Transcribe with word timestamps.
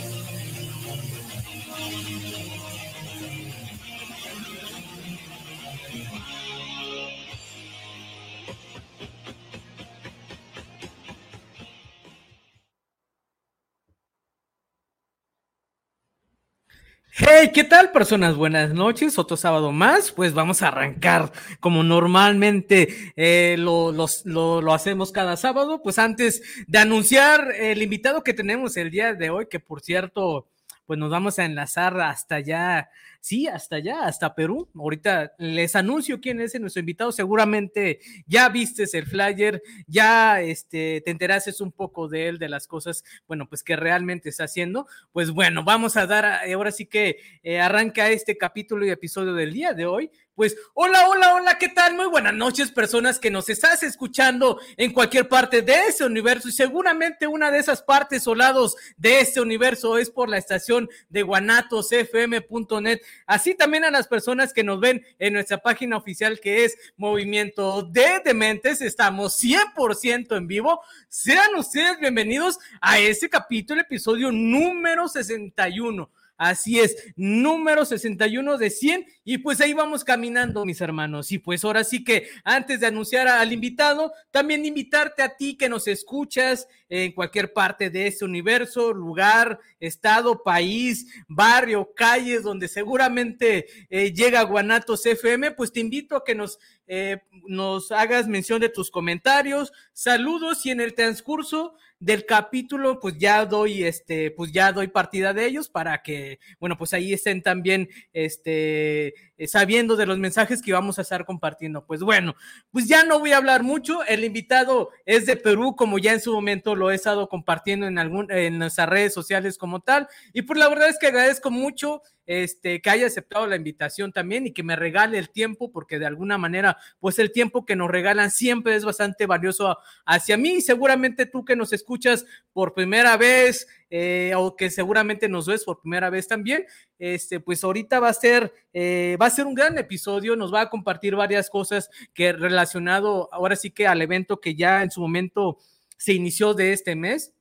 Hey, 17.38 17.50
¿qué 17.52 17.64
tal 17.64 17.92
personas? 17.92 18.34
Buenas 18.34 18.72
noches, 18.72 19.18
otro 19.18 19.36
sábado 19.36 19.70
más, 19.70 20.10
pues 20.10 20.32
vamos 20.32 20.62
a 20.62 20.68
arrancar 20.68 21.32
como 21.60 21.82
normalmente 21.82 23.12
eh, 23.14 23.56
lo, 23.58 23.92
lo, 23.92 24.72
hacemos 24.72 25.12
cada 25.12 25.36
sábado, 25.36 25.82
pues 25.82 25.98
antes 25.98 26.40
de 26.66 26.78
anunciar 26.78 27.52
el 27.54 27.82
invitado 27.82 28.22
que 28.22 28.32
tenemos 28.32 28.78
el 28.78 28.90
día 28.90 29.12
de 29.12 29.28
hoy, 29.28 29.48
que 29.50 29.60
por 29.60 29.82
cierto, 29.82 30.46
pues 30.86 30.98
nos 30.98 31.10
vamos 31.10 31.38
a 31.38 31.44
enlazar 31.44 32.00
hasta 32.00 32.36
allá 32.36 32.88
sí, 33.26 33.48
hasta 33.48 33.76
allá, 33.76 34.06
hasta 34.06 34.36
Perú. 34.36 34.68
Ahorita 34.76 35.32
les 35.38 35.74
anuncio 35.74 36.20
quién 36.20 36.40
es 36.40 36.58
nuestro 36.60 36.78
invitado. 36.78 37.10
Seguramente 37.10 37.98
ya 38.26 38.48
vistes 38.48 38.94
el 38.94 39.04
flyer, 39.04 39.60
ya 39.88 40.40
este, 40.40 41.02
te 41.04 41.10
enterases 41.10 41.60
un 41.60 41.72
poco 41.72 42.06
de 42.06 42.28
él, 42.28 42.38
de 42.38 42.48
las 42.48 42.68
cosas, 42.68 43.02
bueno, 43.26 43.48
pues 43.48 43.64
que 43.64 43.74
realmente 43.74 44.28
está 44.28 44.44
haciendo. 44.44 44.86
Pues 45.10 45.32
bueno, 45.32 45.64
vamos 45.64 45.96
a 45.96 46.06
dar, 46.06 46.24
ahora 46.24 46.70
sí 46.70 46.86
que 46.86 47.18
eh, 47.42 47.58
arranca 47.58 48.10
este 48.10 48.38
capítulo 48.38 48.86
y 48.86 48.90
episodio 48.90 49.34
del 49.34 49.52
día 49.52 49.72
de 49.72 49.86
hoy 49.86 50.10
pues 50.36 50.54
hola, 50.74 51.08
hola, 51.08 51.34
hola, 51.34 51.58
¿qué 51.58 51.70
tal? 51.70 51.94
Muy 51.94 52.06
buenas 52.06 52.34
noches, 52.34 52.70
personas 52.70 53.18
que 53.18 53.30
nos 53.30 53.48
estás 53.48 53.82
escuchando 53.82 54.60
en 54.76 54.92
cualquier 54.92 55.28
parte 55.28 55.62
de 55.62 55.74
ese 55.88 56.04
universo 56.04 56.48
y 56.48 56.52
seguramente 56.52 57.26
una 57.26 57.50
de 57.50 57.58
esas 57.58 57.82
partes 57.82 58.26
o 58.26 58.34
lados 58.34 58.76
de 58.98 59.20
este 59.20 59.40
universo 59.40 59.96
es 59.96 60.10
por 60.10 60.28
la 60.28 60.36
estación 60.36 60.90
de 61.08 61.22
guanatosfm.net. 61.22 63.00
Así 63.26 63.54
también 63.54 63.84
a 63.84 63.90
las 63.90 64.08
personas 64.08 64.52
que 64.52 64.62
nos 64.62 64.78
ven 64.78 65.02
en 65.18 65.32
nuestra 65.32 65.56
página 65.56 65.96
oficial 65.96 66.38
que 66.38 66.66
es 66.66 66.76
Movimiento 66.98 67.82
de 67.82 68.20
Dementes. 68.22 68.82
Estamos 68.82 69.42
100% 69.42 70.36
en 70.36 70.46
vivo. 70.46 70.82
Sean 71.08 71.54
ustedes 71.56 71.98
bienvenidos 71.98 72.58
a 72.82 72.98
ese 72.98 73.30
capítulo, 73.30 73.80
episodio 73.80 74.30
número 74.30 75.08
61. 75.08 76.10
Así 76.38 76.78
es, 76.78 76.96
número 77.16 77.86
61 77.86 78.58
de 78.58 78.68
100 78.68 79.06
y 79.24 79.38
pues 79.38 79.60
ahí 79.62 79.72
vamos 79.72 80.04
caminando, 80.04 80.66
mis 80.66 80.82
hermanos. 80.82 81.32
Y 81.32 81.38
pues 81.38 81.64
ahora 81.64 81.82
sí 81.82 82.04
que 82.04 82.28
antes 82.44 82.80
de 82.80 82.86
anunciar 82.86 83.26
al 83.26 83.52
invitado, 83.52 84.12
también 84.30 84.66
invitarte 84.66 85.22
a 85.22 85.34
ti 85.36 85.56
que 85.56 85.70
nos 85.70 85.88
escuchas 85.88 86.68
en 86.88 87.12
cualquier 87.12 87.52
parte 87.52 87.90
de 87.90 88.06
este 88.06 88.24
universo, 88.24 88.92
lugar, 88.92 89.58
estado, 89.80 90.42
país, 90.42 91.06
barrio, 91.26 91.90
calles, 91.96 92.42
donde 92.42 92.68
seguramente 92.68 93.66
eh, 93.88 94.12
llega 94.12 94.42
Guanatos 94.42 95.04
FM, 95.06 95.52
pues 95.52 95.72
te 95.72 95.80
invito 95.80 96.16
a 96.16 96.24
que 96.24 96.34
nos, 96.34 96.58
eh, 96.86 97.22
nos 97.48 97.90
hagas 97.90 98.28
mención 98.28 98.60
de 98.60 98.68
tus 98.68 98.90
comentarios, 98.90 99.72
saludos 99.92 100.64
y 100.66 100.70
en 100.70 100.80
el 100.80 100.94
transcurso 100.94 101.74
del 101.98 102.26
capítulo, 102.26 103.00
pues 103.00 103.16
ya 103.18 103.46
doy, 103.46 103.84
este, 103.84 104.30
pues 104.30 104.52
ya 104.52 104.72
doy 104.72 104.88
partida 104.88 105.32
de 105.32 105.46
ellos 105.46 105.68
para 105.68 106.02
que, 106.02 106.38
bueno, 106.60 106.76
pues 106.76 106.92
ahí 106.92 107.12
estén 107.12 107.42
también, 107.42 107.88
este, 108.12 109.14
eh, 109.38 109.48
sabiendo 109.48 109.96
de 109.96 110.06
los 110.06 110.18
mensajes 110.18 110.62
que 110.62 110.72
vamos 110.72 110.98
a 110.98 111.02
estar 111.02 111.24
compartiendo. 111.24 111.86
Pues 111.86 112.00
bueno, 112.00 112.34
pues 112.70 112.86
ya 112.88 113.04
no 113.04 113.18
voy 113.18 113.32
a 113.32 113.38
hablar 113.38 113.62
mucho. 113.62 114.04
El 114.04 114.24
invitado 114.24 114.90
es 115.04 115.26
de 115.26 115.36
Perú, 115.36 115.74
como 115.76 115.98
ya 115.98 116.12
en 116.12 116.20
su 116.20 116.32
momento 116.32 116.74
lo 116.74 116.90
he 116.90 116.94
estado 116.94 117.28
compartiendo 117.28 117.86
en 117.86 117.98
algún, 117.98 118.30
en 118.30 118.58
nuestras 118.58 118.88
redes 118.88 119.14
sociales 119.14 119.58
como 119.58 119.80
tal. 119.80 120.08
Y 120.32 120.42
pues 120.42 120.58
la 120.58 120.68
verdad 120.68 120.88
es 120.88 120.98
que 120.98 121.06
agradezco 121.08 121.50
mucho 121.50 122.02
este, 122.26 122.82
que 122.82 122.90
haya 122.90 123.06
aceptado 123.06 123.46
la 123.46 123.56
invitación 123.56 124.12
también 124.12 124.46
y 124.46 124.52
que 124.52 124.62
me 124.62 124.76
regale 124.76 125.18
el 125.18 125.30
tiempo, 125.30 125.70
porque 125.70 125.98
de 125.98 126.06
alguna 126.06 126.38
manera, 126.38 126.76
pues 127.00 127.18
el 127.18 127.32
tiempo 127.32 127.64
que 127.64 127.76
nos 127.76 127.90
regalan 127.90 128.30
siempre 128.30 128.74
es 128.74 128.84
bastante 128.84 129.26
valioso 129.26 129.78
hacia 130.04 130.36
mí. 130.36 130.54
Y 130.54 130.60
seguramente 130.60 131.26
tú 131.26 131.44
que 131.44 131.56
nos 131.56 131.72
escuchas 131.72 132.26
por 132.52 132.74
primera 132.74 133.16
vez 133.16 133.68
eh, 133.90 134.32
o 134.36 134.56
que 134.56 134.70
seguramente 134.70 135.28
nos 135.28 135.46
ves 135.46 135.64
por 135.64 135.80
primera 135.80 136.10
vez 136.10 136.26
también, 136.26 136.66
este, 136.98 137.38
pues 137.38 137.62
ahorita 137.62 138.00
va 138.00 138.08
a 138.08 138.14
ser, 138.14 138.52
eh, 138.72 139.16
va 139.20 139.26
a 139.26 139.30
ser 139.30 139.46
un 139.46 139.54
gran 139.54 139.78
episodio, 139.78 140.34
nos 140.34 140.52
va 140.52 140.62
a 140.62 140.70
compartir 140.70 141.14
varias 141.14 141.48
cosas 141.48 141.88
que 142.12 142.32
relacionado 142.32 143.28
ahora 143.32 143.54
sí 143.54 143.70
que 143.70 143.86
al 143.86 144.02
evento 144.02 144.40
que 144.40 144.56
ya 144.56 144.82
en 144.82 144.90
su 144.90 145.00
momento 145.00 145.58
se 145.96 146.12
inició 146.12 146.54
de 146.54 146.72
este 146.72 146.96
mes 146.96 147.35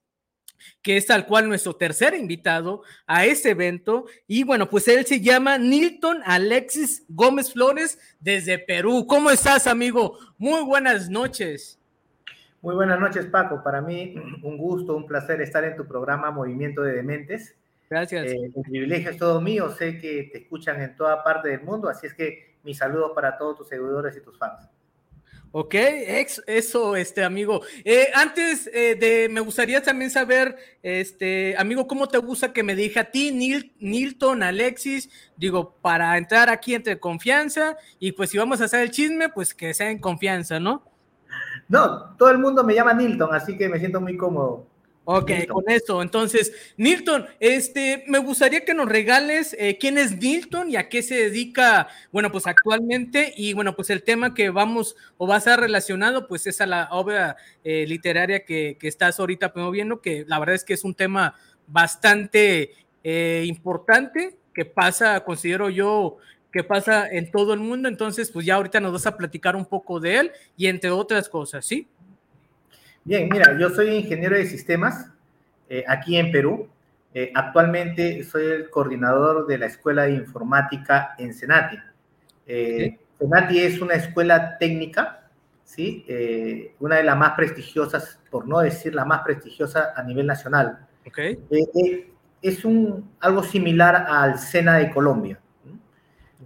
que 0.81 0.97
es 0.97 1.05
tal 1.05 1.25
cual 1.25 1.47
nuestro 1.47 1.75
tercer 1.75 2.13
invitado 2.13 2.83
a 3.07 3.25
este 3.25 3.51
evento. 3.51 4.05
Y 4.27 4.43
bueno, 4.43 4.69
pues 4.69 4.88
él 4.88 5.05
se 5.05 5.21
llama 5.21 5.57
Nilton 5.57 6.21
Alexis 6.25 7.03
Gómez 7.09 7.53
Flores 7.53 7.99
desde 8.19 8.59
Perú. 8.59 9.05
¿Cómo 9.07 9.31
estás, 9.31 9.67
amigo? 9.67 10.17
Muy 10.38 10.63
buenas 10.63 11.09
noches. 11.09 11.79
Muy 12.62 12.75
buenas 12.75 13.00
noches, 13.00 13.27
Paco. 13.27 13.62
Para 13.63 13.81
mí, 13.81 14.15
un 14.41 14.57
gusto, 14.57 14.95
un 14.95 15.06
placer 15.06 15.39
estar 15.41 15.63
en 15.63 15.75
tu 15.75 15.85
programa 15.85 16.31
Movimiento 16.31 16.81
de 16.81 16.94
Dementes. 16.94 17.56
Gracias. 17.89 18.25
Eh, 18.25 18.51
el 18.56 18.63
privilegio 18.63 19.12
es 19.12 19.18
todo 19.18 19.39
mío. 19.39 19.69
Sé 19.69 20.00
que 20.00 20.30
te 20.31 20.39
escuchan 20.39 20.81
en 20.81 20.95
toda 20.95 21.24
parte 21.24 21.50
del 21.50 21.62
mundo, 21.62 21.89
así 21.89 22.07
es 22.07 22.13
que 22.13 22.56
mis 22.63 22.80
saludos 22.80 23.12
para 23.13 23.38
todos 23.38 23.57
tus 23.57 23.68
seguidores 23.68 24.18
y 24.18 24.21
tus 24.21 24.38
fans. 24.38 24.68
Ok, 25.57 25.74
eso, 26.48 26.98
este 26.98 27.24
amigo. 27.24 27.62
Eh, 27.86 28.10
antes 28.13 28.69
eh, 28.74 28.98
de, 29.00 29.30
me 29.30 29.40
gustaría 29.40 29.81
también 29.81 30.12
saber, 30.12 30.57
este 30.84 31.56
amigo, 31.57 31.88
¿cómo 31.88 32.10
te 32.10 32.18
gusta 32.18 32.52
que 32.52 32.62
me 32.62 32.75
diga 32.75 33.04
a 33.04 33.06
ti, 33.06 33.31
Nilton, 33.80 34.44
Alexis? 34.44 35.10
Digo, 35.38 35.78
para 35.81 36.18
entrar 36.18 36.50
aquí 36.50 36.75
entre 36.75 37.00
confianza 37.00 37.78
y 38.00 38.12
pues 38.12 38.31
si 38.31 38.38
vamos 38.38 38.60
a 38.60 38.66
hacer 38.66 38.81
el 38.81 38.92
chisme, 38.92 39.30
pues 39.30 39.54
que 39.54 39.74
sea 39.74 39.92
en 39.92 40.00
confianza, 40.00 40.60
¿no? 40.60 40.84
No, 41.69 42.18
todo 42.18 42.31
el 42.31 42.38
mundo 42.38 42.66
me 42.66 42.75
llama 42.75 42.94
Nilton, 42.94 43.34
así 43.34 43.57
que 43.57 43.69
me 43.69 43.80
siento 43.80 44.02
muy 44.02 44.18
cómodo. 44.18 44.68
Ok, 45.07 45.31
con 45.48 45.63
eso. 45.68 46.02
Entonces, 46.02 46.52
Nilton, 46.78 47.28
este, 47.40 48.04
me 48.07 48.18
gustaría 48.18 48.66
que 48.66 48.74
nos 48.74 48.90
regales 48.90 49.56
eh, 49.60 49.78
quién 49.80 50.00
es 50.00 50.18
Nilton 50.18 50.72
y 50.72 50.78
a 50.78 50.90
qué 50.90 51.04
se 51.04 51.16
dedica, 51.16 51.88
bueno, 52.12 52.31
pues 52.31 52.48
actualmente, 52.48 53.31
y 53.38 53.54
bueno, 53.54 53.75
pues 53.75 53.92
el 53.92 54.02
tema 54.02 54.34
que 54.34 54.50
vamos 54.50 54.96
o 55.18 55.28
va 55.28 55.36
a 55.36 55.42
ser 55.42 55.60
relacionado, 55.60 56.28
pues 56.28 56.48
es 56.48 56.60
a 56.60 56.66
la 56.66 56.90
obra 56.92 57.38
eh, 57.63 57.86
literaria 57.88 58.46
que, 58.46 58.78
que, 58.80 58.88
estás 58.88 59.19
ahorita 59.19 59.54
promoviendo, 59.54 60.02
que 60.02 60.25
la 60.28 60.40
verdad 60.40 60.56
es 60.56 60.63
que 60.63 60.74
es 60.74 60.84
un 60.84 60.96
tema 60.96 61.36
bastante 61.68 62.74
eh, 63.04 63.44
importante, 63.46 64.36
que 64.56 64.66
pasa, 64.66 65.24
considero 65.24 65.69
yo, 65.69 66.18
que 66.52 66.63
pasa 66.63 67.07
en 67.07 67.30
todo 67.30 67.54
el 67.54 67.60
mundo. 67.60 67.90
Entonces, 67.90 68.31
pues 68.31 68.46
ya 68.46 68.56
ahorita 68.56 68.80
nos 68.80 68.94
vas 68.94 69.06
a 69.06 69.18
platicar 69.18 69.56
un 69.56 69.66
poco 69.66 70.00
de 70.00 70.18
él 70.18 70.31
y 70.57 70.66
entre 70.66 70.90
otras 70.90 71.30
cosas, 71.30 71.66
¿sí? 71.66 71.88
Bien, 73.07 73.30
mira, 73.31 73.56
yo 73.60 73.69
soy 73.69 73.90
ingeniero 73.90 74.36
de 74.36 74.48
sistemas 74.48 75.12
eh, 75.69 75.84
aquí 75.88 76.18
en 76.18 76.31
Perú. 76.31 76.68
Eh, 77.13 77.31
actualmente 77.36 78.24
soy 78.24 78.46
el 78.46 78.69
coordinador 78.72 79.46
de 79.46 79.60
la 79.60 79.68
Escuela 79.68 80.06
de 80.06 80.13
Informática 80.13 81.13
en 81.19 81.31
Senati. 81.31 81.78
Eh, 82.48 82.98
Senati 83.19 83.60
es 83.60 83.80
una 83.80 83.94
escuela 83.94 84.57
técnica, 84.57 85.30
¿sí? 85.63 86.04
una 86.80 86.96
de 86.96 87.04
las 87.04 87.16
más 87.16 87.34
prestigiosas, 87.34 88.19
por 88.31 88.48
no 88.48 88.57
decir 88.62 88.96
la 88.96 89.06
más 89.06 89.22
prestigiosa 89.22 89.94
a 89.96 90.02
nivel 90.02 90.25
nacional. 90.25 90.88
Okay. 91.07 91.38
es 92.42 92.66
un, 92.66 93.12
algo 93.19 93.44
similar 93.44 94.07
al 94.10 94.40
SENA 94.40 94.80
de 94.80 94.90
Colombia. 94.90 95.40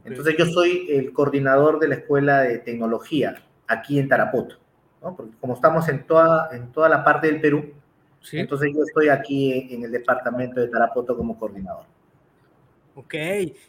Entonces 0.04 0.36
yo 0.38 0.46
soy 0.46 0.88
el 0.90 1.14
coordinador 1.14 1.80
de 1.80 1.88
la 1.88 1.96
Escuela 1.96 2.42
de 2.42 2.58
Tecnología 2.60 3.42
aquí 3.66 3.98
en 3.98 4.10
Tarapoto. 4.10 4.59
Porque 5.02 5.32
como 5.40 5.54
estamos 5.54 5.88
en 5.90 6.06
toda, 6.06 6.50
en 6.52 6.72
toda 6.72 6.90
la 6.90 7.04
parte 7.04 7.28
del 7.28 7.42
Perú, 7.42 7.74
entonces 8.32 8.72
yo 8.76 8.84
estoy 8.84 9.10
aquí 9.10 9.74
en 9.74 9.84
el 9.84 9.92
departamento 9.92 10.60
de 10.60 10.68
Tarapoto 10.68 11.16
como 11.16 11.38
coordinador. 11.38 11.86
Ok, 13.00 13.16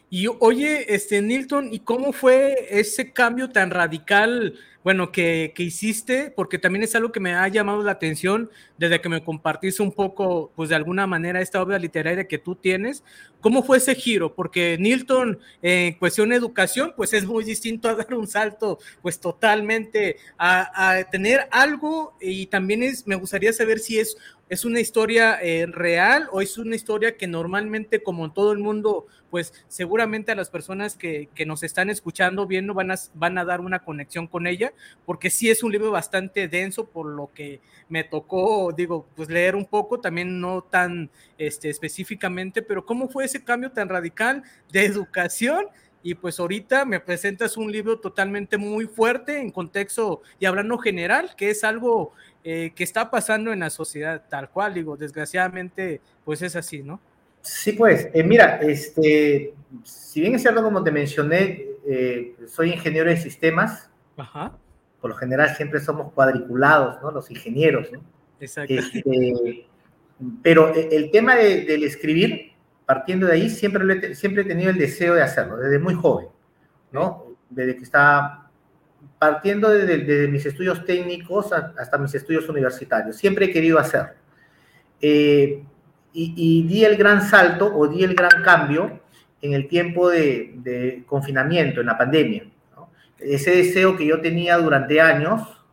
y 0.09 0.27
oye, 0.41 0.93
este 0.93 1.21
Nilton, 1.21 1.73
¿y 1.73 1.79
cómo 1.79 2.11
fue 2.11 2.67
ese 2.69 3.13
cambio 3.13 3.49
tan 3.49 3.71
radical, 3.71 4.55
bueno, 4.83 5.13
que, 5.13 5.53
que, 5.55 5.63
hiciste? 5.63 6.33
Porque 6.35 6.59
también 6.59 6.83
es 6.83 6.95
algo 6.95 7.13
que 7.13 7.21
me 7.21 7.33
ha 7.33 7.47
llamado 7.47 7.81
la 7.81 7.93
atención 7.93 8.49
desde 8.77 8.99
que 8.99 9.07
me 9.07 9.23
compartiste 9.23 9.81
un 9.81 9.93
poco, 9.93 10.51
pues 10.53 10.67
de 10.67 10.75
alguna 10.75 11.07
manera, 11.07 11.39
esta 11.39 11.61
obra 11.61 11.79
literaria 11.79 12.27
que 12.27 12.39
tú 12.39 12.55
tienes. 12.55 13.05
¿Cómo 13.39 13.63
fue 13.63 13.77
ese 13.77 13.95
giro? 13.95 14.35
Porque 14.35 14.75
Nilton, 14.77 15.39
en 15.61 15.93
cuestión 15.93 16.27
de 16.27 16.35
educación, 16.35 16.93
pues 16.97 17.13
es 17.13 17.25
muy 17.25 17.45
distinto 17.45 17.87
a 17.87 17.95
dar 17.95 18.13
un 18.13 18.27
salto, 18.27 18.79
pues 19.01 19.17
totalmente 19.17 20.17
a, 20.37 20.89
a 20.97 21.03
tener 21.05 21.47
algo 21.51 22.17
y 22.19 22.47
también 22.47 22.83
es, 22.83 23.07
me 23.07 23.15
gustaría 23.15 23.53
saber 23.53 23.79
si 23.79 23.97
es 23.97 24.17
¿Es 24.51 24.65
una 24.65 24.81
historia 24.81 25.39
eh, 25.41 25.65
real 25.65 26.27
o 26.33 26.41
es 26.41 26.57
una 26.57 26.75
historia 26.75 27.15
que 27.15 27.25
normalmente, 27.25 28.03
como 28.03 28.25
en 28.25 28.33
todo 28.33 28.51
el 28.51 28.59
mundo, 28.59 29.05
pues 29.29 29.53
seguramente 29.69 30.33
a 30.33 30.35
las 30.35 30.49
personas 30.49 30.97
que, 30.97 31.29
que 31.33 31.45
nos 31.45 31.63
están 31.63 31.89
escuchando, 31.89 32.45
viendo, 32.47 32.73
van 32.73 32.91
a, 32.91 32.95
van 33.13 33.37
a 33.37 33.45
dar 33.45 33.61
una 33.61 33.79
conexión 33.79 34.27
con 34.27 34.47
ella? 34.47 34.73
Porque 35.05 35.29
sí 35.29 35.49
es 35.49 35.63
un 35.63 35.71
libro 35.71 35.89
bastante 35.89 36.49
denso, 36.49 36.89
por 36.89 37.05
lo 37.05 37.31
que 37.33 37.61
me 37.87 38.03
tocó, 38.03 38.73
digo, 38.73 39.07
pues 39.15 39.29
leer 39.29 39.55
un 39.55 39.65
poco, 39.65 40.01
también 40.01 40.41
no 40.41 40.63
tan 40.63 41.09
este, 41.37 41.69
específicamente, 41.69 42.61
pero 42.61 42.85
¿cómo 42.85 43.07
fue 43.07 43.23
ese 43.23 43.45
cambio 43.45 43.71
tan 43.71 43.87
radical 43.87 44.43
de 44.69 44.83
educación? 44.83 45.67
Y 46.03 46.15
pues 46.15 46.39
ahorita 46.39 46.85
me 46.85 46.99
presentas 46.99 47.57
un 47.57 47.71
libro 47.71 47.99
totalmente 47.99 48.57
muy 48.57 48.85
fuerte 48.85 49.39
en 49.39 49.51
contexto 49.51 50.21
y 50.39 50.45
hablando 50.45 50.77
general, 50.77 51.35
que 51.35 51.49
es 51.49 51.63
algo 51.63 52.13
eh, 52.43 52.71
que 52.75 52.83
está 52.83 53.11
pasando 53.11 53.53
en 53.53 53.59
la 53.59 53.69
sociedad 53.69 54.23
tal 54.29 54.49
cual, 54.49 54.73
digo, 54.73 54.97
desgraciadamente, 54.97 56.01
pues 56.25 56.41
es 56.41 56.55
así, 56.55 56.81
¿no? 56.81 56.99
Sí, 57.41 57.73
pues, 57.73 58.09
eh, 58.13 58.23
mira, 58.23 58.57
este, 58.57 59.53
si 59.83 60.21
bien 60.21 60.35
es 60.35 60.41
cierto, 60.41 60.63
como 60.63 60.83
te 60.83 60.91
mencioné, 60.91 61.67
eh, 61.87 62.35
soy 62.47 62.71
ingeniero 62.71 63.09
de 63.09 63.17
sistemas, 63.17 63.89
Ajá. 64.17 64.57
por 64.99 65.11
lo 65.11 65.15
general 65.15 65.55
siempre 65.55 65.79
somos 65.79 66.11
cuadriculados, 66.13 67.01
¿no? 67.01 67.11
Los 67.11 67.29
ingenieros, 67.31 67.91
¿no? 67.91 68.01
Exacto. 68.39 68.73
Este, 68.73 69.67
pero 70.43 70.73
el 70.73 71.09
tema 71.11 71.35
de, 71.35 71.61
del 71.61 71.83
escribir, 71.83 72.50
partiendo 72.91 73.27
de 73.27 73.33
ahí, 73.33 73.49
siempre, 73.49 74.15
siempre 74.15 74.41
he 74.41 74.45
tenido 74.45 74.69
el 74.69 74.77
deseo 74.77 75.13
de 75.13 75.23
hacerlo, 75.23 75.55
desde 75.55 75.79
muy 75.79 75.93
joven, 75.93 76.27
¿no? 76.91 77.37
Desde 77.49 77.77
que 77.77 77.83
estaba 77.83 78.51
partiendo 79.17 79.69
desde, 79.69 80.27
mis 80.27 80.45
estudios 80.45 80.83
técnicos 80.83 81.53
hasta 81.53 81.97
mis 81.97 82.13
estudios 82.13 82.49
universitarios. 82.49 83.15
Siempre 83.15 83.45
he 83.45 83.51
querido 83.53 83.79
hacerlo. 83.79 84.15
Eh, 84.99 85.63
y, 86.11 86.63
di 86.67 86.83
el 86.83 86.97
gran 86.97 87.21
salto 87.21 87.73
o 87.73 87.87
di 87.87 88.03
el 88.03 88.13
gran 88.13 88.43
cambio 88.43 88.99
en 89.41 89.53
el 89.53 89.69
tiempo 89.69 90.09
de, 90.09 91.03
confinamiento, 91.05 91.79
en 91.79 91.87
la 91.87 91.97
pandemia. 91.97 92.43
Ese 93.19 93.55
deseo 93.55 93.95
que 93.95 94.05
yo 94.05 94.19
tenía 94.19 94.57
durante 94.57 94.99
años 94.99 95.63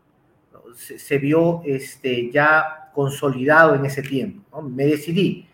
se, 0.76 1.18
vio 1.18 1.62
este, 1.64 2.30
ya 2.30 2.90
consolidado 2.94 3.74
en 3.74 3.86
ese 3.86 4.02
tiempo. 4.02 4.62
Me 4.62 4.86
decidí. 4.86 5.48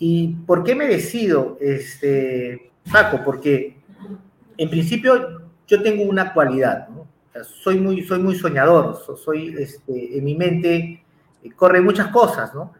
¿Y 0.00 0.28
por 0.46 0.64
qué 0.64 0.74
me 0.74 0.88
decido, 0.88 1.58
este, 1.60 2.72
Paco? 2.90 3.20
Porque 3.22 3.76
en 4.56 4.70
principio 4.70 5.42
yo 5.68 5.82
tengo 5.82 6.02
una 6.04 6.32
cualidad. 6.32 6.88
¿no? 6.88 7.06
soy 7.44 7.78
muy, 7.78 8.02
soy 8.02 8.18
muy 8.18 8.34
soñador, 8.34 8.98
soy, 9.22 9.54
este, 9.58 10.18
en 10.18 10.24
mi 10.24 10.34
mente 10.34 11.04
eh, 11.42 11.50
corren 11.54 11.84
muchas 11.84 12.08
cosas, 12.08 12.54
¿no? 12.54 12.72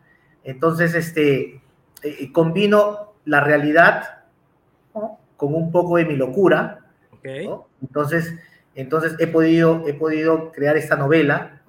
Entonces, 0.43 0.95
este, 0.95 1.41
eh, 1.43 1.61
eh, 2.03 2.33
combino 2.33 3.13
la 3.27 3.41
realidad 3.41 4.25
con 5.37 5.55
un 5.55 5.71
poco 5.71 5.97
de 5.97 6.05
mi 6.05 6.17
locura, 6.17 6.87
Entonces, 7.83 8.35
entonces 8.75 9.15
he 9.19 9.27
podido, 9.27 9.87
he 9.87 9.95
podido 9.95 10.53
crear 10.53 10.77
esta 10.77 10.97
novela, 10.97 11.61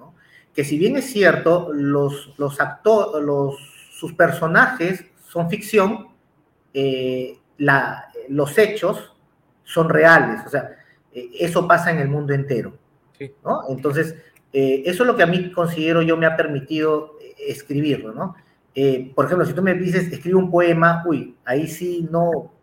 que 0.54 0.64
si 0.64 0.78
bien 0.78 0.96
es 0.96 1.06
cierto, 1.10 1.70
los, 1.72 2.34
los 2.38 2.60
actores, 2.60 3.24
los, 3.24 3.56
sus 3.92 4.14
personajes 4.14 5.04
son 5.32 5.48
ficción, 5.48 6.08
la, 7.58 8.08
los 8.28 8.58
hechos 8.58 9.14
son 9.64 9.88
reales, 9.88 10.40
o 10.46 10.50
sea, 10.50 10.76
eh, 11.12 11.30
eso 11.40 11.66
pasa 11.66 11.90
en 11.90 11.98
el 11.98 12.08
mundo 12.08 12.32
entero. 12.34 12.74
¿no? 13.44 13.62
Entonces, 13.68 14.16
eh, 14.52 14.82
eso 14.84 15.04
es 15.04 15.06
lo 15.06 15.16
que 15.16 15.22
a 15.22 15.26
mí 15.26 15.52
considero 15.52 16.02
yo 16.02 16.16
me 16.16 16.26
ha 16.26 16.36
permitido 16.36 17.16
eh, 17.22 17.34
escribirlo, 17.48 18.12
¿no? 18.12 18.36
por 19.14 19.26
ejemplo, 19.26 19.44
si 19.44 19.52
tú 19.52 19.60
me 19.60 19.74
dices, 19.74 20.10
escribe 20.10 20.36
un 20.36 20.50
poema, 20.50 21.04
uy, 21.06 21.36
ahí 21.44 21.68
sí 21.68 22.08
no, 22.10 22.54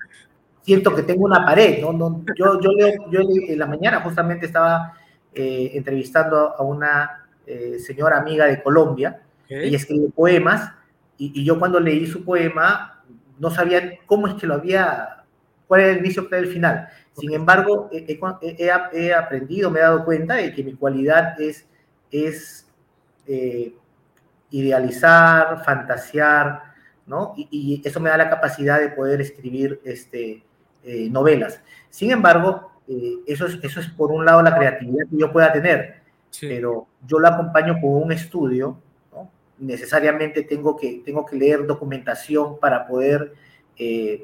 siento 0.64 0.96
que 0.96 1.04
tengo 1.04 1.24
una 1.24 1.46
pared, 1.46 1.84
¿no? 1.84 1.94
no 1.94 2.26
yo, 2.36 2.60
yo, 2.60 2.72
leo, 2.72 3.12
yo 3.12 3.20
en 3.22 3.60
la 3.60 3.68
mañana 3.68 4.02
justamente 4.02 4.48
estaba 4.48 4.96
entrevistando 5.36 6.56
a 6.58 6.64
una 6.64 7.28
señora 7.78 8.18
amiga 8.18 8.48
de 8.48 8.64
Colombia, 8.64 9.22
ella 9.48 9.78
escribe 9.78 10.10
poemas, 10.10 10.72
y, 11.20 11.42
y, 11.42 11.46
yo 11.46 11.60
cuando 11.60 11.80
leí 11.80 12.08
su 12.08 12.26
poema 12.26 13.04
no 13.38 13.52
sabía 13.52 14.00
cómo 14.08 14.28
es 14.28 14.34
que 14.36 14.48
lo 14.48 14.56
había, 14.56 15.24
cuál 15.68 15.82
era 15.82 15.92
el 15.92 16.00
inicio, 16.00 16.28
cuál 16.28 16.40
era 16.40 16.48
el 16.48 16.54
final. 16.54 16.90
Sin 17.20 17.34
embargo, 17.34 17.90
he, 17.92 19.12
aprendido, 19.12 19.70
me 19.70 19.80
he 19.80 19.84
dado 19.84 20.06
cuenta 20.06 20.36
de 20.36 20.54
que 20.54 20.64
mi 20.64 20.74
cualidad 20.74 21.40
es, 21.40 21.68
es 22.12 22.68
eh, 23.28 23.74
idealizar, 24.52 25.64
fantasear, 25.64 26.64
¿no? 27.06 27.34
Y, 27.36 27.82
eso 27.84 28.00
me 28.00 28.10
da 28.10 28.18
la 28.18 28.30
capacidad 28.30 28.80
de 28.80 28.90
poder 28.90 29.22
escribir 29.22 29.82
este, 29.84 30.44
eh, 30.84 31.10
novelas. 31.10 31.62
Sin 31.90 32.12
embargo, 32.12 32.72
eh, 32.88 33.18
eso, 33.28 33.46
es, 33.46 33.60
eso 33.62 33.80
es 33.80 33.88
por 33.88 34.12
un 34.12 34.26
lado 34.26 34.42
la 34.42 34.56
creatividad 34.56 35.06
que 35.10 35.18
yo 35.18 35.32
pueda 35.32 35.52
tener, 35.52 36.02
pero 36.42 36.88
yo 37.06 37.20
lo 37.20 37.28
acompaño 37.28 37.76
con 37.82 38.04
un 38.04 38.12
estudio. 38.12 38.82
Necesariamente 39.60 40.44
tengo 40.44 40.78
que, 40.78 41.02
tengo 41.06 41.26
que 41.26 41.36
leer 41.36 41.66
documentación 41.66 42.60
para 42.60 42.88
poder, 42.88 43.34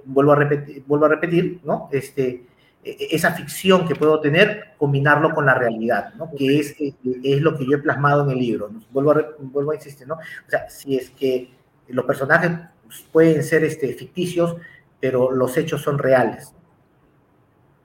vuelvo, 0.05 0.31
a 0.31 0.35
repetir, 0.35 0.83
vuelvo 0.87 1.05
a 1.05 1.09
repetir, 1.09 1.59
¿no? 1.63 1.89
Este, 1.91 2.45
e-, 2.85 3.15
esa 3.15 3.31
ficción 3.31 3.87
que 3.87 3.95
puedo 3.95 4.21
tener, 4.21 4.75
combinarlo 4.77 5.33
con 5.33 5.47
la 5.47 5.55
realidad, 5.55 6.13
¿no? 6.13 6.29
que 6.37 6.59
es, 6.59 6.79
eh, 6.79 6.93
es 7.23 7.41
lo 7.41 7.57
que 7.57 7.65
yo 7.65 7.77
he 7.77 7.81
plasmado 7.81 8.23
en 8.23 8.31
el 8.31 8.37
libro. 8.37 8.71
Vuelvo, 8.91 9.11
a, 9.11 9.25
vuelvo 9.39 9.71
a 9.71 9.75
insistir, 9.75 10.07
¿no? 10.07 10.13
O 10.15 10.49
sea, 10.49 10.69
si 10.69 10.95
es 10.95 11.09
que 11.09 11.49
los 11.87 12.05
personajes 12.05 12.51
pueden 13.11 13.43
ser 13.43 13.63
este, 13.63 13.91
ficticios, 13.93 14.55
pero 14.99 15.31
los 15.31 15.57
hechos 15.57 15.81
son 15.81 15.97
reales. 15.97 16.53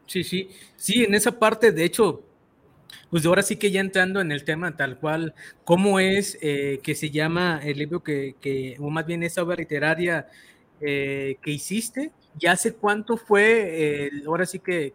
Sí, 0.06 0.22
sí, 0.22 0.50
sí, 0.76 1.04
en 1.04 1.14
esa 1.14 1.38
parte, 1.38 1.72
de 1.72 1.84
hecho, 1.84 2.22
pues 3.10 3.26
ahora 3.26 3.42
sí 3.42 3.56
que 3.56 3.70
ya 3.70 3.80
entrando 3.80 4.20
en 4.20 4.32
el 4.32 4.44
tema 4.44 4.76
tal 4.76 4.98
cual, 4.98 5.34
¿cómo 5.64 6.00
es 6.00 6.38
eh, 6.42 6.80
que 6.82 6.94
se 6.94 7.10
llama 7.10 7.60
el 7.64 7.78
libro 7.78 8.02
que, 8.02 8.36
que, 8.40 8.76
o 8.78 8.90
más 8.90 9.06
bien 9.06 9.22
esa 9.22 9.42
obra 9.42 9.56
literaria 9.56 10.28
eh, 10.80 11.36
que 11.42 11.50
hiciste? 11.50 12.12
¿Ya 12.38 12.52
hace 12.52 12.74
cuánto 12.74 13.16
fue, 13.16 14.10
ahora 14.26 14.46
sí 14.46 14.60
que, 14.60 14.94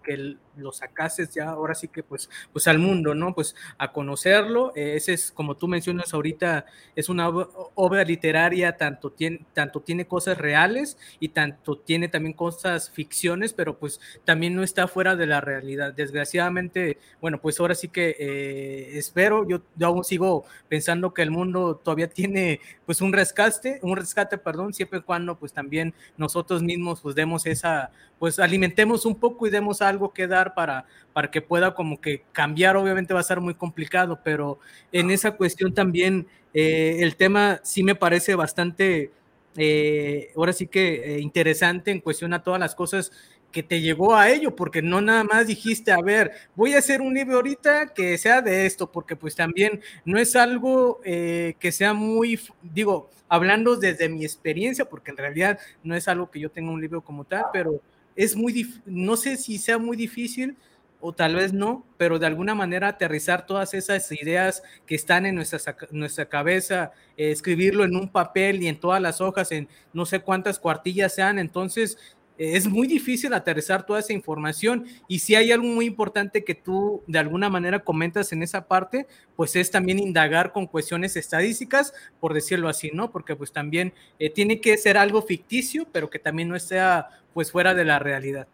lo 0.58 0.72
sacases 0.72 1.34
ya 1.34 1.50
ahora 1.50 1.76
sí 1.76 1.88
que 1.88 2.04
pues, 2.04 2.30
pues 2.52 2.68
al 2.68 2.80
mundo, 2.80 3.16
¿no? 3.16 3.34
Pues 3.34 3.56
a 3.78 3.92
conocerlo. 3.92 4.74
Eh, 4.76 4.96
ese 4.96 5.14
es, 5.14 5.32
como 5.32 5.56
tú 5.56 5.68
mencionas 5.68 6.14
ahorita, 6.14 6.66
es 6.96 7.10
una 7.10 7.30
obra 7.30 8.04
literaria, 8.04 8.78
tanto 8.78 9.12
tiene, 9.12 9.46
tanto 9.54 9.82
tiene 9.82 10.08
cosas 10.08 10.38
reales 10.38 10.98
y 11.20 11.30
tanto 11.30 11.78
tiene 11.78 12.08
también 12.08 12.34
cosas 12.34 12.90
ficciones, 12.90 13.54
pero 13.54 13.78
pues 13.78 14.00
también 14.24 14.56
no 14.56 14.64
está 14.64 14.88
fuera 14.88 15.16
de 15.16 15.28
la 15.28 15.42
realidad. 15.42 15.94
Desgraciadamente, 15.94 16.98
bueno, 17.22 17.42
pues 17.42 17.60
ahora 17.60 17.76
sí 17.76 17.90
que 17.90 18.16
eh, 18.20 18.98
espero, 18.98 19.48
yo, 19.48 19.62
yo 19.76 19.88
aún 19.88 20.04
sigo 20.04 20.46
pensando 20.68 21.14
que 21.14 21.22
el 21.22 21.32
mundo 21.32 21.82
todavía 21.84 22.10
tiene 22.10 22.60
pues 22.86 23.02
un 23.02 23.14
rescate, 23.14 23.80
un 23.82 23.96
rescate, 23.96 24.38
perdón, 24.38 24.74
siempre 24.74 25.00
y 25.00 25.02
cuando 25.02 25.38
pues 25.38 25.54
también 25.54 25.94
nosotros 26.18 26.64
mismos 26.64 27.02
pues 27.02 27.16
demos 27.16 27.46
esa, 27.46 27.92
pues 28.20 28.40
alimentemos 28.40 29.06
un 29.06 29.16
poco 29.16 29.48
y 29.48 29.50
demos 29.50 29.82
algo 29.82 30.14
que 30.14 30.28
dar 30.28 30.45
para, 30.54 30.86
para 31.14 31.32
que 31.32 31.42
pueda 31.42 31.74
como 31.74 32.00
que 32.00 32.24
cambiar, 32.32 32.78
obviamente 32.78 33.14
va 33.14 33.22
a 33.22 33.24
ser 33.24 33.42
muy 33.42 33.56
complicado, 33.56 34.20
pero 34.24 34.60
en 34.92 35.12
esa 35.12 35.32
cuestión 35.32 35.74
también 35.74 36.28
eh, 36.54 36.98
el 37.02 37.16
tema 37.16 37.60
sí 37.64 37.84
me 37.84 37.96
parece 37.96 38.36
bastante, 38.36 39.12
eh, 39.58 40.32
ahora 40.36 40.54
sí 40.54 40.68
que 40.68 41.16
eh, 41.16 41.20
interesante 41.20 41.92
en 41.92 42.00
cuestión 42.00 42.34
a 42.34 42.44
todas 42.44 42.60
las 42.60 42.75
cosas 42.75 43.12
que 43.52 43.64
te 43.64 43.82
llegó 43.82 44.16
a 44.16 44.30
ello, 44.30 44.56
porque 44.56 44.82
no 44.82 45.02
nada 45.02 45.24
más 45.24 45.48
dijiste, 45.48 45.92
a 45.92 46.02
ver, 46.02 46.32
voy 46.56 46.74
a 46.74 46.80
hacer 46.80 47.02
un 47.02 47.14
libro 47.14 47.38
ahorita 47.38 47.94
que 47.94 48.18
sea 48.18 48.42
de 48.42 48.66
esto, 48.66 48.92
porque 48.92 49.16
pues 49.16 49.36
también 49.36 49.82
no 50.04 50.18
es 50.18 50.36
algo 50.36 51.00
que 51.04 51.72
sea 51.72 51.94
muy, 51.94 52.38
digo, 52.62 53.10
hablando 53.30 53.75
desde 53.78 54.10
mi 54.10 54.24
experiencia, 54.24 54.86
porque 54.86 55.12
en 55.12 55.18
realidad 55.18 55.60
no 55.84 55.96
es 55.96 56.08
algo 56.08 56.30
que 56.30 56.40
yo 56.40 56.52
tenga 56.52 56.72
un 56.72 56.82
libro 56.82 57.02
como 57.02 57.24
tal, 57.24 57.46
pero 57.54 57.82
es 58.15 58.36
muy, 58.36 58.74
no 58.86 59.17
sé 59.17 59.38
si 59.38 59.57
sea 59.57 59.77
muy 59.77 59.98
difícil 59.98 60.57
o 61.01 61.13
tal 61.13 61.36
vez 61.36 61.53
no, 61.53 61.86
pero 61.98 62.17
de 62.17 62.25
alguna 62.25 62.55
manera 62.55 62.88
aterrizar 62.88 63.45
todas 63.45 63.74
esas 63.74 64.12
ideas 64.12 64.63
que 64.88 64.95
están 64.95 65.25
en 65.25 65.36
nuestra, 65.36 65.60
nuestra 65.91 66.25
cabeza, 66.27 66.93
eh, 67.17 67.31
escribirlo 67.31 67.84
en 67.84 67.95
un 67.95 68.10
papel 68.10 68.63
y 68.63 68.67
en 68.67 68.79
todas 68.79 69.01
las 69.01 69.22
hojas, 69.22 69.51
en 69.51 69.67
no 69.93 70.05
sé 70.05 70.19
cuántas 70.22 70.57
cuartillas 70.57 71.13
sean, 71.13 71.38
entonces 71.38 71.98
es 72.38 72.68
muy 72.68 72.88
difícil 72.88 73.34
aterrizar 73.34 73.86
toda 73.86 74.00
esa 74.00 74.13
información 74.13 74.86
y 75.08 75.20
si 75.20 75.36
hay 75.36 75.51
algo 75.51 75.68
muy 75.68 75.86
importante 75.86 76.44
que 76.44 76.56
tú 76.56 77.01
de 77.08 77.20
alguna 77.20 77.50
manera 77.50 77.80
comentas 77.80 78.34
en 78.34 78.44
esa 78.44 78.68
parte, 78.68 79.08
pues 79.36 79.56
es 79.56 79.72
también 79.72 80.00
indagar 80.00 80.51
con 80.51 80.68
cuestiones 80.68 81.15
estadísticas, 81.15 81.94
por 82.20 82.34
decirlo 82.34 82.68
así, 82.68 82.92
¿no? 82.94 83.12
Porque 83.12 83.36
pues 83.36 83.51
también 83.51 83.94
eh, 84.20 84.30
tiene 84.30 84.60
que 84.60 84.77
ser 84.77 84.98
algo 84.98 85.22
ficticio, 85.22 85.88
pero 85.92 86.10
que 86.10 86.20
también 86.20 86.50
no 86.50 86.60
sea 86.60 87.10
pues 87.34 87.51
fuera 87.51 87.74
de 87.74 87.86
la 87.86 88.00
realidad. 88.00 88.48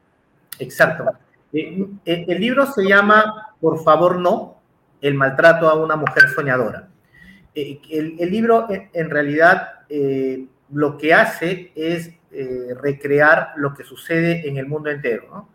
Exacto. 0.59 1.05
Eh, 1.53 1.85
el 2.05 2.39
libro 2.39 2.65
se 2.67 2.83
llama 2.87 3.55
Por 3.59 3.83
favor 3.83 4.19
no, 4.19 4.61
el 5.01 5.15
maltrato 5.15 5.67
a 5.67 5.75
una 5.75 5.95
mujer 5.95 6.29
soñadora. 6.35 6.87
El, 7.53 8.31
libro 8.31 8.67
en 8.69 9.09
realidad 9.09 9.81
lo 10.71 10.97
que 10.97 11.13
hace 11.13 11.71
es 11.75 12.11
eh, 12.33 12.73
recrear 12.81 13.51
lo 13.57 13.73
que 13.73 13.83
sucede 13.83 14.47
en 14.47 14.55
el 14.55 14.65
mundo 14.65 14.89
entero, 14.89 15.25
¿no? 15.29 15.49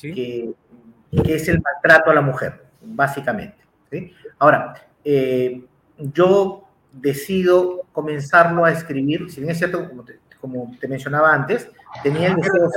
que, 0.00 0.52
es 1.10 1.48
el 1.48 1.60
maltrato 1.60 2.12
a 2.12 2.14
la 2.14 2.20
mujer, 2.20 2.66
básicamente. 2.80 3.56
Ahora, 4.38 4.74
eh, 5.04 5.64
yo 5.98 6.68
decido 6.92 7.82
comenzarlo 7.90 8.64
a 8.64 8.70
escribir, 8.70 9.28
si 9.28 9.40
bien 9.40 9.50
es 9.50 9.58
cierto, 9.58 9.90
como 10.40 10.76
te, 10.78 10.86
mencionaba 10.86 11.34
antes, 11.34 11.68
tenía 12.04 12.28
el 12.28 12.36
deseo, 12.36 12.70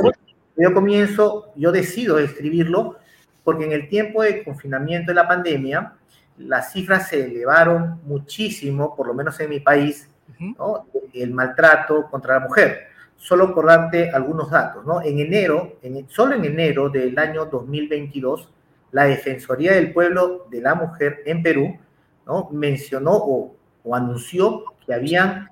yo 0.58 0.74
comienzo, 0.74 1.52
yo 1.56 1.72
decido 1.72 2.18
escribirlo 2.18 2.98
porque 3.44 3.66
en 3.66 3.74
el 3.74 3.88
tiempo 3.88 4.24
de 4.24 4.44
confinamiento 4.44 5.12
de 5.12 5.16
la 5.16 5.28
pandemia, 5.28 5.94
las 6.40 6.74
cifras 6.74 7.10
se 7.10 7.24
elevaron 7.24 8.02
muchísimo, 8.06 8.96
por 8.96 9.06
lo 9.06 9.14
menos 9.14 9.40
en 9.40 9.50
mi 9.52 9.60
país, 9.60 10.10
¿no? 10.40 10.88
el 11.14 11.32
maltrato 11.32 12.08
contra 12.10 12.40
la 12.40 12.48
mujer 12.48 12.93
solo 13.24 13.56
por 13.56 13.68
darte 13.68 14.12
algunos 14.12 14.52
datos, 14.52 14.86
¿no? 14.86 15.02
En 15.02 15.18
enero, 15.18 15.78
en, 15.82 16.10
solo 16.10 16.36
en 16.36 16.44
enero 16.44 16.90
del 16.90 17.18
año 17.18 17.46
2022, 17.46 18.50
la 18.92 19.06
Defensoría 19.06 19.72
del 19.72 19.94
Pueblo 19.94 20.46
de 20.52 20.60
la 20.60 20.76
Mujer 20.76 21.22
en 21.26 21.42
Perú, 21.42 21.80
¿no? 22.26 22.50
Mencionó 22.52 23.14
o, 23.14 23.56
anunció 23.94 24.66
que 24.86 24.94
habían 24.94 25.50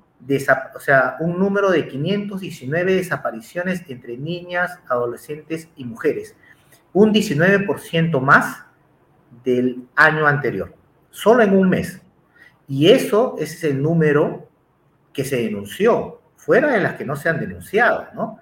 o 0.75 0.79
sea, 0.81 1.15
un 1.21 1.39
número 1.39 1.71
de 1.71 1.87
519 1.87 2.93
desapariciones 2.93 3.83
entre 3.87 4.17
niñas, 4.17 4.77
adolescentes 4.89 5.69
y 5.77 5.85
mujeres, 5.85 6.35
un 6.91 7.13
19% 7.13 8.19
más 8.19 8.65
del 9.45 9.87
año 9.95 10.27
anterior, 10.27 10.73
solo 11.09 11.41
en 11.41 11.57
un 11.57 11.69
mes. 11.69 12.01
Y 12.67 12.89
eso 12.89 13.35
es 13.39 13.63
el 13.63 13.81
número 13.81 14.49
que 15.13 15.23
se 15.23 15.37
denunció, 15.37 16.20
fuera 16.41 16.71
de 16.71 16.81
las 16.81 16.95
que 16.95 17.05
no 17.05 17.15
se 17.15 17.29
han 17.29 17.39
denunciado, 17.39 18.07
¿no? 18.15 18.39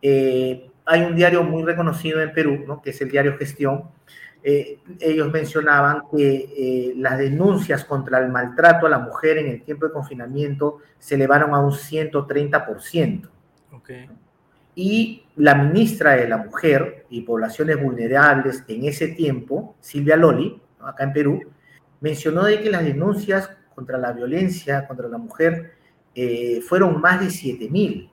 Eh, 0.00 0.70
hay 0.84 1.02
un 1.02 1.16
diario 1.16 1.42
muy 1.42 1.64
reconocido 1.64 2.20
en 2.20 2.32
Perú, 2.32 2.64
¿no? 2.66 2.80
que 2.80 2.90
es 2.90 3.00
el 3.00 3.10
diario 3.10 3.36
Gestión. 3.36 3.84
Eh, 4.44 4.78
ellos 5.00 5.30
mencionaban 5.32 6.02
que 6.10 6.34
eh, 6.56 6.94
las 6.96 7.18
denuncias 7.18 7.84
contra 7.84 8.18
el 8.18 8.28
maltrato 8.30 8.86
a 8.86 8.90
la 8.90 8.98
mujer 8.98 9.38
en 9.38 9.48
el 9.48 9.62
tiempo 9.62 9.86
de 9.86 9.92
confinamiento 9.92 10.78
se 10.98 11.16
elevaron 11.16 11.54
a 11.54 11.60
un 11.60 11.72
130%. 11.72 13.28
Okay. 13.72 14.08
Y 14.74 15.24
la 15.36 15.54
ministra 15.54 16.12
de 16.12 16.28
la 16.28 16.38
Mujer 16.38 17.06
y 17.10 17.22
Poblaciones 17.22 17.80
Vulnerables 17.80 18.64
en 18.68 18.84
ese 18.84 19.08
tiempo, 19.08 19.76
Silvia 19.80 20.16
Loli, 20.16 20.60
acá 20.80 21.04
en 21.04 21.12
Perú, 21.12 21.40
mencionó 22.00 22.44
de 22.44 22.60
que 22.60 22.70
las 22.70 22.84
denuncias 22.84 23.50
contra 23.74 23.98
la 23.98 24.12
violencia 24.12 24.86
contra 24.86 25.08
la 25.08 25.18
mujer 25.18 25.72
eh, 26.14 26.60
fueron 26.60 27.00
más 27.00 27.20
de 27.20 27.26
7.000. 27.26 28.10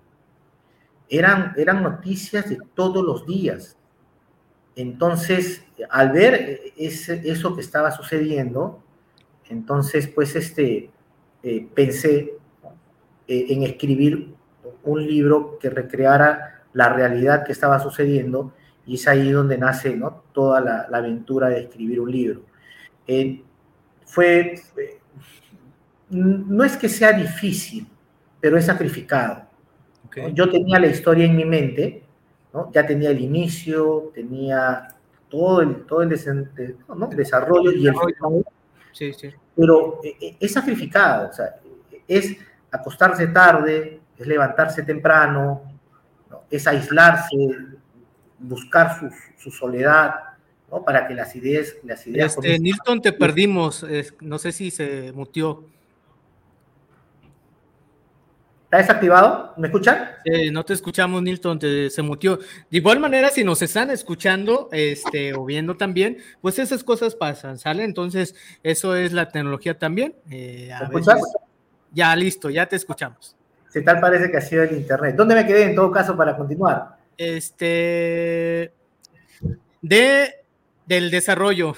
Eran, 1.10 1.54
eran 1.58 1.84
noticias 1.84 2.50
de 2.50 2.58
todos 2.74 3.04
los 3.04 3.26
días. 3.26 3.78
Entonces, 4.76 5.66
al 5.90 6.12
ver 6.12 6.62
eso 6.78 7.56
que 7.56 7.62
estaba 7.62 7.92
sucediendo, 7.92 8.82
entonces, 9.50 10.08
pues, 10.08 10.36
este, 10.36 10.92
eh, 11.44 11.68
pensé 11.74 12.34
eh, 13.28 13.46
en 13.50 13.64
escribir 13.64 14.34
un 14.84 15.06
libro 15.06 15.58
que 15.60 15.70
recreara 15.70 16.64
la 16.74 16.94
realidad 16.94 17.44
que 17.44 17.52
estaba 17.52 17.80
sucediendo 17.80 18.54
y 18.86 18.96
es 18.96 19.08
ahí 19.08 19.32
donde 19.32 19.58
nace 19.58 19.96
¿no? 19.96 20.24
toda 20.32 20.62
la, 20.62 20.88
aventura 20.98 21.50
de 21.50 21.62
escribir 21.62 22.00
un 22.00 22.12
libro. 22.12 22.42
fue, 24.06 24.56
no 26.10 26.64
es 26.64 26.78
que 26.78 26.90
sea 26.90 27.14
difícil, 27.14 27.88
pero 28.40 28.58
es 28.58 28.66
sacrificado. 28.66 29.48
Yo 30.34 30.50
tenía 30.50 30.80
la 30.80 30.88
historia 30.88 31.26
en 31.26 31.36
mi 31.36 31.46
mente, 31.46 32.04
¿no? 32.54 32.72
ya 32.72 32.86
tenía 32.86 33.12
el 33.12 33.20
inicio, 33.20 34.12
tenía 34.14 34.88
todo 35.30 35.62
el, 35.62 35.86
todo 35.86 36.02
el, 36.02 36.10
desarrollo 36.10 37.72
y 37.72 37.88
el 37.88 37.94
sí, 38.92 39.14
sí. 39.14 39.30
pero 39.56 40.02
eh, 40.04 40.16
eh, 40.20 40.38
es 40.40 40.52
sacrificado, 40.52 41.30
o 41.30 41.34
sea, 41.34 41.56
es 42.08 42.36
acostarse 42.72 43.28
tarde, 43.28 44.00
es 44.18 44.28
levantarse 44.28 44.82
temprano, 44.82 45.62
es 46.50 46.66
aislarse, 46.66 47.38
buscar 48.40 49.00
su, 49.00 49.12
su 49.38 49.52
soledad, 49.52 50.16
¿no? 50.72 50.84
para 50.84 51.08
que 51.08 51.14
las 51.14 51.36
ideas... 51.36 51.76
Las 51.84 52.08
ideas 52.08 52.36
este, 52.36 52.58
Nilton, 52.58 53.00
te 53.02 53.14
perdimos, 53.14 53.86
no 54.22 54.40
sé 54.40 54.52
si 54.52 54.72
se 54.72 55.12
mutió. 55.14 55.66
¿Está 58.70 58.78
desactivado? 58.78 59.52
¿Me 59.58 59.66
escuchan? 59.66 60.10
no 60.52 60.64
te 60.64 60.74
escuchamos, 60.74 61.24
Nilton, 61.24 61.60
se 61.60 62.02
mutió. 62.04 62.38
De 62.38 62.78
igual 62.78 63.00
manera, 63.00 63.32
si 63.32 63.44
nos 63.44 63.64
están 63.64 63.90
escuchando 63.90 64.70
este, 64.72 65.34
o 65.34 65.44
viendo 65.44 65.76
también, 65.76 66.20
pues 66.40 66.60
esas 66.60 66.84
cosas 66.84 67.16
pasan, 67.16 67.58
¿sale? 67.58 67.84
Entonces, 67.84 68.36
eso 68.62 68.96
es 68.96 69.12
la 69.12 69.30
tecnología 69.30 69.80
también. 69.80 70.14
Eh, 70.30 70.70
ya, 71.92 72.16
listo, 72.16 72.52
ya 72.52 72.68
te 72.68 72.76
escuchamos. 72.76 73.36
Si 73.70 73.84
tal 73.84 74.00
parece 74.00 74.30
que 74.30 74.38
ha 74.38 74.42
sido 74.42 74.62
el 74.62 74.78
internet. 74.78 75.16
¿Dónde 75.16 75.34
me 75.34 75.48
quedé 75.48 75.64
en 75.64 75.76
todo 75.76 75.90
caso 75.90 76.16
para 76.16 76.38
continuar? 76.38 76.96
Este. 77.18 78.72
De, 79.82 80.36
del 80.86 81.10
desarrollo. 81.10 81.74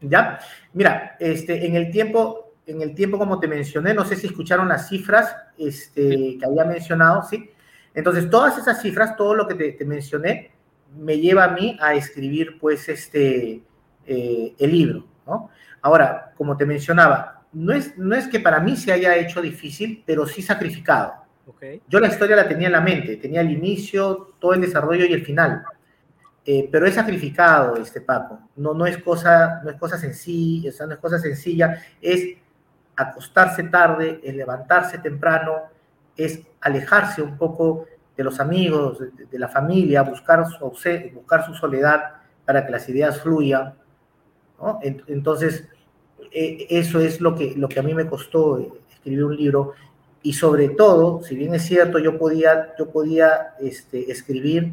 Ya, 0.00 0.38
mira, 0.72 1.16
este, 1.20 1.66
en 1.66 1.76
el 1.76 1.90
tiempo 1.90 2.43
en 2.66 2.82
el 2.82 2.94
tiempo, 2.94 3.18
como 3.18 3.38
te 3.38 3.48
mencioné, 3.48 3.94
no 3.94 4.04
sé 4.04 4.16
si 4.16 4.26
escucharon 4.26 4.68
las 4.68 4.88
cifras 4.88 5.36
este, 5.58 6.38
que 6.38 6.44
había 6.44 6.64
mencionado, 6.64 7.22
¿sí? 7.22 7.50
Entonces, 7.94 8.28
todas 8.28 8.58
esas 8.58 8.80
cifras, 8.80 9.16
todo 9.16 9.34
lo 9.34 9.46
que 9.46 9.54
te, 9.54 9.84
mencioné, 9.84 10.52
me 10.96 11.18
lleva 11.18 11.44
a 11.44 11.48
mí 11.48 11.76
a 11.80 11.94
escribir, 11.94 12.58
pues, 12.58 12.88
este, 12.88 13.62
eh, 14.06 14.54
el 14.58 14.70
libro, 14.72 15.06
¿no? 15.26 15.50
Ahora, 15.82 16.32
como 16.36 16.56
te 16.56 16.66
mencionaba, 16.66 17.42
no 17.52 17.72
es, 17.72 17.96
no 17.98 18.16
es 18.16 18.26
que 18.26 18.40
para 18.40 18.58
mí 18.60 18.76
se 18.76 18.92
haya 18.92 19.16
hecho 19.16 19.40
difícil, 19.40 20.02
pero 20.06 20.26
sí 20.26 20.42
sacrificado. 20.42 21.12
Okay. 21.46 21.82
Yo 21.88 22.00
la 22.00 22.08
historia 22.08 22.36
la 22.36 22.48
tenía 22.48 22.68
en 22.68 22.72
la 22.72 22.80
mente, 22.80 23.16
tenía 23.16 23.42
el 23.42 23.50
inicio, 23.50 24.34
todo 24.40 24.54
el 24.54 24.60
desarrollo 24.60 25.04
y 25.04 25.12
el 25.12 25.24
final. 25.24 25.62
eh, 26.46 26.68
pero 26.70 26.86
es 26.86 26.94
sacrificado, 26.94 27.76
este 27.76 28.00
Paco. 28.00 28.38
No, 28.56 28.74
no, 28.74 28.86
es 28.86 28.98
cosa, 28.98 29.60
no 29.62 29.70
es 29.70 29.76
cosa 29.76 29.96
sencilla, 29.96 30.70
no 30.86 30.94
es 30.94 30.98
cosa 30.98 31.18
sencilla, 31.18 31.82
es 32.00 32.38
acostarse 32.96 33.64
tarde, 33.64 34.20
es 34.22 34.34
levantarse 34.34 34.98
temprano, 34.98 35.62
es 36.16 36.40
alejarse 36.60 37.22
un 37.22 37.36
poco 37.36 37.86
de 38.16 38.24
los 38.24 38.38
amigos, 38.40 38.98
de, 39.30 39.38
la 39.38 39.48
familia, 39.48 40.02
buscar 40.02 40.46
su, 40.46 40.72
buscar 41.14 41.44
su 41.44 41.54
soledad 41.54 42.14
para 42.44 42.64
que 42.64 42.72
las 42.72 42.88
ideas 42.88 43.20
fluyan. 43.20 43.74
Entonces, 45.08 45.68
e, 46.30 46.66
eso 46.70 47.00
es 47.00 47.20
lo 47.20 47.34
que, 47.34 47.54
lo 47.56 47.68
que 47.68 47.80
a 47.80 47.82
mí 47.82 47.92
me 47.94 48.06
costó 48.06 48.58
eh, 48.58 48.68
escribir 48.90 49.24
un 49.24 49.36
libro 49.36 49.72
y 50.22 50.32
sobre 50.32 50.70
todo, 50.70 51.22
si 51.22 51.36
bien 51.36 51.54
es 51.54 51.62
cierto, 51.62 51.98
yo 51.98 52.18
podía, 52.18 52.74
yo 52.78 52.90
podía 52.90 53.54
este, 53.60 54.10
escribir, 54.10 54.72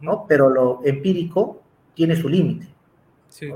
¿no? 0.00 0.24
pero 0.26 0.48
lo 0.48 0.80
empírico 0.84 1.60
tiene 1.94 2.16
su 2.16 2.28
límite. 2.28 2.66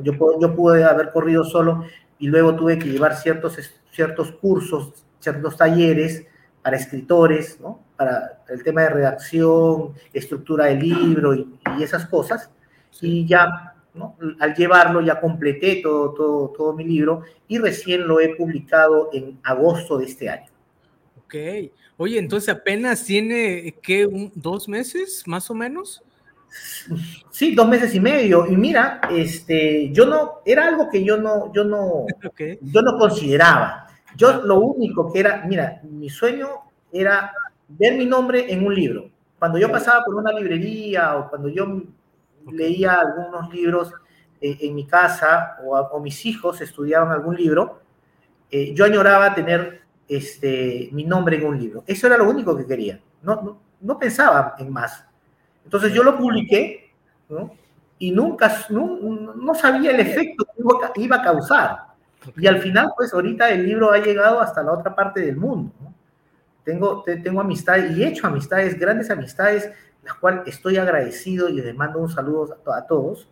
Yo, 0.02 0.12
yo 0.38 0.54
pude 0.54 0.84
haber 0.84 1.10
corrido 1.10 1.44
solo 1.44 1.84
y 2.18 2.26
luego 2.26 2.54
tuve 2.54 2.78
que 2.78 2.90
llevar 2.90 3.16
ciertos, 3.16 3.56
ciertos 3.90 4.32
cursos, 4.32 5.04
ciertos 5.18 5.56
talleres 5.56 6.26
para 6.62 6.76
escritores, 6.76 7.58
¿no? 7.60 7.80
para 7.96 8.42
el 8.48 8.62
tema 8.62 8.82
de 8.82 8.90
redacción, 8.90 9.94
estructura 10.12 10.66
del 10.66 10.80
libro 10.80 11.34
y, 11.34 11.46
esas 11.80 12.06
cosas. 12.06 12.50
Y 13.00 13.26
ya, 13.26 13.74
¿no? 13.94 14.16
al 14.38 14.54
llevarlo, 14.54 15.00
ya 15.00 15.20
completé 15.20 15.80
todo, 15.82 16.12
todo, 16.12 16.48
todo 16.50 16.72
mi 16.74 16.84
libro 16.84 17.22
y 17.48 17.58
recién 17.58 18.06
lo 18.06 18.20
he 18.20 18.34
publicado 18.34 19.10
en 19.12 19.38
agosto 19.42 19.98
de 19.98 20.06
este 20.06 20.28
año. 20.28 20.48
Ok. 21.24 21.34
Oye, 21.96 22.18
entonces 22.18 22.48
apenas 22.48 23.04
tiene, 23.04 23.74
¿qué? 23.82 24.08
¿Dos 24.34 24.68
meses 24.68 25.22
más 25.26 25.50
o 25.50 25.54
menos? 25.54 26.02
Sí, 27.30 27.54
dos 27.54 27.68
meses 27.68 27.94
y 27.94 28.00
medio. 28.00 28.46
Y 28.46 28.56
mira, 28.56 29.00
este, 29.10 29.90
yo 29.92 30.06
no, 30.06 30.40
era 30.44 30.66
algo 30.66 30.88
que 30.88 31.04
yo 31.04 31.16
no, 31.16 31.52
yo 31.52 31.64
no, 31.64 32.06
yo 32.60 32.82
no 32.82 32.98
consideraba. 32.98 33.86
Yo 34.16 34.42
lo 34.42 34.60
único 34.60 35.12
que 35.12 35.20
era, 35.20 35.44
mira, 35.46 35.80
mi 35.84 36.10
sueño 36.10 36.48
era 36.92 37.32
ver 37.68 37.96
mi 37.96 38.06
nombre 38.06 38.52
en 38.52 38.66
un 38.66 38.74
libro. 38.74 39.10
Cuando 39.38 39.58
yo 39.58 39.70
pasaba 39.70 40.04
por 40.04 40.14
una 40.16 40.32
librería 40.32 41.16
o 41.16 41.30
cuando 41.30 41.48
yo 41.48 41.82
leía 42.52 43.00
algunos 43.00 43.52
libros 43.54 43.92
eh, 44.40 44.58
en 44.60 44.74
mi 44.74 44.86
casa 44.86 45.56
o, 45.64 46.00
mis 46.00 46.26
hijos 46.26 46.60
estudiaban 46.60 47.10
algún 47.10 47.36
libro, 47.36 47.80
eh, 48.50 48.74
yo 48.74 48.84
añoraba 48.84 49.34
tener 49.34 49.82
este, 50.08 50.90
mi 50.92 51.04
nombre 51.04 51.36
en 51.36 51.46
un 51.46 51.58
libro. 51.58 51.84
Eso 51.86 52.06
era 52.06 52.18
lo 52.18 52.28
único 52.28 52.56
que 52.56 52.66
quería. 52.66 53.00
No, 53.22 53.60
no, 53.80 53.98
pensaba 53.98 54.56
en 54.58 54.72
más. 54.72 55.06
Entonces 55.64 55.92
yo 55.92 56.02
lo 56.02 56.16
publiqué 56.16 56.92
y 57.98 58.10
nunca, 58.12 58.66
no, 58.70 59.54
sabía 59.54 59.90
el 59.90 60.00
efecto 60.00 60.46
que 60.94 61.02
iba 61.02 61.16
a 61.16 61.22
causar. 61.22 61.78
Y 62.36 62.46
al 62.46 62.58
final, 62.58 62.92
pues 62.96 63.12
ahorita 63.12 63.50
el 63.50 63.66
libro 63.66 63.92
ha 63.92 63.98
llegado 63.98 64.40
hasta 64.40 64.62
la 64.62 64.72
otra 64.72 64.94
parte 64.94 65.20
del 65.20 65.36
mundo. 65.36 65.72
Tengo, 66.64 67.02
tengo 67.02 67.40
amistades 67.40 67.96
y 67.96 68.02
he 68.02 68.08
hecho 68.08 68.26
amistades, 68.26 68.78
grandes 68.78 69.10
amistades, 69.10 69.70
las 70.04 70.14
cuales 70.14 70.42
estoy 70.46 70.76
agradecido 70.76 71.48
y 71.48 71.54
les 71.54 71.74
mando 71.74 71.98
un 71.98 72.08
saludo 72.08 72.58
a, 72.72 72.86
todos, 72.86 73.28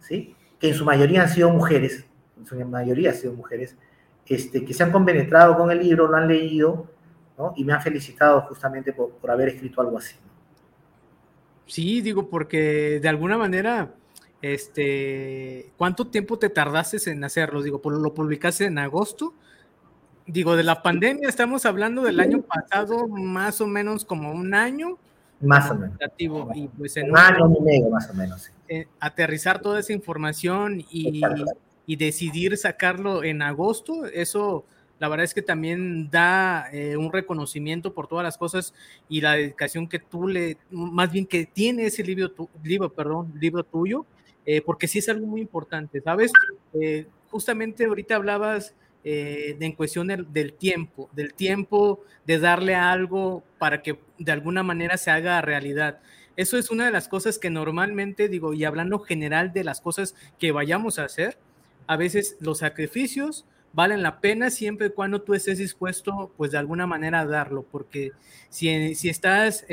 ¿sí? 0.00 0.34
que 0.58 0.68
en 0.68 0.74
su 0.74 0.84
mayoría 0.84 1.22
han 1.22 1.28
sido 1.28 1.50
mujeres, 1.50 2.06
en 2.38 2.46
su 2.46 2.56
mayoría 2.56 3.10
han 3.10 3.16
sido 3.16 3.32
mujeres, 3.32 3.76
este, 4.26 4.64
que 4.64 4.74
se 4.74 4.82
han 4.82 4.92
compenetrado 4.92 5.56
con 5.56 5.70
el 5.70 5.78
libro, 5.78 6.08
lo 6.08 6.16
han 6.16 6.28
leído, 6.28 6.86
¿no? 7.38 7.54
y 7.56 7.64
me 7.64 7.72
han 7.72 7.82
felicitado 7.82 8.42
justamente 8.42 8.92
por, 8.92 9.10
por 9.12 9.30
haber 9.30 9.48
escrito 9.48 9.80
algo 9.80 9.98
así. 9.98 10.16
Sí, 11.66 12.00
digo, 12.00 12.28
porque 12.28 13.00
de 13.00 13.08
alguna 13.08 13.36
manera 13.36 13.92
este, 14.42 15.72
¿cuánto 15.76 16.06
tiempo 16.06 16.38
te 16.38 16.48
tardaste 16.48 17.10
en 17.10 17.24
hacerlo? 17.24 17.62
Digo, 17.62 17.80
lo 17.90 18.14
publicaste 18.14 18.66
en 18.66 18.78
agosto. 18.78 19.34
Digo, 20.26 20.56
de 20.56 20.64
la 20.64 20.82
pandemia 20.82 21.28
estamos 21.28 21.66
hablando 21.66 22.02
del 22.02 22.20
año 22.20 22.42
pasado, 22.42 23.08
más 23.08 23.60
o 23.60 23.66
menos 23.66 24.04
como 24.04 24.32
un 24.32 24.54
año. 24.54 24.98
Más 25.40 25.70
o 25.70 25.74
menos. 25.74 25.96
Y 26.54 26.68
pues 26.68 26.96
en 26.96 27.10
un 27.10 27.18
año 27.18 27.56
y 27.58 27.62
medio, 27.62 27.90
más 27.90 28.10
o 28.10 28.14
menos. 28.14 28.50
Eh, 28.68 28.86
aterrizar 29.00 29.60
toda 29.60 29.80
esa 29.80 29.92
información 29.92 30.80
y, 30.90 31.22
y, 31.86 31.96
decidir 31.96 32.56
sacarlo 32.56 33.22
en 33.22 33.42
agosto, 33.42 34.06
eso 34.06 34.64
la 34.98 35.08
verdad 35.08 35.24
es 35.24 35.34
que 35.34 35.42
también 35.42 36.10
da 36.10 36.68
eh, 36.72 36.96
un 36.96 37.12
reconocimiento 37.12 37.92
por 37.92 38.08
todas 38.08 38.24
las 38.24 38.38
cosas 38.38 38.74
y 39.08 39.20
la 39.20 39.34
dedicación 39.34 39.88
que 39.88 39.98
tú 39.98 40.28
le, 40.28 40.56
más 40.70 41.12
bien 41.12 41.26
que 41.26 41.46
tiene 41.46 41.86
ese 41.86 42.02
libro, 42.02 42.32
libro, 42.62 42.92
perdón, 42.92 43.32
libro 43.38 43.62
tuyo, 43.62 44.06
eh, 44.46 44.62
porque 44.62 44.86
sí 44.86 45.00
es 45.00 45.08
algo 45.08 45.26
muy 45.26 45.40
importante, 45.40 46.00
¿sabes? 46.00 46.32
Eh, 46.72 47.06
justamente 47.30 47.84
ahorita 47.84 48.14
hablabas 48.14 48.74
eh, 49.08 49.54
de, 49.58 49.66
en 49.66 49.72
cuestión 49.72 50.08
del, 50.08 50.52
tiempo, 50.54 51.08
del 51.12 51.32
tiempo 51.34 52.00
de 52.26 52.38
darle 52.38 52.74
algo 52.74 53.44
para 53.56 53.80
que 53.80 54.00
de 54.18 54.32
alguna 54.32 54.62
manera 54.62 54.96
se 54.96 55.12
haga 55.12 55.40
realidad. 55.42 56.00
Eso 56.36 56.58
es 56.58 56.70
una 56.70 56.86
de 56.86 56.90
las 56.90 57.08
cosas 57.08 57.38
que 57.38 57.48
normalmente 57.48 58.28
digo, 58.28 58.52
y 58.52 58.64
hablando 58.64 58.98
general 58.98 59.52
de 59.52 59.62
las 59.62 59.80
cosas 59.80 60.16
que 60.38 60.50
vayamos 60.50 60.98
a 60.98 61.04
hacer, 61.04 61.38
a 61.86 61.96
veces 61.96 62.36
los 62.40 62.58
sacrificios 62.58 63.46
valen 63.76 64.02
la 64.02 64.20
pena 64.20 64.50
siempre 64.50 64.88
y 64.88 64.90
cuando 64.90 65.22
tú 65.22 65.34
estés 65.34 65.58
dispuesto, 65.58 66.32
pues 66.36 66.50
de 66.50 66.58
alguna 66.58 66.88
manera 66.88 67.20
a 67.20 67.26
darlo, 67.26 67.64
porque 67.70 68.10
si, 68.48 68.96
si 68.96 69.08
estás, 69.08 69.64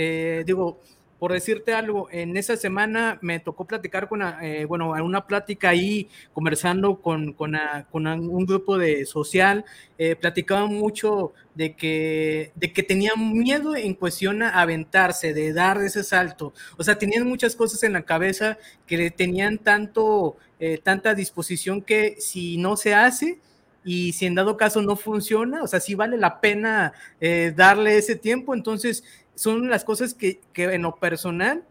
digo, 0.45 0.79
por 1.23 1.31
decirte 1.31 1.73
algo, 1.73 2.09
en 2.11 2.35
esa 2.35 2.57
semana 2.57 3.17
me 3.21 3.39
tocó 3.39 3.63
platicar 3.63 4.09
con, 4.09 4.21
eh, 4.41 4.65
bueno, 4.65 4.89
una 4.91 5.25
plática 5.25 5.69
ahí, 5.69 6.09
conversando 6.33 6.99
con, 7.01 7.31
con, 7.31 7.55
un 7.95 8.45
grupo 8.45 8.77
de 8.77 9.05
social, 9.05 9.63
eh, 9.97 10.17
platicaban 10.17 10.73
mucho 10.73 11.31
de 11.55 11.77
que, 11.77 12.51
de 12.55 12.73
que 12.73 12.83
tenían 12.83 13.31
miedo 13.31 13.73
en 13.73 13.93
cuestión 13.93 14.43
a 14.43 14.49
aventarse, 14.61 15.33
de 15.33 15.53
dar 15.53 15.81
ese 15.81 16.03
salto. 16.03 16.53
O 16.75 16.83
sea, 16.83 16.97
tenían 16.97 17.25
muchas 17.25 17.55
cosas 17.55 17.81
en 17.83 17.93
la 17.93 18.01
cabeza 18.01 18.57
que 18.85 19.09
tenían 19.09 19.59
tanto, 19.59 20.35
eh, 20.59 20.77
tanta 20.83 21.15
disposición 21.15 21.81
que 21.81 22.17
si 22.19 22.57
no 22.57 22.75
se 22.75 22.95
hace, 22.95 23.39
y 23.83 24.13
si 24.13 24.25
en 24.25 24.35
dado 24.35 24.57
caso 24.57 24.81
no 24.81 24.95
funciona, 24.95 25.63
o 25.63 25.67
sea, 25.67 25.79
si 25.79 25.95
vale 25.95 26.17
la 26.17 26.39
pena 26.39 26.93
eh, 27.19 27.53
darle 27.55 27.97
ese 27.97 28.15
tiempo, 28.15 28.53
entonces 28.53 29.03
son 29.35 29.69
las 29.69 29.83
cosas 29.83 30.13
que, 30.13 30.39
que 30.53 30.65
en 30.65 30.83
lo 30.83 30.95
personal, 30.95 31.63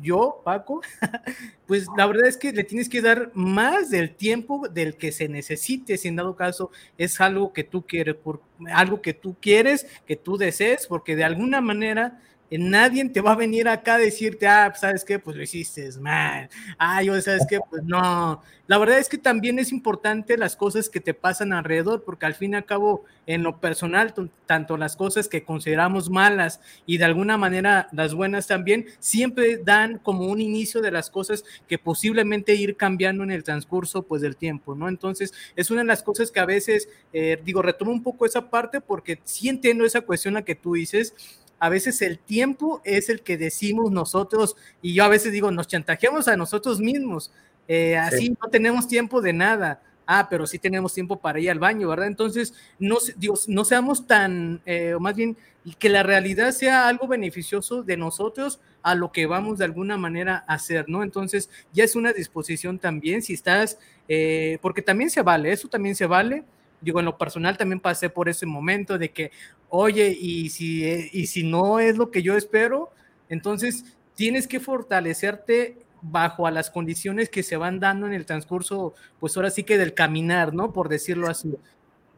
yo, 0.00 0.40
Paco, 0.44 0.80
pues 1.66 1.86
la 1.96 2.06
verdad 2.06 2.26
es 2.26 2.36
que 2.36 2.52
le 2.52 2.64
tienes 2.64 2.88
que 2.88 3.02
dar 3.02 3.30
más 3.34 3.90
del 3.90 4.14
tiempo 4.14 4.68
del 4.68 4.96
que 4.96 5.12
se 5.12 5.28
necesite, 5.28 5.98
si 5.98 6.08
en 6.08 6.16
dado 6.16 6.36
caso 6.36 6.70
es 6.98 7.20
algo 7.20 7.52
que 7.52 7.64
tú 7.64 7.86
quieres, 7.86 8.14
por, 8.14 8.40
algo 8.72 9.02
que 9.02 9.14
tú 9.14 9.36
quieres, 9.40 9.86
que 10.06 10.16
tú 10.16 10.36
desees, 10.36 10.86
porque 10.86 11.16
de 11.16 11.24
alguna 11.24 11.60
manera 11.60 12.20
nadie 12.50 13.08
te 13.08 13.20
va 13.20 13.32
a 13.32 13.36
venir 13.36 13.68
acá 13.68 13.94
a 13.94 13.98
decirte, 13.98 14.46
ah, 14.46 14.68
pues, 14.70 14.80
¿sabes 14.80 15.04
qué? 15.04 15.18
Pues 15.18 15.36
lo 15.36 15.42
hiciste 15.42 15.90
mal. 16.00 16.48
Ah, 16.78 17.02
yo, 17.02 17.20
¿sabes 17.20 17.46
qué? 17.48 17.58
Pues 17.70 17.82
no. 17.84 18.42
La 18.68 18.78
verdad 18.78 18.98
es 18.98 19.08
que 19.08 19.18
también 19.18 19.60
es 19.60 19.70
importante 19.70 20.36
las 20.36 20.56
cosas 20.56 20.88
que 20.88 21.00
te 21.00 21.14
pasan 21.14 21.52
alrededor, 21.52 22.02
porque 22.04 22.26
al 22.26 22.34
fin 22.34 22.52
y 22.52 22.56
al 22.56 22.64
cabo, 22.64 23.04
en 23.26 23.44
lo 23.44 23.60
personal, 23.60 24.12
tanto 24.46 24.76
las 24.76 24.96
cosas 24.96 25.28
que 25.28 25.44
consideramos 25.44 26.10
malas 26.10 26.60
y 26.84 26.98
de 26.98 27.04
alguna 27.04 27.36
manera 27.36 27.88
las 27.92 28.12
buenas 28.12 28.48
también, 28.48 28.86
siempre 28.98 29.58
dan 29.58 29.98
como 29.98 30.26
un 30.26 30.40
inicio 30.40 30.80
de 30.80 30.90
las 30.90 31.10
cosas 31.10 31.44
que 31.68 31.78
posiblemente 31.78 32.54
ir 32.54 32.76
cambiando 32.76 33.22
en 33.22 33.30
el 33.30 33.44
transcurso, 33.44 34.02
pues, 34.02 34.20
del 34.22 34.36
tiempo, 34.36 34.74
¿no? 34.74 34.88
Entonces, 34.88 35.32
es 35.54 35.70
una 35.70 35.82
de 35.82 35.86
las 35.86 36.02
cosas 36.02 36.32
que 36.32 36.40
a 36.40 36.46
veces, 36.46 36.88
eh, 37.12 37.40
digo, 37.44 37.62
retomo 37.62 37.92
un 37.92 38.02
poco 38.02 38.26
esa 38.26 38.50
parte 38.50 38.80
porque 38.80 39.20
sí 39.24 39.48
entiendo 39.48 39.84
esa 39.84 40.00
cuestión 40.00 40.34
la 40.34 40.42
que 40.42 40.56
tú 40.56 40.74
dices, 40.74 41.14
a 41.58 41.68
veces 41.68 42.02
el 42.02 42.18
tiempo 42.18 42.80
es 42.84 43.08
el 43.08 43.22
que 43.22 43.36
decimos 43.36 43.90
nosotros, 43.90 44.56
y 44.82 44.94
yo 44.94 45.04
a 45.04 45.08
veces 45.08 45.32
digo, 45.32 45.50
nos 45.50 45.66
chantajeamos 45.66 46.28
a 46.28 46.36
nosotros 46.36 46.80
mismos, 46.80 47.32
eh, 47.68 47.96
así 47.96 48.30
no 48.40 48.48
tenemos 48.48 48.86
tiempo 48.86 49.20
de 49.20 49.32
nada. 49.32 49.82
Ah, 50.08 50.28
pero 50.30 50.46
sí 50.46 50.60
tenemos 50.60 50.94
tiempo 50.94 51.18
para 51.18 51.40
ir 51.40 51.50
al 51.50 51.58
baño, 51.58 51.88
¿verdad? 51.88 52.06
Entonces, 52.06 52.54
no, 52.78 52.96
digo, 53.16 53.34
no 53.48 53.64
seamos 53.64 54.06
tan, 54.06 54.62
eh, 54.64 54.94
o 54.94 55.00
más 55.00 55.16
bien, 55.16 55.36
que 55.80 55.88
la 55.88 56.04
realidad 56.04 56.52
sea 56.52 56.86
algo 56.86 57.08
beneficioso 57.08 57.82
de 57.82 57.96
nosotros 57.96 58.60
a 58.82 58.94
lo 58.94 59.10
que 59.10 59.26
vamos 59.26 59.58
de 59.58 59.64
alguna 59.64 59.96
manera 59.96 60.44
a 60.46 60.54
hacer, 60.54 60.88
¿no? 60.88 61.02
Entonces, 61.02 61.50
ya 61.72 61.82
es 61.82 61.96
una 61.96 62.12
disposición 62.12 62.78
también, 62.78 63.20
si 63.20 63.32
estás, 63.32 63.80
eh, 64.06 64.58
porque 64.62 64.80
también 64.80 65.10
se 65.10 65.22
vale, 65.22 65.50
eso 65.50 65.66
también 65.66 65.96
se 65.96 66.06
vale, 66.06 66.44
digo, 66.80 67.00
en 67.00 67.06
lo 67.06 67.18
personal 67.18 67.56
también 67.56 67.80
pasé 67.80 68.10
por 68.10 68.28
ese 68.28 68.46
momento 68.46 68.98
de 68.98 69.10
que, 69.10 69.30
oye, 69.68 70.16
y 70.18 70.48
si, 70.50 70.84
eh, 70.84 71.10
y 71.12 71.26
si 71.26 71.42
no 71.42 71.80
es 71.80 71.96
lo 71.96 72.10
que 72.10 72.22
yo 72.22 72.36
espero, 72.36 72.90
entonces 73.28 73.96
tienes 74.14 74.46
que 74.46 74.60
fortalecerte 74.60 75.78
bajo 76.02 76.46
a 76.46 76.50
las 76.50 76.70
condiciones 76.70 77.28
que 77.28 77.42
se 77.42 77.56
van 77.56 77.80
dando 77.80 78.06
en 78.06 78.12
el 78.12 78.26
transcurso, 78.26 78.94
pues 79.18 79.36
ahora 79.36 79.50
sí 79.50 79.64
que 79.64 79.78
del 79.78 79.94
caminar, 79.94 80.54
¿no? 80.54 80.72
Por 80.72 80.88
decirlo 80.88 81.28
así. 81.28 81.54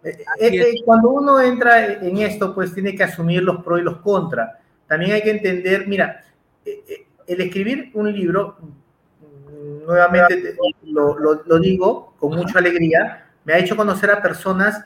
Eh, 0.05 0.25
eh, 0.41 0.75
cuando 0.85 1.11
uno 1.11 1.41
entra 1.41 1.95
en 1.95 2.19
esto, 2.19 2.55
pues 2.55 2.75
tiene 2.75 2.95
que 2.95 3.05
asumir 3.05 3.43
los 3.43 3.63
pros 3.65 3.81
y 3.81 3.83
los 3.83 3.99
contras. 3.99 4.53
También 4.87 5.13
hay 5.13 5.23
que 5.23 5.31
entender, 5.31 5.87
mira, 5.87 6.25
el 6.65 7.41
escribir 7.41 7.91
un 7.95 8.13
libro 8.13 8.59
nuevamente 9.87 10.57
lo, 10.85 11.19
lo, 11.19 11.59
digo 11.59 12.15
con 12.19 12.37
mucha 12.37 12.59
alegría, 12.59 13.28
me 13.49 13.55
ha 13.55 13.59
hecho 13.59 13.77
conocer 13.77 14.11
a 14.11 14.21
personas 14.21 14.85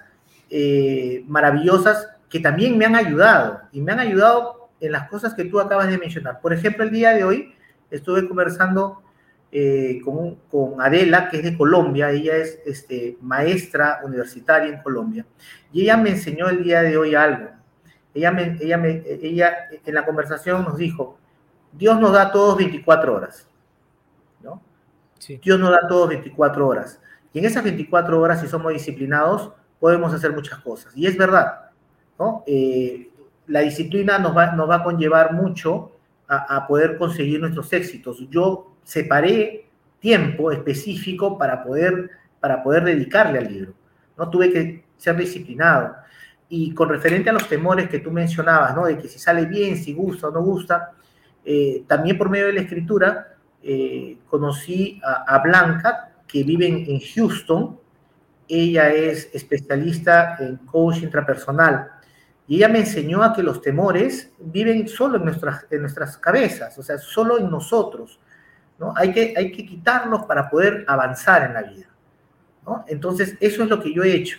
eh, 0.48 1.24
maravillosas 1.26 2.10
que 2.30 2.38
también 2.38 2.78
me 2.78 2.84
han 2.84 2.94
ayudado 2.94 3.62
y 3.72 3.80
me 3.80 3.90
han 3.90 3.98
ayudado 3.98 4.68
en 4.78 4.92
las 4.92 5.08
cosas 5.08 5.34
que 5.34 5.46
tú 5.46 5.58
acabas 5.58 5.88
de 5.88 5.98
mencionar. 5.98 6.40
Por 6.40 6.52
ejemplo, 6.52 6.84
el 6.84 6.92
día 6.92 7.10
de 7.12 7.24
hoy 7.24 7.56
estuve 7.90 8.28
conversando 8.28 9.02
eh, 9.50 10.00
con, 10.04 10.36
con, 10.48 10.80
Adela, 10.80 11.28
que 11.28 11.38
es 11.38 11.42
de 11.42 11.56
Colombia, 11.58 12.12
ella 12.12 12.36
es 12.36 12.60
este, 12.64 13.18
maestra 13.20 13.98
universitaria 14.04 14.72
en 14.72 14.80
Colombia, 14.80 15.26
y 15.72 15.82
ella 15.82 15.96
me 15.96 16.10
enseñó 16.10 16.48
el 16.48 16.62
día 16.62 16.82
de 16.82 16.96
hoy 16.96 17.16
algo. 17.16 17.48
Ella, 18.14 18.30
me, 18.30 18.58
ella, 18.60 18.78
me, 18.78 19.02
ella 19.22 19.56
en 19.84 19.92
la 19.92 20.06
conversación 20.06 20.62
nos 20.62 20.76
dijo, 20.76 21.18
Dios 21.72 21.98
nos 21.98 22.12
da 22.12 22.30
todos 22.30 22.56
24 22.58 23.12
horas, 23.12 23.48
¿no? 24.40 24.62
Dios 25.42 25.58
nos 25.58 25.70
da 25.72 25.88
todos 25.88 26.10
24 26.10 26.68
horas. 26.68 27.00
Y 27.32 27.38
en 27.38 27.44
esas 27.44 27.64
24 27.64 28.20
horas, 28.20 28.40
si 28.40 28.48
somos 28.48 28.72
disciplinados, 28.72 29.50
podemos 29.80 30.12
hacer 30.12 30.32
muchas 30.32 30.58
cosas. 30.60 30.96
Y 30.96 31.06
es 31.06 31.16
verdad, 31.16 31.70
¿no? 32.18 32.44
Eh, 32.46 33.10
la 33.46 33.60
disciplina 33.60 34.18
nos 34.18 34.36
va, 34.36 34.52
nos 34.52 34.68
va 34.68 34.76
a 34.76 34.84
conllevar 34.84 35.32
mucho 35.32 35.92
a, 36.28 36.56
a 36.56 36.66
poder 36.66 36.96
conseguir 36.96 37.40
nuestros 37.40 37.72
éxitos. 37.72 38.26
Yo 38.30 38.74
separé 38.84 39.66
tiempo 40.00 40.50
específico 40.50 41.38
para 41.38 41.62
poder, 41.62 42.10
para 42.40 42.62
poder 42.62 42.84
dedicarle 42.84 43.38
al 43.38 43.52
libro. 43.52 43.74
No 44.18 44.28
tuve 44.28 44.52
que 44.52 44.84
ser 44.96 45.16
disciplinado. 45.16 45.96
Y 46.48 46.74
con 46.74 46.88
referente 46.88 47.30
a 47.30 47.32
los 47.32 47.48
temores 47.48 47.88
que 47.88 48.00
tú 48.00 48.10
mencionabas, 48.10 48.74
¿no? 48.74 48.84
De 48.84 48.98
que 48.98 49.08
si 49.08 49.18
sale 49.18 49.46
bien, 49.46 49.76
si 49.76 49.94
gusta 49.94 50.28
o 50.28 50.30
no 50.30 50.42
gusta, 50.42 50.92
eh, 51.44 51.84
también 51.86 52.18
por 52.18 52.28
medio 52.28 52.46
de 52.46 52.52
la 52.52 52.60
escritura 52.60 53.34
eh, 53.62 54.18
conocí 54.28 55.00
a, 55.04 55.38
Blanca, 55.38 56.11
que 56.32 56.42
vive 56.42 56.66
en, 56.66 56.98
Houston. 56.98 57.78
Ella 58.48 58.88
es 58.88 59.28
especialista 59.34 60.36
en 60.40 60.56
coach 60.56 61.02
intrapersonal. 61.02 61.90
Y 62.48 62.56
ella 62.56 62.68
me 62.68 62.80
enseñó 62.80 63.22
a 63.22 63.34
que 63.34 63.42
los 63.42 63.60
temores 63.60 64.32
viven 64.40 64.88
solo 64.88 65.18
en 65.18 65.24
nuestras, 65.24 65.66
en 65.70 65.82
nuestras 65.82 66.16
cabezas, 66.16 66.76
o 66.78 66.82
sea, 66.82 66.98
solo 66.98 67.38
en 67.38 67.50
nosotros. 67.50 68.18
Hay 68.96 69.12
que, 69.12 69.34
hay 69.36 69.52
que 69.52 69.64
quitarlos 69.64 70.24
para 70.24 70.50
poder 70.50 70.84
avanzar 70.88 71.44
en 71.44 71.54
la 71.54 71.62
vida, 71.62 71.86
Entonces, 72.88 73.36
eso 73.38 73.62
es 73.62 73.68
lo 73.68 73.80
que 73.80 73.94
yo 73.94 74.02
he 74.02 74.12
hecho, 74.12 74.38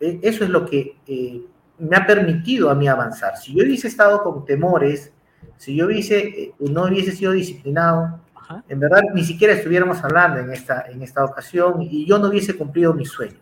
e, 0.00 0.20
Eso 0.22 0.44
es 0.44 0.50
lo 0.50 0.64
que 0.64 0.96
eh, 1.06 1.42
me 1.78 1.96
ha 1.96 2.06
permitido 2.06 2.70
a 2.70 2.74
mí 2.74 2.88
avanzar. 2.88 3.36
Si 3.36 3.54
yo 3.54 3.62
hubiese 3.62 3.88
estado 3.88 4.22
con 4.22 4.46
temores, 4.46 5.12
si 5.58 5.76
yo 5.76 5.86
hubiese, 5.86 6.18
eh, 6.18 6.54
no 6.60 6.84
hubiese 6.84 7.12
sido 7.12 7.32
disciplinado, 7.32 8.20
en 8.68 8.80
verdad 8.80 9.02
ni 9.14 9.24
siquiera 9.24 9.54
estuviéramos 9.54 10.02
hablando 10.02 10.40
en 10.40 10.50
esta, 10.52 10.86
en 10.88 11.02
esta 11.02 11.24
ocasión 11.24 11.82
y 11.82 12.06
yo 12.06 12.18
no 12.18 12.28
hubiese 12.28 12.56
cumplido 12.56 12.94
mi 12.94 13.04
sueño. 13.04 13.38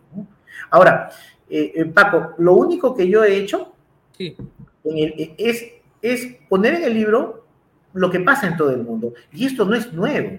Ahora, 0.70 1.10
eh, 1.48 1.84
Paco, 1.92 2.34
lo 2.38 2.54
único 2.54 2.94
que 2.94 3.08
yo 3.08 3.24
he 3.24 3.36
hecho 3.36 3.72
es, 4.84 5.64
es 6.02 6.36
poner 6.48 6.74
en 6.74 6.84
el 6.84 6.94
libro 6.94 7.46
lo 7.92 8.10
que 8.10 8.20
pasa 8.20 8.46
en 8.46 8.56
todo 8.56 8.70
el 8.70 8.82
mundo. 8.82 9.12
Y 9.32 9.46
esto 9.46 9.64
no 9.64 9.74
es 9.74 9.92
nuevo. 9.92 10.38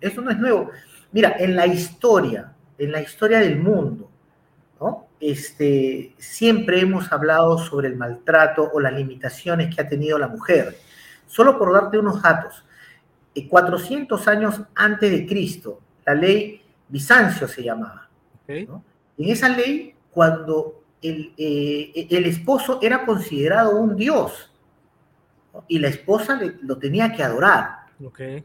Esto 0.00 0.20
no 0.22 0.30
es 0.30 0.38
nuevo. 0.38 0.70
Mira, 1.12 1.36
en 1.38 1.56
la 1.56 1.66
historia, 1.66 2.52
en 2.78 2.92
la 2.92 3.00
historia 3.00 3.40
del 3.40 3.58
mundo, 3.58 4.10
¿no? 4.80 5.08
Este, 5.20 6.14
siempre 6.18 6.80
hemos 6.80 7.12
hablado 7.12 7.58
sobre 7.58 7.88
el 7.88 7.96
maltrato 7.96 8.70
o 8.72 8.80
las 8.80 8.94
limitaciones 8.94 9.74
que 9.74 9.82
ha 9.82 9.88
tenido 9.88 10.18
la 10.18 10.28
mujer. 10.28 10.76
Solo 11.26 11.58
por 11.58 11.72
darte 11.72 11.98
unos 11.98 12.22
datos, 12.22 12.64
400 13.48 14.26
eh, 14.26 14.30
años 14.30 14.60
antes 14.74 15.10
de 15.10 15.26
Cristo, 15.26 15.80
la 16.04 16.14
ley 16.14 16.62
Bizancio 16.88 17.46
se 17.46 17.62
llamaba. 17.62 18.08
En 18.48 18.82
esa 19.18 19.48
ley, 19.48 19.94
cuando 20.10 20.82
el, 21.00 21.32
eh, 21.36 22.08
el 22.10 22.26
esposo 22.26 22.80
era 22.82 23.06
considerado 23.06 23.76
un 23.76 23.96
dios, 23.96 24.50
y 25.68 25.78
la 25.78 25.88
esposa 25.88 26.38
lo 26.62 26.78
tenía 26.78 27.12
que 27.12 27.22
adorar. 27.22 27.86
Okay. 28.04 28.44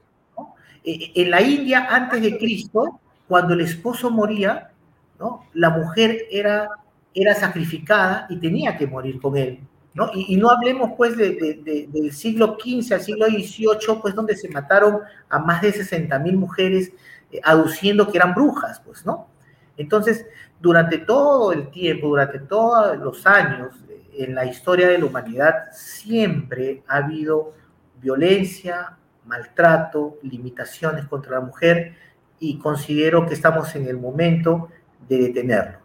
E, 0.83 0.91
e, 0.91 1.11
en 1.15 1.31
la 1.31 1.41
India, 1.41 1.87
antes 1.89 2.21
de 2.21 2.37
Cristo, 2.37 2.99
cuando 3.27 3.53
el 3.53 3.61
esposo 3.61 4.09
moría, 4.11 4.71
¿no? 5.19 5.45
la 5.53 5.69
mujer 5.69 6.25
era, 6.29 6.69
era 7.13 7.33
sacrificada 7.33 8.27
y 8.29 8.37
tenía 8.37 8.77
que 8.77 8.87
morir 8.87 9.19
con 9.19 9.37
él. 9.37 9.59
¿No? 9.95 10.11
Y, 10.13 10.35
no 10.35 10.49
hablemos 10.49 10.91
pues 10.95 11.17
de, 11.17 11.87
del 11.89 12.11
siglo 12.11 12.57
XV 12.59 12.93
al 12.93 13.01
siglo 13.01 13.25
XVIII, 13.27 13.99
pues 14.01 14.13
donde 14.13 14.35
se 14.35 14.49
mataron 14.49 14.99
a 15.29 15.39
más 15.39 15.61
de 15.61 15.71
60 15.71 16.19
mil 16.19 16.37
mujeres 16.37 16.91
eh, 17.31 17.39
aduciendo 17.43 18.11
que 18.11 18.17
eran 18.17 18.35
brujas, 18.35 18.81
pues, 18.81 19.05
¿no? 19.05 19.29
Entonces, 19.77 20.25
durante 20.59 20.99
todo 20.99 21.53
el 21.53 21.69
tiempo, 21.69 22.09
durante 22.09 22.39
todos 22.39 22.97
los 22.97 23.25
años, 23.25 23.73
en 24.17 24.35
la 24.35 24.45
historia 24.45 24.87
de 24.89 24.97
la 24.97 25.05
humanidad 25.05 25.53
siempre 25.71 26.83
ha 26.87 26.97
habido 26.97 27.53
violencia, 28.01 28.97
maltrato, 29.25 30.19
limitaciones 30.23 31.05
contra 31.05 31.39
la 31.39 31.41
mujer 31.41 31.95
y 32.39 32.57
considero 32.59 33.25
que 33.25 33.33
estamos 33.33 33.73
en 33.75 33.87
el 33.87 33.97
momento 33.97 34.69
de 35.07 35.17
detenerlo. 35.19 35.84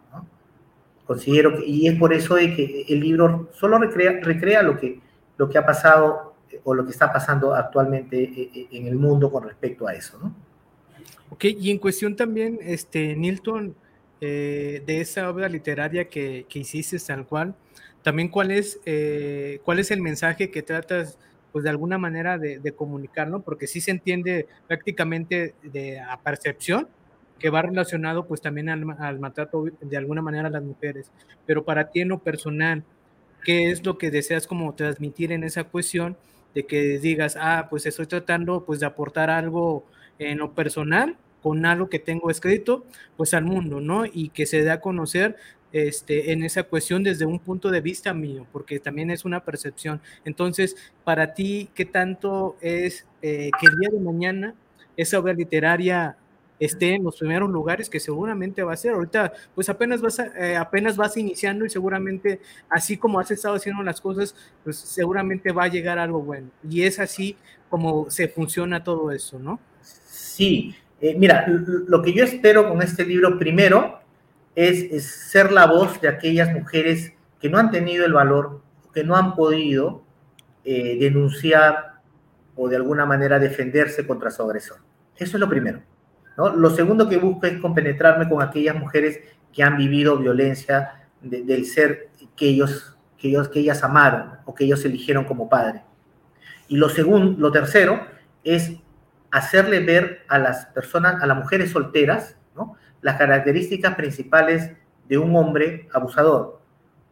Considero 1.11 1.57
que, 1.57 1.65
y 1.65 1.89
es 1.89 1.99
por 1.99 2.13
eso 2.13 2.35
de 2.35 2.55
que 2.55 2.85
el 2.87 3.01
libro 3.01 3.49
solo 3.51 3.77
recrea, 3.77 4.21
recrea 4.21 4.63
lo, 4.63 4.79
que, 4.79 5.01
lo 5.35 5.49
que 5.49 5.57
ha 5.57 5.65
pasado 5.65 6.35
eh, 6.49 6.61
o 6.63 6.73
lo 6.73 6.85
que 6.85 6.91
está 6.91 7.11
pasando 7.11 7.53
actualmente 7.53 8.23
eh, 8.23 8.49
eh, 8.55 8.67
en 8.71 8.87
el 8.87 8.95
mundo 8.95 9.29
con 9.29 9.43
respecto 9.43 9.85
a 9.85 9.93
eso. 9.93 10.17
¿no? 10.23 10.33
Ok, 11.29 11.43
y 11.43 11.69
en 11.69 11.79
cuestión 11.79 12.15
también, 12.15 12.59
este, 12.61 13.13
Nilton, 13.17 13.75
de 14.21 14.81
esa 14.87 15.29
obra 15.29 15.49
literaria 15.49 16.07
que, 16.07 16.45
que 16.47 16.59
hiciste 16.59 16.97
tal 16.97 17.25
cual, 17.25 17.55
también 18.03 18.29
cuál 18.29 18.51
es, 18.51 18.79
eh, 18.85 19.59
cuál 19.65 19.79
es 19.79 19.91
el 19.91 19.99
mensaje 19.99 20.49
que 20.49 20.63
tratas 20.63 21.17
pues 21.51 21.65
de 21.65 21.71
alguna 21.71 21.97
manera 21.97 22.37
de, 22.37 22.59
de, 22.59 22.71
comunicar, 22.71 23.27
¿no? 23.27 23.41
Porque 23.41 23.67
sí 23.67 23.81
se 23.81 23.91
entiende 23.91 24.47
prácticamente 24.65 25.55
de 25.61 25.99
a 25.99 26.17
percepción 26.21 26.87
que 27.41 27.49
va 27.49 27.63
relacionado 27.63 28.27
pues 28.27 28.39
también 28.41 28.69
al, 28.69 28.85
al, 28.99 29.19
maltrato 29.19 29.65
de 29.81 29.97
alguna 29.97 30.21
manera 30.21 30.47
a 30.47 30.51
las 30.51 30.63
mujeres, 30.63 31.11
pero 31.45 31.65
para 31.65 31.89
ti 31.89 32.01
en 32.01 32.09
lo 32.09 32.19
personal, 32.19 32.83
¿qué 33.43 33.71
es 33.71 33.85
lo 33.85 33.97
que 33.97 34.11
deseas 34.11 34.45
como 34.45 34.75
transmitir 34.75 35.31
en 35.31 35.43
esa 35.43 35.63
cuestión 35.63 36.17
de 36.53 36.65
que 36.65 36.99
digas, 36.99 37.37
ah, 37.39 37.67
pues 37.69 37.85
estoy 37.85 38.05
tratando 38.05 38.63
pues 38.65 38.79
de 38.79 38.85
aportar 38.85 39.29
algo 39.29 39.85
en 40.19 40.37
lo 40.37 40.53
personal 40.53 41.17
con 41.41 41.65
algo 41.65 41.89
que 41.89 41.97
tengo 41.97 42.29
escrito, 42.29 42.85
pues 43.17 43.33
al 43.33 43.45
mundo, 43.45 43.81
¿no? 43.81 44.05
Y 44.05 44.29
que 44.29 44.45
se 44.45 44.63
dé 44.63 44.69
a 44.69 44.79
conocer 44.79 45.35
este, 45.71 46.33
en 46.33 46.43
esa 46.43 46.63
cuestión 46.63 47.01
desde 47.01 47.25
un 47.25 47.39
punto 47.39 47.71
de 47.71 47.81
vista 47.81 48.13
mío, 48.13 48.45
porque 48.51 48.79
también 48.79 49.09
es 49.09 49.25
una 49.25 49.43
percepción. 49.43 50.01
Entonces, 50.25 50.75
para 51.03 51.33
ti, 51.33 51.69
¿qué 51.73 51.85
tanto 51.85 52.57
es 52.61 53.07
eh, 53.23 53.49
que 53.59 53.65
el 53.65 53.79
día 53.79 53.89
de 53.91 53.99
mañana 53.99 54.53
esa 54.97 55.17
obra 55.17 55.33
literaria 55.33 56.17
esté 56.61 56.93
en 56.95 57.03
los 57.03 57.17
primeros 57.17 57.49
lugares 57.49 57.89
que 57.89 57.99
seguramente 57.99 58.61
va 58.61 58.73
a 58.73 58.77
ser. 58.77 58.93
Ahorita, 58.93 59.33
pues 59.55 59.67
apenas 59.67 59.99
vas, 59.99 60.19
eh, 60.19 60.55
apenas 60.55 60.95
vas 60.95 61.17
iniciando 61.17 61.65
y 61.65 61.69
seguramente, 61.69 62.39
así 62.69 62.97
como 62.97 63.19
has 63.19 63.31
estado 63.31 63.55
haciendo 63.55 63.81
las 63.81 63.99
cosas, 63.99 64.35
pues 64.63 64.77
seguramente 64.77 65.51
va 65.51 65.63
a 65.63 65.67
llegar 65.67 65.97
algo 65.97 66.21
bueno. 66.21 66.49
Y 66.69 66.83
es 66.83 66.99
así 66.99 67.35
como 67.67 68.09
se 68.11 68.27
funciona 68.27 68.83
todo 68.83 69.11
eso, 69.11 69.39
¿no? 69.39 69.59
Sí, 69.81 70.75
eh, 71.01 71.15
mira, 71.17 71.47
lo 71.47 72.01
que 72.03 72.13
yo 72.13 72.23
espero 72.23 72.69
con 72.69 72.81
este 72.83 73.05
libro 73.05 73.39
primero 73.39 73.99
es, 74.55 75.03
ser 75.11 75.51
la 75.51 75.65
voz 75.65 75.99
de 75.99 76.09
aquellas 76.09 76.53
mujeres 76.53 77.13
que 77.39 77.49
no 77.49 77.57
han 77.57 77.71
tenido 77.71 78.05
el 78.05 78.13
valor, 78.13 78.61
que 78.93 79.03
no 79.03 79.15
han 79.15 79.33
podido 79.33 80.03
eh, 80.63 80.97
denunciar 80.99 82.01
o 82.55 82.69
de 82.69 82.75
alguna 82.75 83.07
manera 83.07 83.39
defenderse 83.39 84.05
contra 84.05 84.29
su 84.29 84.43
agresor. 84.43 84.77
Eso 85.17 85.37
es 85.37 85.39
lo 85.39 85.49
primero. 85.49 85.81
Lo 86.37 86.69
segundo 86.69 87.09
que 87.09 87.17
busco 87.17 87.45
es 87.45 87.59
compenetrarme 87.59 88.27
con 88.27 88.41
aquellas 88.41 88.75
mujeres 88.75 89.19
que 89.53 89.63
han 89.63 89.77
vivido 89.77 90.17
violencia 90.17 91.07
del 91.21 91.65
ser 91.65 92.09
que 92.35 92.49
ellos, 92.49 92.97
que 93.17 93.27
ellos 93.27 93.49
que 93.49 93.59
ellas 93.59 93.83
amaron 93.83 94.39
o 94.45 94.55
que 94.55 94.63
ellos 94.63 94.83
eligieron 94.85 95.25
como 95.25 95.49
padre. 95.49 95.83
Y 96.67 96.77
lo 96.77 96.89
segundo, 96.89 97.39
lo 97.39 97.51
tercero 97.51 97.99
es 98.43 98.77
hacerle 99.29 99.81
ver 99.81 100.23
a 100.27 100.39
las 100.39 100.65
personas, 100.67 101.21
a 101.21 101.27
las 101.27 101.37
mujeres 101.37 101.71
solteras, 101.71 102.37
las 103.01 103.17
características 103.17 103.95
principales 103.95 104.71
de 105.07 105.17
un 105.17 105.35
hombre 105.35 105.89
abusador. 105.91 106.61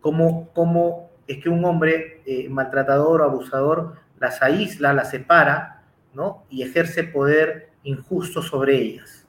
Cómo, 0.01 0.49
cómo 0.53 1.09
es 1.27 1.41
que 1.43 1.49
un 1.49 1.65
hombre 1.65 2.21
eh, 2.25 2.47
maltratador 2.49 3.21
o 3.21 3.25
abusador 3.25 3.95
las 4.19 4.41
aísla, 4.41 4.93
las 4.93 5.09
separa, 5.09 5.83
¿no? 6.13 6.45
Y 6.49 6.63
ejerce 6.63 7.03
poder 7.03 7.68
injusto 7.83 8.41
sobre 8.41 8.77
ellas. 8.77 9.25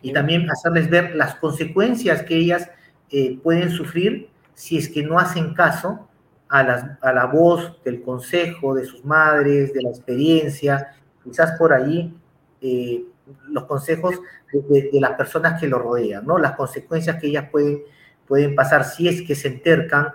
Y 0.00 0.12
también 0.12 0.50
hacerles 0.50 0.90
ver 0.90 1.14
las 1.14 1.36
consecuencias 1.36 2.22
que 2.22 2.36
ellas 2.36 2.70
eh, 3.10 3.38
pueden 3.42 3.70
sufrir 3.70 4.28
si 4.54 4.76
es 4.76 4.88
que 4.88 5.02
no 5.02 5.18
hacen 5.18 5.54
caso 5.54 6.08
a, 6.48 6.62
la 6.62 7.26
voz 7.26 7.82
del 7.82 8.02
consejo 8.02 8.74
de 8.74 8.84
sus 8.84 9.04
madres, 9.04 9.72
de 9.72 9.82
la 9.82 9.88
experiencia. 9.88 10.94
Quizás 11.24 11.58
por 11.58 11.72
ahí 11.72 12.14
eh, 12.60 13.04
los 13.48 13.64
consejos 13.64 14.20
de, 14.52 14.90
las 15.00 15.12
personas 15.12 15.58
que 15.60 15.68
lo 15.68 15.78
rodean, 15.78 16.26
¿no? 16.26 16.38
Las 16.38 16.52
consecuencias 16.52 17.18
que 17.20 17.28
ellas 17.28 17.48
pueden, 17.50 17.80
pueden 18.26 18.54
pasar 18.54 18.84
si 18.84 19.08
es 19.08 19.22
que 19.22 19.34
se 19.34 19.48
entercan 19.48 20.08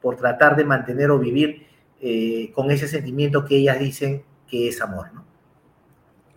por 0.00 0.16
tratar 0.16 0.56
de 0.56 0.64
mantener 0.64 1.10
o 1.10 1.18
vivir 1.18 1.66
eh, 2.00 2.50
con 2.54 2.70
ese 2.70 2.88
sentimiento 2.88 3.44
que 3.44 3.56
ellas 3.56 3.78
dicen 3.78 4.22
que 4.46 4.68
es 4.68 4.80
amor, 4.80 5.12
¿no? 5.12 5.33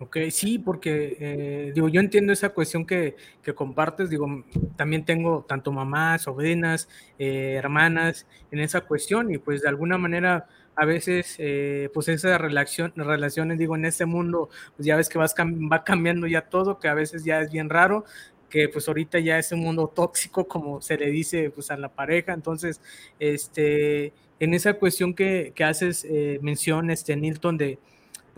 Ok, 0.00 0.16
sí, 0.30 0.60
porque 0.60 1.16
eh, 1.18 1.72
digo, 1.74 1.88
yo 1.88 2.00
entiendo 2.00 2.32
esa 2.32 2.50
cuestión 2.50 2.86
que, 2.86 3.16
compartes, 3.56 4.08
digo, 4.10 4.44
también 4.76 5.04
tengo 5.04 5.44
tanto 5.48 5.72
mamás, 5.72 6.22
sobrinas, 6.22 6.88
eh, 7.18 7.54
hermanas 7.56 8.26
en 8.52 8.60
esa 8.60 8.82
cuestión 8.82 9.32
y 9.32 9.38
pues 9.38 9.62
de 9.62 9.68
alguna 9.68 9.98
manera 9.98 10.46
a 10.76 10.84
veces 10.84 11.34
eh, 11.38 11.90
pues 11.92 12.06
esas 12.06 12.40
relación, 12.40 12.92
relaciones, 12.94 13.58
digo, 13.58 13.74
en 13.74 13.86
este 13.86 14.06
mundo, 14.06 14.50
pues 14.76 14.86
ya 14.86 14.94
ves 14.96 15.08
que 15.08 15.18
vas, 15.18 15.34
va 15.36 15.82
cambiando 15.82 16.28
ya 16.28 16.42
todo, 16.42 16.78
que 16.78 16.86
a 16.86 16.94
veces 16.94 17.24
ya 17.24 17.40
es 17.40 17.50
bien 17.50 17.68
raro, 17.68 18.04
que 18.48 18.68
pues 18.68 18.86
ahorita 18.86 19.18
ya 19.18 19.36
es 19.38 19.50
un 19.50 19.60
mundo 19.60 19.88
tóxico, 19.88 20.46
como 20.46 20.80
se 20.80 20.96
le 20.96 21.10
dice 21.10 21.50
pues 21.50 21.72
a 21.72 21.76
la 21.76 21.88
pareja, 21.88 22.32
entonces, 22.34 22.80
este, 23.18 24.12
en 24.38 24.54
esa 24.54 24.74
cuestión 24.74 25.12
que, 25.14 25.52
que 25.56 25.64
haces 25.64 26.06
mención, 26.40 26.90
este, 26.90 27.16
Nilton, 27.16 27.58
de 27.58 27.80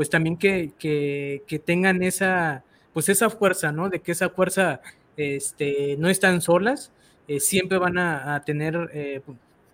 pues 0.01 0.09
también 0.09 0.39
que, 0.39 0.73
que, 0.79 1.59
tengan 1.59 2.03
esa, 2.03 2.65
pues 2.95 3.11
esa 3.11 3.29
fuerza, 3.29 3.71
¿no? 3.71 3.91
De 3.91 4.01
que 4.01 4.13
esa 4.13 4.31
fuerza 4.31 4.81
este, 5.15 5.95
no 5.99 6.09
están 6.09 6.41
solas, 6.41 6.91
eh, 7.29 7.39
siempre 7.39 7.77
van 7.77 7.99
a, 7.99 8.43
tener, 8.47 8.89
eh, 8.95 9.21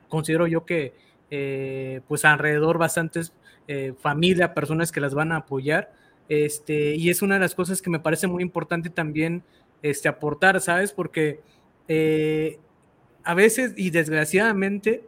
considero 0.08 0.48
yo 0.48 0.64
que, 0.66 0.94
eh, 1.30 2.00
pues 2.08 2.24
alrededor 2.24 2.76
bastantes 2.76 3.32
familia, 4.00 4.52
personas 4.52 4.90
que 4.90 5.00
las 5.00 5.14
van 5.14 5.30
a 5.30 5.36
apoyar, 5.36 5.92
este, 6.28 6.96
y 6.96 7.08
es 7.08 7.22
una 7.22 7.34
de 7.34 7.42
las 7.42 7.54
cosas 7.54 7.80
que 7.80 7.90
me 7.90 8.00
parece 8.00 8.26
muy 8.26 8.42
importante 8.42 8.90
también 8.90 9.44
este, 9.80 10.08
aportar, 10.08 10.60
¿sabes? 10.60 10.90
Porque 10.90 11.38
a 13.22 13.34
veces, 13.34 13.74
y 13.76 13.90
desgraciadamente, 13.90 15.04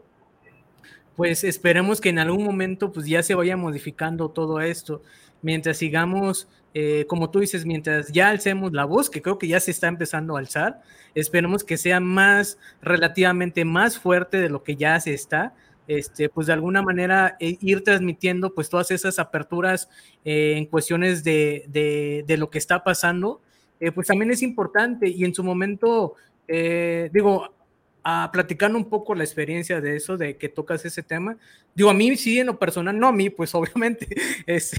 pues 1.19 1.43
esperemos 1.43 2.01
que 2.01 2.11
en 2.11 2.21
algún 2.21 2.45
momento 2.45 2.93
pues 2.93 3.05
ya 3.05 3.25
se 3.25 3.35
vaya 3.35 3.57
modificando 3.57 4.31
todo 4.31 4.61
esto. 4.61 5.03
Mientras 5.43 5.77
sigamos, 5.77 6.47
eh, 6.75 7.07
como 7.09 7.29
tú 7.29 7.41
dices, 7.41 7.67
mientras 7.67 8.13
ya 8.13 8.29
alcemos 8.29 8.73
la 8.73 8.85
voz, 8.85 9.11
que 9.11 9.21
creo 9.21 9.37
que 9.37 9.49
ya 9.49 9.59
se 9.59 9.73
está 9.73 9.89
empezando 9.89 10.37
a 10.37 10.39
alzar, 10.39 10.81
esperemos 11.17 11.65
que 11.65 11.77
sea 11.77 11.99
más, 11.99 12.57
relativamente 12.81 13.65
más 13.65 13.99
fuerte 13.99 14.37
de 14.37 14.49
lo 14.49 14.63
que 14.63 14.77
ya 14.77 15.01
se 15.01 15.13
está, 15.13 15.57
este, 15.89 16.29
pues 16.29 16.47
de 16.47 16.53
alguna 16.53 16.83
manera 16.83 17.37
eh, 17.41 17.59
ir 17.63 17.83
transmitiendo 17.83 18.55
pues 18.55 18.69
todas 18.69 18.93
esas 18.93 19.19
aperturas 19.19 19.89
eh, 20.25 20.55
en 20.57 20.67
cuestiones 20.67 21.25
de, 21.25 21.65
de, 22.25 22.37
lo 22.37 22.49
que 22.49 22.59
está 22.59 22.85
pasando, 22.85 23.43
pues 23.93 24.07
también 24.07 24.31
es 24.31 24.43
importante 24.43 25.09
y 25.09 25.25
en 25.25 25.35
su 25.35 25.43
momento, 25.43 26.15
digo, 26.47 27.58
a 28.11 28.31
platicando 28.33 28.79
un 28.79 28.89
poco 28.89 29.15
la 29.15 29.23
experiencia 29.23 29.83
de 29.83 29.97
eso, 29.97 30.17
de 30.17 30.39
que 30.39 30.49
tocas 30.49 30.83
ese 30.87 31.03
tema. 31.03 31.37
Digo, 31.75 31.91
a 31.91 31.95
mí 31.95 32.17
sí, 32.17 32.39
en 32.39 32.47
lo 32.47 32.59
personal, 32.59 32.99
no 32.99 33.09
a 33.09 33.13
mí, 33.13 33.29
pues 33.29 33.55
obviamente, 33.55 34.09
es, 34.47 34.73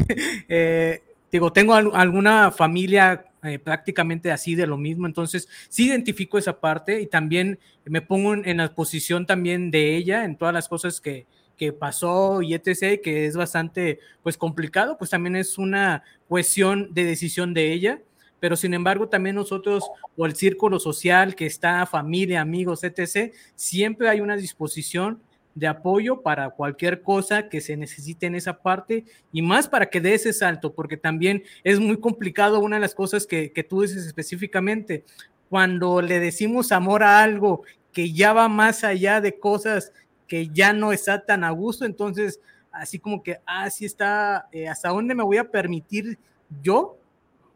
eh, 0.49 1.03
digo, 1.31 1.53
tengo 1.53 1.75
alguna 1.75 2.49
familia 2.49 3.25
eh, 3.43 3.59
prácticamente 3.59 4.31
así 4.31 4.55
de 4.55 4.65
lo 4.65 4.77
mismo, 4.77 5.05
entonces 5.05 5.47
sí 5.69 5.87
identifico 5.87 6.39
esa 6.39 6.59
parte 6.59 7.01
y 7.01 7.05
también 7.05 7.59
me 7.85 8.01
pongo 8.01 8.33
en, 8.33 8.57
la 8.57 8.73
posición 8.73 9.27
también 9.27 9.69
de 9.69 9.95
ella 9.95 10.25
en 10.25 10.35
todas 10.35 10.53
las 10.53 10.67
cosas 10.67 10.99
que, 10.99 11.27
que 11.55 11.71
pasó 11.71 12.41
y 12.41 12.55
etc., 12.55 12.99
que 12.99 13.27
es 13.27 13.35
bastante, 13.35 13.99
pues, 14.23 14.37
complicado, 14.37 14.97
pues 14.97 15.11
también 15.11 15.35
es 15.35 15.59
una 15.59 16.03
cuestión 16.27 16.95
de 16.95 17.03
decisión 17.05 17.53
de 17.53 17.73
ella 17.73 18.01
pero 18.39 18.55
sin 18.55 18.73
embargo 18.73 19.07
también 19.09 19.35
nosotros 19.35 19.89
o 20.15 20.25
el 20.25 20.35
círculo 20.35 20.79
social 20.79 21.35
que 21.35 21.45
está, 21.45 21.85
familia, 21.85 22.41
amigos, 22.41 22.83
etc., 22.83 23.33
siempre 23.55 24.09
hay 24.09 24.21
una 24.21 24.35
disposición 24.35 25.21
de 25.55 25.67
apoyo 25.67 26.21
para 26.21 26.51
cualquier 26.51 27.01
cosa 27.01 27.49
que 27.49 27.59
se 27.59 27.75
necesite 27.75 28.27
en 28.27 28.35
esa 28.35 28.61
parte 28.61 29.03
y 29.31 29.41
más 29.41 29.67
para 29.67 29.89
que 29.89 29.99
dé 29.99 30.13
ese 30.13 30.31
salto, 30.31 30.73
porque 30.73 30.95
también 30.95 31.43
es 31.63 31.79
muy 31.79 31.99
complicado 31.99 32.59
una 32.59 32.77
de 32.77 32.81
las 32.81 32.95
cosas 32.95 33.25
que, 33.25 33.51
que 33.51 33.63
tú 33.63 33.81
dices 33.81 34.05
específicamente, 34.05 35.03
cuando 35.49 36.01
le 36.01 36.19
decimos 36.19 36.71
amor 36.71 37.03
a 37.03 37.23
algo 37.23 37.63
que 37.91 38.13
ya 38.13 38.33
va 38.33 38.47
más 38.47 38.83
allá 38.83 39.19
de 39.19 39.37
cosas 39.37 39.91
que 40.27 40.47
ya 40.49 40.73
no 40.73 40.93
está 40.93 41.25
tan 41.25 41.43
a 41.43 41.49
gusto, 41.49 41.85
entonces 41.85 42.39
así 42.71 42.99
como 42.99 43.23
que, 43.23 43.39
ah, 43.45 43.69
sí 43.69 43.85
está, 43.85 44.47
eh, 44.51 44.67
¿hasta 44.67 44.89
dónde 44.89 45.15
me 45.15 45.23
voy 45.23 45.37
a 45.37 45.49
permitir 45.49 46.17
yo 46.61 46.97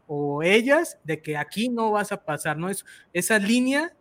o 0.08 0.44
ellas 0.44 1.00
de 1.04 1.22
que 1.22 1.38
aquí 1.38 1.70
no 1.70 1.92
vas 1.92 2.12
a 2.12 2.24
pasar, 2.24 2.58
¿no? 2.58 2.70
Es, 2.70 2.86
esa 3.13 3.39
línea, 3.39 3.96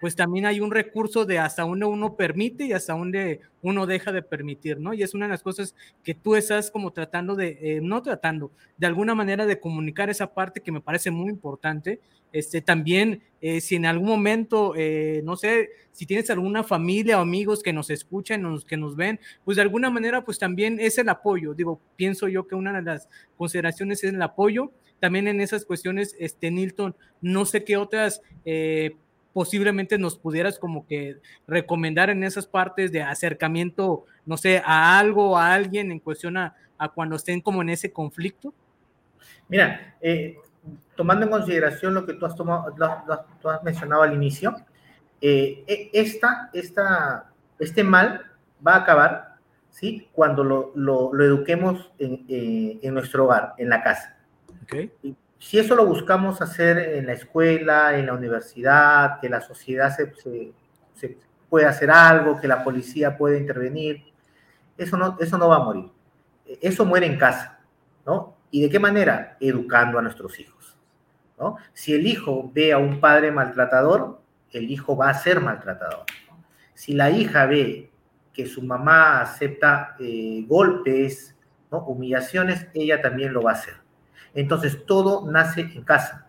pues 0.00 0.14
también 0.14 0.46
hay 0.46 0.60
un 0.60 0.70
recurso 0.70 1.24
de 1.24 1.38
hasta 1.38 1.62
dónde 1.62 1.86
uno 1.86 2.16
permite 2.16 2.64
y 2.64 2.72
hasta 2.72 2.94
dónde 2.94 3.40
uno 3.62 3.86
deja 3.86 4.12
de 4.12 4.22
permitir, 4.22 4.78
¿no? 4.78 4.94
Y 4.94 5.02
es 5.02 5.14
una 5.14 5.26
de 5.26 5.32
las 5.32 5.42
cosas 5.42 5.74
que 6.04 6.14
tú 6.14 6.36
estás 6.36 6.70
como 6.70 6.92
tratando 6.92 7.34
de, 7.34 7.58
eh, 7.60 7.80
no 7.82 8.02
tratando, 8.02 8.52
de 8.76 8.86
alguna 8.86 9.14
manera 9.14 9.46
de 9.46 9.58
comunicar 9.58 10.10
esa 10.10 10.32
parte 10.32 10.60
que 10.60 10.72
me 10.72 10.80
parece 10.80 11.10
muy 11.10 11.30
importante. 11.30 12.00
Este, 12.32 12.60
también, 12.60 13.22
eh, 13.40 13.60
si 13.60 13.76
en 13.76 13.86
algún 13.86 14.08
momento, 14.08 14.74
eh, 14.76 15.22
no 15.24 15.36
sé, 15.36 15.70
si 15.92 16.06
tienes 16.06 16.30
alguna 16.30 16.62
familia 16.62 17.18
o 17.18 17.22
amigos 17.22 17.62
que 17.62 17.72
nos 17.72 17.90
escuchan, 17.90 18.42
nos, 18.42 18.64
que 18.64 18.76
nos 18.76 18.96
ven, 18.96 19.18
pues 19.44 19.56
de 19.56 19.62
alguna 19.62 19.90
manera, 19.90 20.24
pues 20.24 20.38
también 20.38 20.78
es 20.78 20.98
el 20.98 21.08
apoyo. 21.08 21.54
Digo, 21.54 21.80
pienso 21.96 22.28
yo 22.28 22.46
que 22.46 22.54
una 22.54 22.72
de 22.72 22.82
las 22.82 23.08
consideraciones 23.36 24.04
es 24.04 24.12
el 24.12 24.22
apoyo 24.22 24.72
también 25.00 25.28
en 25.28 25.40
esas 25.40 25.64
cuestiones, 25.64 26.16
este, 26.18 26.50
Nilton, 26.50 26.96
no 27.20 27.44
sé 27.44 27.62
qué 27.62 27.76
otras 27.76 28.20
posiblemente 29.38 29.98
nos 29.98 30.18
pudieras 30.18 30.58
como 30.58 30.84
que 30.84 31.20
recomendar 31.46 32.10
en 32.10 32.24
esas 32.24 32.44
partes 32.44 32.90
de 32.90 33.02
acercamiento, 33.02 34.04
no 34.26 34.36
sé, 34.36 34.60
a 34.66 34.98
algo, 34.98 35.38
a 35.38 35.54
alguien 35.54 35.92
en 35.92 36.00
cuestión 36.00 36.36
a, 36.36 36.56
cuando 36.92 37.14
estén 37.14 37.40
como 37.40 37.62
en 37.62 37.68
ese 37.68 37.92
conflicto. 37.92 38.52
Mira, 39.48 39.94
eh, 40.00 40.38
tomando 40.96 41.24
en 41.24 41.30
consideración 41.30 41.94
lo 41.94 42.04
que 42.04 42.14
tú 42.14 42.26
has, 42.26 42.34
tomado, 42.34 42.74
tú 43.40 43.48
has 43.48 43.62
mencionado 43.62 44.02
al 44.02 44.12
inicio, 44.12 44.56
eh, 45.20 45.62
e, 45.68 45.90
esta, 45.92 46.50
esta, 46.52 47.30
este 47.60 47.84
mal 47.84 48.22
va 48.66 48.74
a 48.74 48.78
acabar 48.78 49.36
¿sí? 49.70 50.08
cuando 50.10 50.42
lo, 50.42 50.72
lo, 50.74 51.14
lo 51.14 51.24
eduquemos 51.24 51.92
en, 52.00 52.24
en, 52.28 52.92
nuestro 52.92 53.26
hogar, 53.26 53.54
en 53.56 53.68
la 53.68 53.84
casa 53.84 54.16
si 55.38 55.58
eso 55.58 55.74
lo 55.74 55.86
buscamos 55.86 56.40
hacer 56.42 56.78
en 56.78 57.06
la 57.06 57.12
escuela, 57.12 57.96
en 57.98 58.06
la 58.06 58.14
universidad, 58.14 59.20
que 59.20 59.28
la 59.28 59.40
sociedad 59.40 59.94
se, 59.96 60.12
puede 61.48 61.66
hacer 61.66 61.90
algo, 61.90 62.40
que 62.40 62.48
la 62.48 62.62
policía 62.64 63.16
puede 63.16 63.38
intervenir, 63.38 64.04
eso 64.76 64.96
no, 64.96 65.16
eso 65.20 65.38
no 65.38 65.48
va 65.48 65.56
a 65.56 65.64
morir. 65.64 65.90
Eso 66.60 66.84
muere 66.84 67.06
en 67.06 67.18
casa, 67.18 67.60
¿no? 68.06 68.36
¿Y 68.50 68.62
de 68.62 68.70
qué 68.70 68.78
manera? 68.78 69.36
Educando 69.40 69.98
a 69.98 70.02
nuestros 70.02 70.38
hijos. 70.40 70.58
Si 71.72 71.94
el 71.94 72.06
hijo 72.06 72.50
ve 72.52 72.72
a 72.72 72.78
un 72.78 73.00
padre 73.00 73.30
maltratador, 73.30 74.20
el 74.50 74.70
hijo 74.70 74.96
va 74.96 75.10
a 75.10 75.14
ser 75.14 75.40
maltratador. 75.40 76.04
Si 76.74 76.94
la 76.94 77.10
hija 77.10 77.46
ve 77.46 77.90
que 78.32 78.46
su 78.46 78.62
mamá 78.62 79.20
acepta 79.20 79.96
eh, 80.00 80.44
golpes, 80.46 81.36
humillaciones, 81.70 82.66
ella 82.74 83.00
también 83.00 83.32
lo 83.32 83.42
va 83.42 83.52
a 83.52 83.54
hacer. 83.54 83.74
Entonces, 84.34 84.84
todo 84.86 85.30
nace 85.30 85.62
en 85.62 85.82
casa. 85.82 86.28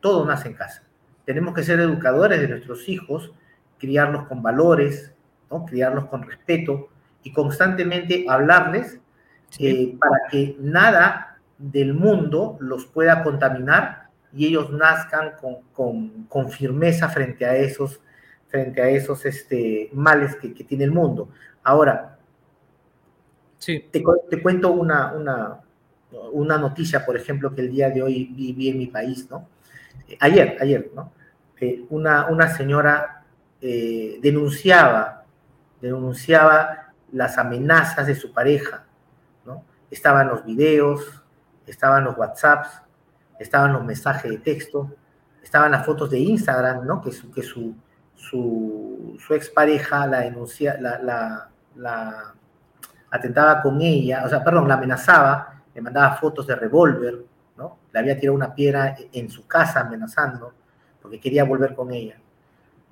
Todo 0.00 0.24
nace 0.24 0.48
en 0.48 0.54
casa. 0.54 0.82
Tenemos 1.24 1.54
que 1.54 1.62
ser 1.62 1.80
educadores 1.80 2.40
de 2.40 2.48
nuestros 2.48 2.88
hijos, 2.88 3.32
criarlos 3.78 4.26
con 4.26 4.42
valores, 4.42 5.12
¿no? 5.50 5.64
criarlos 5.64 6.06
con 6.06 6.22
respeto 6.22 6.88
y 7.22 7.32
constantemente 7.32 8.24
hablarles 8.28 9.00
eh, 9.58 9.96
para 9.98 10.16
que 10.30 10.56
nada 10.60 11.38
del 11.58 11.94
mundo 11.94 12.56
los 12.60 12.86
pueda 12.86 13.22
contaminar 13.22 14.08
y 14.34 14.46
ellos 14.46 14.70
nazcan 14.70 15.32
con, 15.72 16.50
firmeza 16.50 17.08
frente 17.08 17.44
a 17.44 17.54
esos, 17.54 18.00
frente 18.48 18.80
a 18.80 18.88
esos 18.88 19.24
este, 19.26 19.90
males 19.92 20.36
que, 20.36 20.48
tiene 20.64 20.84
el 20.84 20.90
mundo. 20.90 21.28
Ahora, 21.62 22.18
sí. 23.58 23.86
te, 23.90 24.02
cuento 24.02 24.72
una, 24.72 25.12
una, 25.12 25.60
una 26.32 26.58
noticia, 26.58 27.04
por 27.04 27.16
ejemplo, 27.16 27.54
que 27.54 27.62
el 27.62 27.70
día 27.70 27.90
de 27.90 28.02
hoy 28.02 28.24
vi, 28.34 28.68
en 28.68 28.78
mi 28.78 28.86
país, 28.86 29.28
¿no? 29.30 29.48
Eh, 30.08 30.16
ayer, 30.20 30.56
ayer, 30.60 30.90
¿no? 30.94 31.12
una, 31.90 32.26
una 32.26 32.48
señora 32.48 33.22
eh, 33.60 34.18
denunciaba, 34.20 35.24
denunciaba 35.80 36.92
las 37.12 37.38
amenazas 37.38 38.06
de 38.06 38.16
su 38.16 38.32
pareja, 38.32 38.84
¿no? 39.44 39.64
Estaban 39.90 40.28
los 40.28 40.44
videos, 40.44 41.22
estaban 41.66 42.04
los 42.04 42.18
WhatsApps, 42.18 42.82
estaban 43.38 43.72
los 43.72 43.84
mensajes 43.84 44.30
de 44.30 44.38
texto, 44.38 44.90
estaban 45.42 45.72
las 45.72 45.86
fotos 45.86 46.10
de 46.10 46.18
Instagram, 46.18 46.86
¿no? 46.86 47.00
Que 47.00 47.12
su, 47.12 47.30
que 47.30 47.42
su, 47.42 47.74
su, 48.16 49.16
su 49.24 49.34
expareja 49.34 50.06
la 50.06 50.20
denuncia, 50.20 50.76
la, 50.80 51.48
la, 51.76 52.34
atentaba 53.10 53.60
con 53.60 53.80
ella, 53.82 54.22
o 54.24 54.28
sea, 54.28 54.42
perdón, 54.42 54.66
la 54.66 54.74
amenazaba 54.74 55.51
le 55.74 55.80
mandaba 55.80 56.16
fotos 56.16 56.46
de 56.46 56.54
revólver, 56.56 57.24
¿no? 57.56 57.78
Le 57.92 57.98
había 57.98 58.18
tirado 58.18 58.36
una 58.36 58.54
piedra 58.54 58.96
en 59.12 59.30
su 59.30 59.46
casa 59.46 59.80
amenazando 59.80 60.52
porque 61.00 61.20
quería 61.20 61.44
volver 61.44 61.74
con 61.74 61.92
ella, 61.92 62.16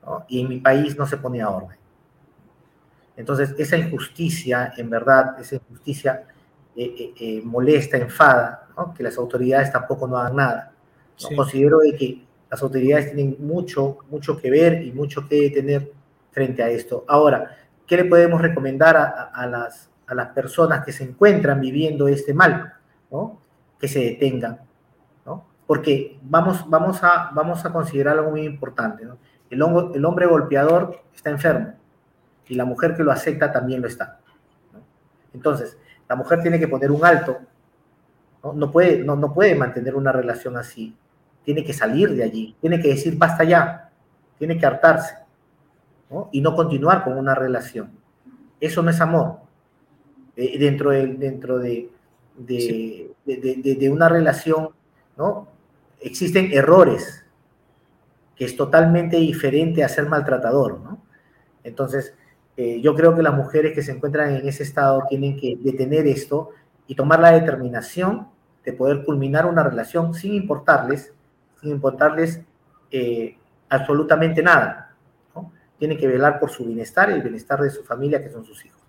¿no? 0.04 0.24
Y 0.28 0.40
en 0.40 0.48
mi 0.48 0.58
país 0.60 0.96
no 0.96 1.06
se 1.06 1.16
ponía 1.16 1.48
orden. 1.48 1.78
Entonces, 3.20 3.54
esa 3.58 3.76
injusticia, 3.76 4.72
en 4.78 4.88
verdad, 4.88 5.38
esa 5.38 5.56
injusticia 5.56 6.24
eh, 6.74 6.84
eh, 6.98 7.14
eh, 7.20 7.42
molesta, 7.44 7.98
enfada, 7.98 8.68
¿no? 8.74 8.94
que 8.94 9.02
las 9.02 9.18
autoridades 9.18 9.70
tampoco 9.70 10.08
no 10.08 10.16
hagan 10.16 10.36
nada. 10.36 10.72
¿no? 11.22 11.36
Considero 11.36 11.80
de 11.80 11.94
que 11.94 12.24
las 12.50 12.62
autoridades 12.62 13.12
tienen 13.12 13.36
mucho, 13.40 13.98
mucho 14.08 14.38
que 14.38 14.50
ver 14.50 14.82
y 14.82 14.92
mucho 14.92 15.28
que 15.28 15.50
tener 15.50 15.92
frente 16.30 16.62
a 16.62 16.70
esto. 16.70 17.04
Ahora, 17.06 17.58
¿qué 17.86 17.96
le 17.96 18.04
podemos 18.06 18.40
recomendar 18.40 18.96
a, 18.96 19.24
a, 19.34 19.46
las, 19.46 19.89
a 20.10 20.14
las 20.14 20.28
personas 20.28 20.84
que 20.84 20.92
se 20.92 21.04
encuentran 21.04 21.60
viviendo 21.60 22.08
este 22.08 22.34
mal? 22.34 22.74
¿no? 23.10 23.40
Que 23.78 23.88
se 23.88 24.00
detengan, 24.00 24.60
¿no? 25.26 25.44
Porque 25.66 26.18
vamos, 26.22 26.68
vamos, 26.68 27.02
a, 27.02 27.30
vamos 27.32 27.64
a 27.64 27.72
considerar 27.72 28.18
algo 28.18 28.30
muy 28.30 28.42
importante. 28.42 29.06
El, 29.50 29.62
hombre, 29.62 29.96
el 29.98 30.04
hombre 30.04 30.26
golpeador 30.26 31.02
está 31.14 31.30
enfermo 31.30 31.74
y 32.46 32.54
la 32.54 32.64
mujer 32.64 32.96
que 32.96 33.04
lo 33.04 33.12
acepta 33.12 33.52
también 33.52 33.80
lo 33.80 33.88
está. 33.88 34.18
Entonces, 35.32 35.78
la 36.08 36.16
mujer 36.16 36.40
tiene 36.42 36.58
que 36.58 36.66
poner 36.66 36.90
un 36.90 37.04
alto, 37.04 37.38
no, 38.42 38.52
no 38.52 38.70
puede, 38.70 39.04
no, 39.04 39.14
no 39.16 39.32
puede 39.32 39.54
mantener 39.54 39.94
una 39.94 40.12
relación 40.12 40.56
así, 40.56 40.96
tiene 41.44 41.64
que 41.64 41.72
salir 41.72 42.14
de 42.14 42.24
allí, 42.24 42.56
tiene 42.60 42.80
que 42.80 42.88
decir 42.88 43.16
basta 43.16 43.44
ya, 43.44 43.90
tiene 44.38 44.58
que 44.58 44.66
hartarse 44.66 45.14
¿no? 46.10 46.28
y 46.32 46.40
no 46.40 46.54
continuar 46.56 47.04
con 47.04 47.16
una 47.16 47.34
relación. 47.34 47.90
Eso 48.58 48.82
no 48.82 48.90
es 48.90 49.00
amor. 49.00 49.38
Eh, 50.36 50.58
dentro 50.58 50.90
de, 50.90 51.06
dentro 51.06 51.58
de, 51.58 51.90
de, 52.36 52.60
sí. 52.60 53.10
de, 53.24 53.76
de, 53.78 53.90
una 53.90 54.08
relación, 54.08 54.70
¿no? 55.16 55.48
existen 56.00 56.52
errores, 56.52 57.24
que 58.36 58.44
es 58.44 58.56
totalmente 58.56 59.18
diferente 59.18 59.84
a 59.84 59.88
ser 59.88 60.08
maltratador. 60.08 60.80
¿no? 60.80 61.02
Entonces, 61.62 62.14
eh, 62.56 62.80
yo 62.80 62.94
creo 62.94 63.14
que 63.14 63.22
las 63.22 63.34
mujeres 63.34 63.74
que 63.74 63.82
se 63.82 63.92
encuentran 63.92 64.34
en 64.34 64.48
ese 64.48 64.62
estado 64.62 65.04
tienen 65.08 65.36
que 65.36 65.58
detener 65.60 66.06
esto 66.06 66.50
y 66.86 66.94
tomar 66.94 67.20
la 67.20 67.32
determinación 67.32 68.28
de 68.64 68.72
poder 68.72 69.04
culminar 69.04 69.46
una 69.46 69.62
relación 69.62 70.14
sin 70.14 70.34
importarles, 70.34 71.12
sin 71.60 71.70
importarles 71.70 72.40
eh, 72.90 73.36
absolutamente 73.68 74.42
nada. 74.42 74.94
¿no? 75.34 75.52
Tienen 75.78 75.98
que 75.98 76.08
velar 76.08 76.40
por 76.40 76.50
su 76.50 76.64
bienestar 76.64 77.10
y 77.10 77.14
el 77.14 77.22
bienestar 77.22 77.60
de 77.60 77.70
su 77.70 77.84
familia, 77.84 78.22
que 78.22 78.30
son 78.30 78.44
sus 78.44 78.64
hijos. 78.64 78.79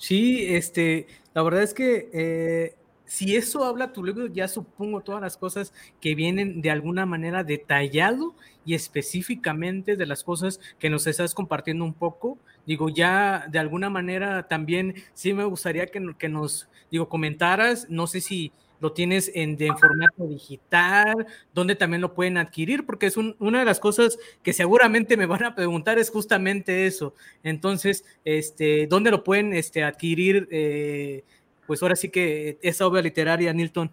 Sí, 0.00 0.46
este, 0.54 1.06
la 1.34 1.42
verdad 1.42 1.62
es 1.62 1.74
que 1.74 2.08
eh, 2.14 2.74
si 3.04 3.36
eso 3.36 3.64
habla 3.64 3.92
tu 3.92 4.02
libro, 4.02 4.28
ya 4.28 4.48
supongo 4.48 5.02
todas 5.02 5.20
las 5.20 5.36
cosas 5.36 5.74
que 6.00 6.14
vienen 6.14 6.62
de 6.62 6.70
alguna 6.70 7.04
manera 7.04 7.44
detallado 7.44 8.34
y 8.64 8.74
específicamente 8.74 9.96
de 9.96 10.06
las 10.06 10.24
cosas 10.24 10.58
que 10.78 10.88
nos 10.88 11.06
estás 11.06 11.34
compartiendo 11.34 11.84
un 11.84 11.92
poco. 11.92 12.38
Digo, 12.64 12.88
ya 12.88 13.46
de 13.50 13.58
alguna 13.58 13.90
manera 13.90 14.48
también 14.48 14.94
sí 15.12 15.34
me 15.34 15.44
gustaría 15.44 15.86
que, 15.88 16.14
que 16.18 16.30
nos, 16.30 16.70
digo, 16.90 17.10
comentaras, 17.10 17.86
no 17.90 18.06
sé 18.06 18.22
si 18.22 18.52
lo 18.80 18.92
tienes 18.92 19.30
en, 19.34 19.56
de, 19.56 19.66
en 19.66 19.78
formato 19.78 20.26
digital, 20.26 21.26
donde 21.54 21.76
también 21.76 22.00
lo 22.00 22.14
pueden 22.14 22.38
adquirir, 22.38 22.86
porque 22.86 23.06
es 23.06 23.16
un, 23.16 23.36
una 23.38 23.60
de 23.60 23.64
las 23.64 23.78
cosas 23.78 24.18
que 24.42 24.52
seguramente 24.52 25.16
me 25.16 25.26
van 25.26 25.44
a 25.44 25.54
preguntar 25.54 25.98
es 25.98 26.10
justamente 26.10 26.86
eso. 26.86 27.14
Entonces, 27.42 28.04
este, 28.24 28.86
¿dónde 28.86 29.10
lo 29.10 29.22
pueden 29.22 29.52
este, 29.52 29.84
adquirir? 29.84 30.48
Eh, 30.50 31.24
pues 31.66 31.82
ahora 31.82 31.94
sí 31.94 32.08
que 32.08 32.58
esa 32.62 32.86
obra 32.86 33.00
literaria, 33.00 33.52
Nilton. 33.52 33.92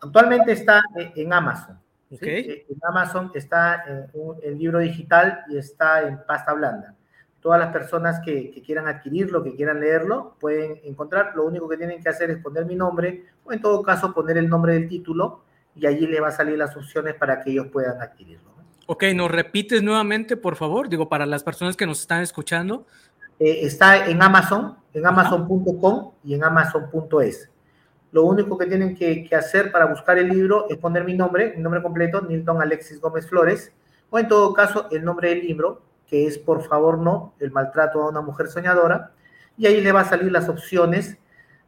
Actualmente 0.00 0.52
está 0.52 0.82
en 0.96 1.32
Amazon. 1.32 1.78
Okay. 2.10 2.44
¿sí? 2.44 2.50
En 2.70 2.78
Amazon 2.88 3.30
está 3.34 3.84
en 3.86 4.06
el 4.42 4.58
libro 4.58 4.78
digital 4.78 5.44
y 5.50 5.58
está 5.58 6.08
en 6.08 6.18
pasta 6.26 6.54
blanda. 6.54 6.94
Todas 7.40 7.60
las 7.60 7.72
personas 7.72 8.20
que, 8.24 8.50
que, 8.50 8.62
quieran 8.62 8.88
adquirirlo, 8.88 9.44
que 9.44 9.54
quieran 9.54 9.80
leerlo, 9.80 10.36
pueden 10.40 10.80
encontrar. 10.84 11.32
Lo 11.36 11.44
único 11.44 11.68
que 11.68 11.76
tienen 11.76 12.02
que 12.02 12.08
hacer 12.08 12.30
es 12.30 12.42
poner 12.42 12.66
mi 12.66 12.74
nombre 12.74 13.26
o 13.44 13.52
en 13.52 13.60
todo 13.60 13.82
caso 13.82 14.12
poner 14.12 14.38
el 14.38 14.48
nombre 14.48 14.72
del 14.74 14.88
título 14.88 15.44
y 15.74 15.86
allí 15.86 16.06
le 16.06 16.20
va 16.20 16.28
a 16.28 16.32
salir 16.32 16.58
las 16.58 16.76
opciones 16.76 17.14
para 17.14 17.40
que 17.40 17.50
ellos 17.50 17.68
puedan 17.68 18.02
adquirirlo. 18.02 18.48
Ok, 18.86 19.04
¿nos 19.14 19.30
repites 19.30 19.82
nuevamente, 19.82 20.36
por 20.36 20.56
favor? 20.56 20.88
Digo, 20.88 21.08
para 21.08 21.26
las 21.26 21.42
personas 21.44 21.76
que 21.76 21.86
nos 21.86 22.00
están 22.00 22.22
escuchando. 22.22 22.86
Eh, 23.38 23.60
está 23.62 24.08
en 24.08 24.20
Amazon, 24.22 24.76
en 24.94 25.06
amazon.com 25.06 26.12
y 26.24 26.34
en 26.34 26.42
amazon.es. 26.42 27.50
Lo 28.10 28.24
único 28.24 28.56
que 28.56 28.66
tienen 28.66 28.96
que, 28.96 29.24
que, 29.24 29.36
hacer 29.36 29.70
para 29.70 29.84
buscar 29.84 30.16
el 30.16 30.28
libro 30.28 30.66
es 30.70 30.78
poner 30.78 31.04
mi 31.04 31.14
nombre, 31.14 31.52
mi 31.54 31.62
nombre 31.62 31.82
completo, 31.82 32.22
Nilton 32.22 32.62
Alexis 32.62 33.00
Gómez 33.00 33.28
Flores, 33.28 33.72
o 34.08 34.18
en 34.18 34.26
todo 34.26 34.54
caso 34.54 34.88
el 34.90 35.04
nombre 35.04 35.28
del 35.28 35.40
libro, 35.40 35.82
que 36.08 36.26
es 36.26 36.38
Por 36.38 36.66
favor 36.66 36.98
no, 36.98 37.34
el 37.38 37.52
maltrato 37.52 38.02
a 38.02 38.08
una 38.08 38.20
mujer 38.20 38.48
soñadora, 38.48 39.12
y 39.56 39.66
ahí 39.66 39.80
le 39.80 39.92
va 39.92 40.00
a 40.00 40.08
salir 40.08 40.32
las 40.32 40.48
opciones 40.48 41.18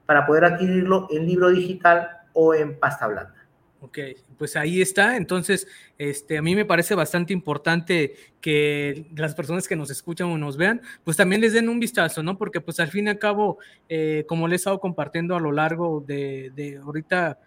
para 0.07 0.27
poder 0.27 0.45
adquirirlo 0.45 1.09
en 1.11 1.27
libro 1.27 1.51
digital 1.51 2.09
o 2.33 2.55
en 2.55 2.79
pasta 2.79 3.07
blanda. 3.07 3.35
Ok, 3.83 3.99
pues 4.37 4.57
ahí 4.57 4.83
está. 4.83 5.17
Entonces, 5.17 5.67
este, 5.97 6.37
a 6.37 6.43
mí 6.43 6.55
me 6.55 6.67
parece 6.67 6.95
bastante 6.95 7.33
importante 7.33 8.15
que 8.41 9.07
las 9.17 9.35
personas 9.35 9.67
que 9.67 9.77
nos 9.77 9.91
escuchan 9.91 10.29
o 10.29 10.37
nos 10.37 10.57
vean, 10.59 10.83
pues 11.03 11.17
también 11.17 11.41
les 11.41 11.55
den 11.55 11.69
un 11.69 11.81
vistazo, 11.81 12.23
¿no? 12.23 12.37
Porque 12.37 12.61
pues 12.61 12.79
al 12.79 12.89
fin 12.89 13.07
y 13.07 13.11
al 13.11 13.19
cabo, 13.19 13.59
eh, 13.89 14.25
como 14.29 14.49
les 14.49 14.55
he 14.55 14.61
estado 14.61 14.81
compartiendo 14.81 15.35
a 15.35 15.41
lo 15.41 15.51
largo 15.51 16.05
de, 16.07 16.53
de 16.55 16.77
ahorita, 16.77 17.39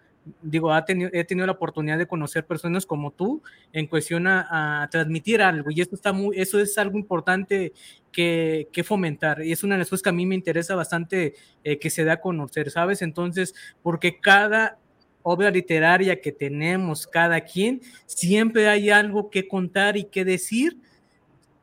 digo, 0.42 0.72
ha 0.72 0.84
tenido, 0.84 1.10
he 1.12 1.24
tenido 1.24 1.46
la 1.46 1.52
oportunidad 1.52 1.98
de 1.98 2.06
conocer 2.06 2.46
personas 2.46 2.86
como 2.86 3.10
tú 3.10 3.42
en 3.72 3.86
cuestión 3.86 4.26
a, 4.26 4.82
a 4.82 4.88
transmitir 4.88 5.42
algo 5.42 5.70
y 5.70 5.80
esto 5.80 5.94
está 5.94 6.12
muy, 6.12 6.38
eso 6.38 6.58
es 6.58 6.76
algo 6.78 6.98
importante 6.98 7.72
que, 8.10 8.68
que, 8.72 8.84
fomentar 8.84 9.44
y 9.44 9.52
es 9.52 9.64
una 9.64 9.74
de 9.74 9.80
las 9.80 9.90
cosas 9.90 10.02
que 10.02 10.08
a 10.08 10.12
mí 10.12 10.24
me 10.24 10.34
interesa 10.34 10.74
bastante 10.74 11.34
eh, 11.64 11.78
que 11.78 11.90
se 11.90 12.04
dé 12.04 12.12
a 12.12 12.20
conocer, 12.20 12.70
¿sabes? 12.70 13.02
Entonces, 13.02 13.54
porque 13.82 14.20
cada 14.20 14.78
obra 15.22 15.50
literaria 15.50 16.20
que 16.20 16.32
tenemos 16.32 17.06
cada 17.06 17.40
quien, 17.40 17.80
siempre 18.06 18.68
hay 18.68 18.90
algo 18.90 19.30
que 19.30 19.48
contar 19.48 19.96
y 19.96 20.04
que 20.04 20.24
decir 20.24 20.78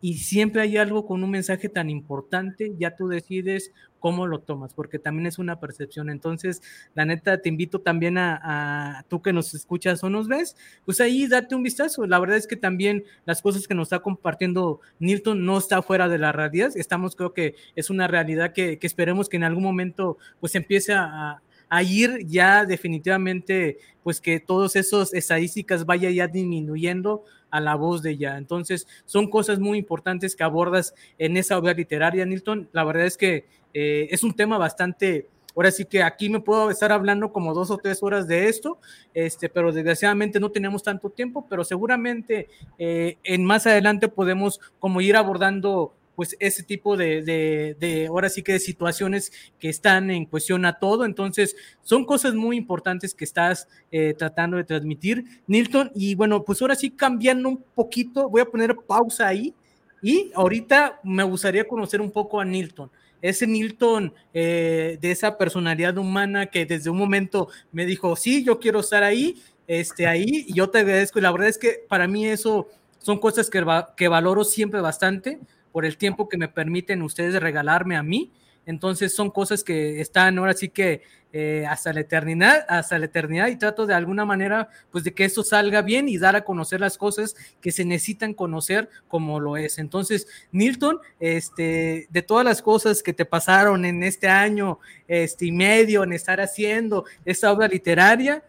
y 0.02 0.16
siempre 0.16 0.64
hay 0.64 0.78
algo 0.78 1.06
con 1.06 1.24
un 1.24 1.30
mensaje 1.30 1.70
tan 1.70 1.90
importante, 1.90 2.74
ya 2.78 2.96
tú 2.96 3.08
decides 3.08 3.72
cómo 4.00 4.26
lo 4.26 4.40
tomas, 4.40 4.74
porque 4.74 4.98
también 4.98 5.28
es 5.28 5.38
una 5.38 5.60
percepción. 5.60 6.10
Entonces, 6.10 6.64
la 6.96 7.06
neta, 7.06 7.40
te 7.40 7.50
invito 7.50 7.82
también 7.82 8.18
a, 8.18 8.40
a, 8.42 9.04
tú 9.04 9.22
que 9.22 9.32
nos 9.32 9.54
escuchas 9.54 10.04
o 10.04 10.10
nos 10.10 10.28
ves, 10.28 10.58
pues 10.86 11.00
ahí 11.02 11.28
date 11.28 11.54
un 11.54 11.62
vistazo. 11.62 12.08
La 12.08 12.18
verdad 12.18 12.38
es 12.38 12.48
que 12.48 12.56
también 12.56 13.04
las 13.26 13.44
cosas 13.44 13.68
que 13.68 13.76
nos 13.76 13.86
está 13.86 14.00
compartiendo 14.00 14.82
Nilton 14.98 15.46
no 15.46 15.60
está 15.60 15.84
fuera 15.84 16.10
de 16.10 16.18
la 16.18 16.32
realidad. 16.32 16.72
Estamos, 16.76 17.16
creo 17.16 17.34
que 17.34 17.54
es 17.76 17.92
una 17.92 18.08
realidad 18.08 18.54
que, 18.54 18.80
que 18.80 18.88
esperemos 18.88 19.30
que 19.30 19.38
en 19.38 19.44
algún 19.44 19.64
momento 19.64 20.18
pues 20.40 20.56
empiece 20.56 20.94
a, 20.94 21.44
a 21.72 21.84
ir 21.84 22.26
ya 22.28 22.66
definitivamente, 22.66 23.78
pues 24.04 24.20
que 24.20 24.42
todos 24.42 24.76
esos 24.76 25.14
estadísticas 25.14 25.86
vaya 25.86 26.10
ya 26.10 26.28
disminuyendo 26.28 27.24
a 27.52 27.60
la 27.60 27.76
voz 27.76 28.02
de 28.02 28.12
ella. 28.12 28.38
Entonces, 28.38 28.88
son 29.06 29.30
cosas 29.30 29.60
muy 29.60 29.78
importantes 29.78 30.36
que 30.36 30.44
abordas 30.44 30.96
en 31.18 31.38
esa 31.38 31.58
obra 31.58 31.74
literaria, 31.74 32.26
Nilton. 32.26 32.70
La 32.72 32.84
verdad 32.84 33.06
es 33.06 33.18
que 33.18 33.46
eh, 33.74 34.08
es 34.10 34.24
un 34.24 34.34
tema 34.34 34.58
bastante, 34.58 35.28
ahora 35.56 35.72
sí 35.72 35.86
que 35.86 36.02
aquí 36.02 36.30
me 36.30 36.40
puedo 36.40 36.72
estar 36.72 36.92
hablando 36.92 37.32
como 37.32 37.54
dos 37.54 37.70
o 37.72 37.78
tres 37.78 38.02
horas 38.02 38.28
de 38.28 38.48
esto, 38.48 38.80
este, 39.14 39.50
pero 39.50 39.72
desgraciadamente 39.72 40.40
no 40.40 40.52
tenemos 40.52 40.84
tanto 40.84 41.10
tiempo, 41.10 41.46
pero 41.50 41.64
seguramente 41.64 42.48
eh, 42.80 43.18
en 43.24 43.46
más 43.46 43.68
adelante 43.68 44.08
podemos 44.08 44.60
como 44.80 45.02
ir 45.02 45.16
abordando 45.16 45.94
pues 46.22 46.38
ese 46.40 46.62
tipo 46.62 46.96
de, 46.98 47.24
de, 47.24 47.76
de, 47.80 48.06
ahora 48.06 48.30
sí 48.30 48.44
que 48.44 48.52
de 48.52 48.60
situaciones 48.60 49.32
que 49.58 49.70
están 49.70 50.12
en 50.12 50.26
cuestión 50.26 50.66
a 50.66 50.78
todo. 50.78 51.04
Entonces, 51.04 51.56
son 51.82 52.06
cosas 52.06 52.36
muy 52.36 52.58
importantes 52.58 53.16
que 53.16 53.24
estás 53.24 53.68
eh, 53.92 54.14
tratando 54.16 54.58
de 54.58 54.64
transmitir, 54.64 55.26
Nilton. 55.48 55.92
Y 55.96 56.14
bueno, 56.14 56.44
pues 56.44 56.62
ahora 56.62 56.76
sí 56.76 56.92
cambiando 56.92 57.50
un 57.50 57.64
poquito, 57.74 58.30
voy 58.30 58.42
a 58.42 58.46
poner 58.46 58.76
pausa 58.88 59.30
ahí. 59.30 59.56
Y 60.00 60.32
ahorita 60.36 61.00
me 61.04 61.24
gustaría 61.24 61.68
conocer 61.68 62.02
un 62.02 62.12
poco 62.12 62.40
a 62.40 62.46
Nilton 62.46 62.92
ese 63.20 63.48
Nilton 63.48 64.14
eh, 64.32 65.00
de 65.02 65.12
esa 65.12 65.40
personalidad 65.40 65.98
humana 65.98 66.46
que 66.46 66.68
desde 66.68 66.92
un 66.92 66.98
momento 66.98 67.50
me 67.72 67.88
dijo, 67.88 68.16
sí, 68.16 68.44
yo 68.44 68.60
quiero 68.60 68.82
estar 68.82 69.02
ahí, 69.02 69.42
este, 69.66 70.06
ahí, 70.06 70.46
y 70.48 70.54
yo 70.54 70.70
te 70.70 70.80
agradezco, 70.80 71.18
y 71.18 71.24
la 71.24 71.32
verdad 71.32 71.50
es 71.50 71.58
que 71.58 71.84
para 71.88 72.08
mí 72.08 72.28
eso 72.28 72.68
son 73.00 73.20
cosas 73.20 73.50
que, 73.50 73.64
que 73.98 74.08
valoro 74.08 74.44
siempre 74.44 74.82
bastante, 74.82 75.40
por 75.72 75.86
el 75.86 75.98
tiempo 75.98 76.30
que 76.30 76.38
me 76.38 76.48
permiten 76.48 77.02
ustedes 77.02 77.42
regalarme 77.42 77.96
a 77.96 78.04
mí. 78.04 78.32
Entonces 78.66 79.16
son 79.16 79.32
cosas 79.32 79.64
que 79.64 80.02
están 80.02 80.38
ahora 80.38 80.54
sí 80.54 80.70
que 80.70 81.02
eh, 81.34 81.66
hasta 81.68 81.94
la 81.94 82.02
eternidad, 82.02 82.66
hasta 82.68 83.00
la 83.00 83.06
eternidad 83.06 83.48
y 83.48 83.56
trato 83.56 83.86
de 83.86 83.94
alguna 83.94 84.26
manera 84.26 84.68
pues 84.92 85.06
de 85.06 85.14
que 85.14 85.24
esto 85.24 85.44
salga 85.44 85.82
bien 85.82 86.10
y 86.10 86.18
dar 86.18 86.36
a 86.36 86.44
conocer 86.44 86.82
las 86.82 86.98
cosas 86.98 87.36
que 87.62 87.72
se 87.72 87.86
necesitan 87.86 88.34
conocer 88.34 88.90
como 89.08 89.40
lo 89.40 89.56
es. 89.56 89.80
Entonces, 89.80 90.28
Nilton, 90.52 91.00
este, 91.22 92.08
de 92.10 92.22
todas 92.22 92.44
las 92.44 92.62
cosas 92.62 93.02
que 93.02 93.14
te 93.14 93.26
pasaron 93.26 93.86
en 93.86 94.04
este 94.04 94.28
año 94.28 94.80
este, 95.08 95.46
y 95.46 95.52
medio 95.54 96.04
en 96.04 96.12
estar 96.12 96.42
haciendo 96.42 97.06
esta 97.24 97.52
obra 97.52 97.68
literaria, 97.70 98.44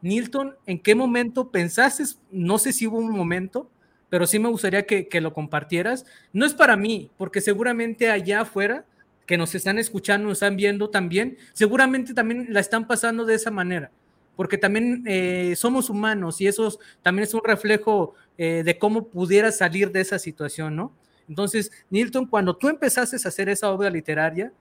Nilton, 0.00 0.56
¿en 0.66 0.78
qué 0.78 0.94
momento 0.94 1.50
pensaste? 1.50 2.04
No 2.30 2.58
sé 2.58 2.72
si 2.72 2.86
hubo 2.86 2.98
un 2.98 3.10
momento, 3.10 3.68
pero 4.10 4.26
sí 4.26 4.38
me 4.38 4.50
gustaría 4.50 4.84
que, 4.84 5.08
que 5.08 5.20
lo 5.20 5.32
compartieras. 5.32 6.04
No 6.32 6.44
es 6.44 6.52
para 6.52 6.76
mí, 6.76 7.10
porque 7.16 7.40
seguramente 7.40 8.10
allá 8.10 8.42
afuera 8.42 8.84
que 9.30 9.38
nos 9.38 9.54
están 9.54 9.78
escuchando, 9.78 10.26
nos 10.26 10.38
están 10.38 10.56
viendo 10.56 10.90
también, 10.90 11.38
seguramente 11.52 12.12
también 12.12 12.48
la 12.50 12.58
están 12.58 12.88
pasando 12.88 13.24
de 13.24 13.36
esa 13.36 13.52
manera, 13.52 13.92
porque 14.34 14.58
también 14.58 15.04
eh, 15.06 15.54
somos 15.56 15.88
humanos 15.88 16.40
y 16.40 16.48
eso 16.48 16.76
también 17.00 17.22
es 17.28 17.32
un 17.32 17.42
reflejo 17.44 18.16
eh, 18.36 18.62
de 18.64 18.76
cómo 18.76 19.06
pudiera 19.06 19.52
salir 19.52 19.92
de 19.92 20.00
esa 20.00 20.18
situación, 20.18 20.74
¿no? 20.74 20.92
Entonces, 21.28 21.70
Nilton, 21.90 22.26
cuando 22.26 22.56
tú 22.56 22.68
empezaste 22.68 23.14
a 23.14 23.28
hacer 23.28 23.48
esa 23.48 23.70
obra 23.70 23.88
literaria, 23.88 24.52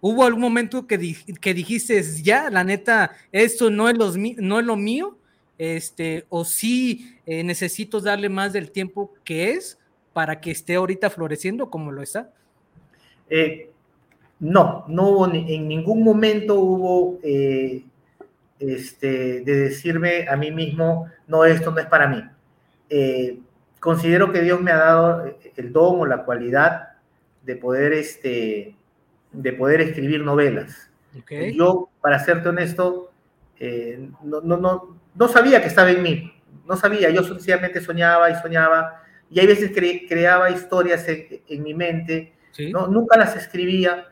¿hubo 0.00 0.24
algún 0.24 0.42
momento 0.42 0.88
que, 0.88 1.14
que 1.40 1.54
dijiste, 1.54 2.02
ya, 2.20 2.50
la 2.50 2.64
neta, 2.64 3.12
esto 3.30 3.70
no 3.70 3.88
es, 3.88 3.96
los, 3.96 4.16
no 4.16 4.58
es 4.58 4.66
lo 4.66 4.74
mío? 4.74 5.19
Este, 5.60 6.24
o 6.30 6.46
sí 6.46 7.18
eh, 7.26 7.44
necesito 7.44 8.00
darle 8.00 8.30
más 8.30 8.54
del 8.54 8.70
tiempo 8.70 9.12
que 9.24 9.50
es 9.50 9.78
para 10.14 10.40
que 10.40 10.50
esté 10.50 10.76
ahorita 10.76 11.10
floreciendo 11.10 11.68
como 11.68 11.92
lo 11.92 12.00
está? 12.00 12.32
Eh, 13.28 13.70
no, 14.38 14.86
no 14.88 15.10
hubo, 15.10 15.30
en 15.30 15.68
ningún 15.68 16.02
momento 16.02 16.54
hubo 16.54 17.18
eh, 17.22 17.84
este, 18.58 19.42
de 19.42 19.54
decirme 19.54 20.26
a 20.30 20.36
mí 20.36 20.50
mismo, 20.50 21.10
no, 21.28 21.44
esto 21.44 21.70
no 21.70 21.78
es 21.78 21.86
para 21.86 22.08
mí. 22.08 22.24
Considero 23.80 24.32
que 24.32 24.40
Dios 24.40 24.62
me 24.62 24.70
ha 24.70 24.78
dado 24.78 25.36
el 25.56 25.72
don 25.74 26.00
o 26.00 26.06
la 26.06 26.24
cualidad 26.24 26.94
de 27.44 27.56
poder, 27.56 27.92
este, 27.92 28.74
de 29.30 29.52
poder 29.52 29.82
escribir 29.82 30.24
novelas. 30.24 30.90
Yo, 31.54 31.90
para 32.00 32.18
serte 32.18 32.48
honesto, 32.48 33.10
eh, 33.58 34.08
no, 34.22 34.40
no, 34.40 34.56
no, 34.56 34.99
sabía 35.28 35.60
que 35.60 35.68
estaba 35.68 35.90
en 35.90 36.02
mí, 36.02 36.32
no 36.66 36.76
sabía, 36.76 37.10
yo 37.10 37.22
sencillamente 37.22 37.80
soñaba 37.80 38.30
y 38.30 38.34
soñaba, 38.36 39.02
y 39.30 39.40
hay 39.40 39.46
veces 39.46 39.72
creaba 39.72 40.50
historias 40.50 41.06
en, 41.08 41.62
mi 41.62 41.74
mente, 41.74 42.34
¿no? 42.72 42.86
nunca 42.86 43.16
las 43.16 43.36
escribía, 43.36 44.08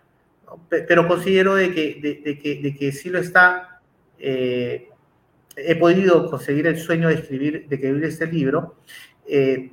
pero 0.68 1.07
considero 1.07 1.55
de 1.55 1.72
que, 1.72 2.20
de, 2.24 2.38
que, 2.38 2.62
de 2.62 2.74
que 2.74 2.92
sí 2.92 3.11
lo 3.11 3.18
está. 3.18 3.80
Eh, 4.18 4.88
he 5.57 5.76
podido 5.76 6.30
conseguir 6.30 6.66
el 6.66 6.78
sueño 6.78 7.09
de 7.09 7.14
escribir, 7.14 7.68
de 7.68 7.74
escribir 7.74 8.05
este 8.05 8.26
libro. 8.26 8.76
Eh, 9.26 9.72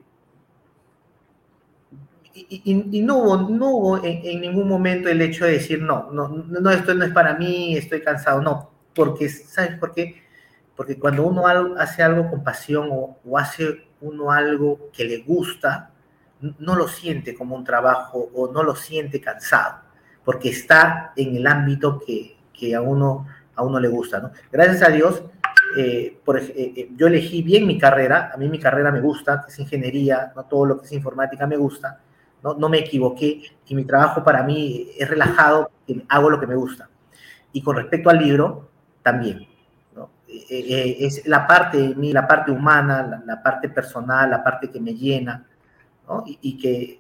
y, 2.34 3.02
no 3.02 3.18
hubo, 3.20 3.50
no 3.50 3.70
hubo 3.72 4.04
en, 4.04 4.42
ningún 4.42 4.68
momento 4.68 5.08
el 5.08 5.22
hecho 5.22 5.46
de 5.46 5.54
decir, 5.54 5.82
no, 5.82 6.12
no, 6.12 6.28
no, 6.28 6.70
esto 6.70 6.94
no 6.94 7.06
es 7.06 7.12
para 7.12 7.36
mí, 7.36 7.78
estoy 7.78 8.02
cansado. 8.02 8.42
No, 8.42 8.72
porque, 8.94 9.30
¿sabes 9.30 9.78
por 9.80 9.94
qué? 9.94 10.25
Porque 10.76 11.00
cuando 11.00 11.26
uno 11.26 11.48
hace 11.78 12.04
algo 12.04 12.30
con 12.30 12.44
pasión 12.44 12.90
o, 12.92 13.18
o 13.26 13.38
hace 13.38 13.88
uno 14.02 14.32
algo 14.32 14.90
que 14.92 15.06
le 15.06 15.20
gusta, 15.20 15.92
no 16.60 16.76
lo 16.76 16.88
siente 16.88 17.34
como 17.34 17.56
un 17.56 17.64
trabajo 17.64 18.30
o 18.34 18.52
no 18.52 18.62
lo 18.62 18.76
siente 18.76 19.22
cansado 19.22 19.86
porque 20.26 20.50
está 20.50 21.14
en 21.16 21.38
el 21.38 21.48
ámbito 21.48 22.02
que, 22.06 22.36
que 22.52 22.76
a, 22.76 22.82
uno, 22.82 23.28
a 23.56 23.64
uno 23.64 23.80
le 23.80 23.88
gusta. 23.88 24.20
¿no? 24.20 24.32
Gracias 24.52 24.82
a 24.82 24.92
Dios, 24.92 25.24
eh, 25.78 26.20
por, 26.26 26.38
eh, 26.40 26.54
eh, 26.58 26.90
yo 26.96 27.08
elegí 27.08 27.44
bien 27.44 27.68
mi 27.68 27.78
carrera, 27.78 28.32
a 28.34 28.38
mí 28.38 28.50
mi 28.50 28.60
carrera 28.60 28.92
me 28.92 29.00
gusta, 29.00 29.44
que 29.46 29.52
es 29.52 29.60
ingeniería, 29.60 30.34
no 30.36 30.44
todo 30.46 30.66
lo 30.66 30.80
que 30.80 30.88
es 30.88 30.92
informática 30.92 31.46
me 31.46 31.56
gusta, 31.56 32.02
no, 32.44 32.56
no 32.56 32.68
me 32.68 32.80
equivoqué 32.80 33.42
y 33.68 33.76
mi 33.76 33.86
trabajo 33.86 34.24
para 34.24 34.44
mí 34.44 34.90
es 34.98 35.08
relajado, 35.08 35.70
hago 36.10 36.30
lo 36.30 36.40
que 36.40 36.48
me 36.48 36.56
gusta. 36.56 36.90
Y 37.54 37.62
con 37.62 37.78
respecto 37.78 38.10
al 38.10 38.18
libro, 38.18 38.70
también. 39.02 39.48
¿No? 40.50 40.56
es 41.08 41.26
la 41.28 41.48
parte 41.48 41.78
de 41.78 41.96
mí, 41.96 42.14
la 42.14 42.28
parte 42.28 42.52
humana, 42.52 43.24
la, 43.26 43.42
parte 43.42 43.70
personal, 43.70 44.30
la 44.30 44.44
parte 44.44 44.70
que 44.70 44.80
me 44.80 44.94
llena, 44.94 45.46
¿no? 46.08 46.24
y, 46.26 46.38
y, 46.42 46.58
que, 46.58 47.00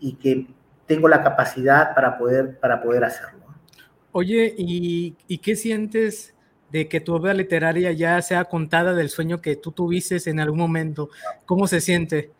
y 0.00 0.12
que 0.14 0.46
tengo 0.86 1.08
la 1.08 1.22
capacidad 1.22 1.94
para 1.94 2.16
poder, 2.16 2.58
para 2.58 2.82
poder 2.82 3.04
hacerlo. 3.04 3.46
Oye, 4.18 4.54
¿y, 4.56 5.38
qué 5.42 5.56
sientes 5.56 6.32
de 6.72 6.88
que 6.88 7.00
tu 7.00 7.12
obra 7.12 7.34
literaria 7.34 7.92
ya 7.92 8.22
sea 8.22 8.46
contada 8.46 8.94
del 8.94 9.10
sueño 9.10 9.42
que 9.42 9.56
tú 9.56 9.72
tuviste 9.72 10.16
en 10.24 10.40
algún 10.40 10.58
momento? 10.58 11.10
¿Cómo 11.44 11.66
se 11.66 11.82
siente? 11.82 12.30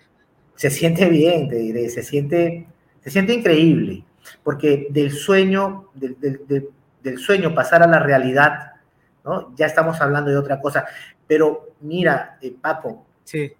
Se 0.54 0.70
siente 0.70 1.06
bien, 1.10 1.50
te 1.50 1.56
diré, 1.56 1.90
se 1.90 2.02
siente, 2.02 2.66
se 3.02 3.10
siente 3.10 3.34
increíble, 3.34 4.04
porque 4.42 4.86
del 4.88 5.12
sueño, 5.12 5.90
del, 5.92 6.16
del, 7.02 7.18
sueño 7.18 7.54
pasar 7.54 7.82
a 7.82 7.86
la 7.86 7.98
realidad, 7.98 8.75
¿no? 9.26 9.54
Ya 9.56 9.66
estamos 9.66 10.00
hablando 10.00 10.30
de 10.30 10.38
otra 10.38 10.60
cosa. 10.60 10.86
Pero 11.26 11.74
mira, 11.80 12.38
eh, 12.40 12.54
Paco, 12.58 13.04
sí. 13.24 13.52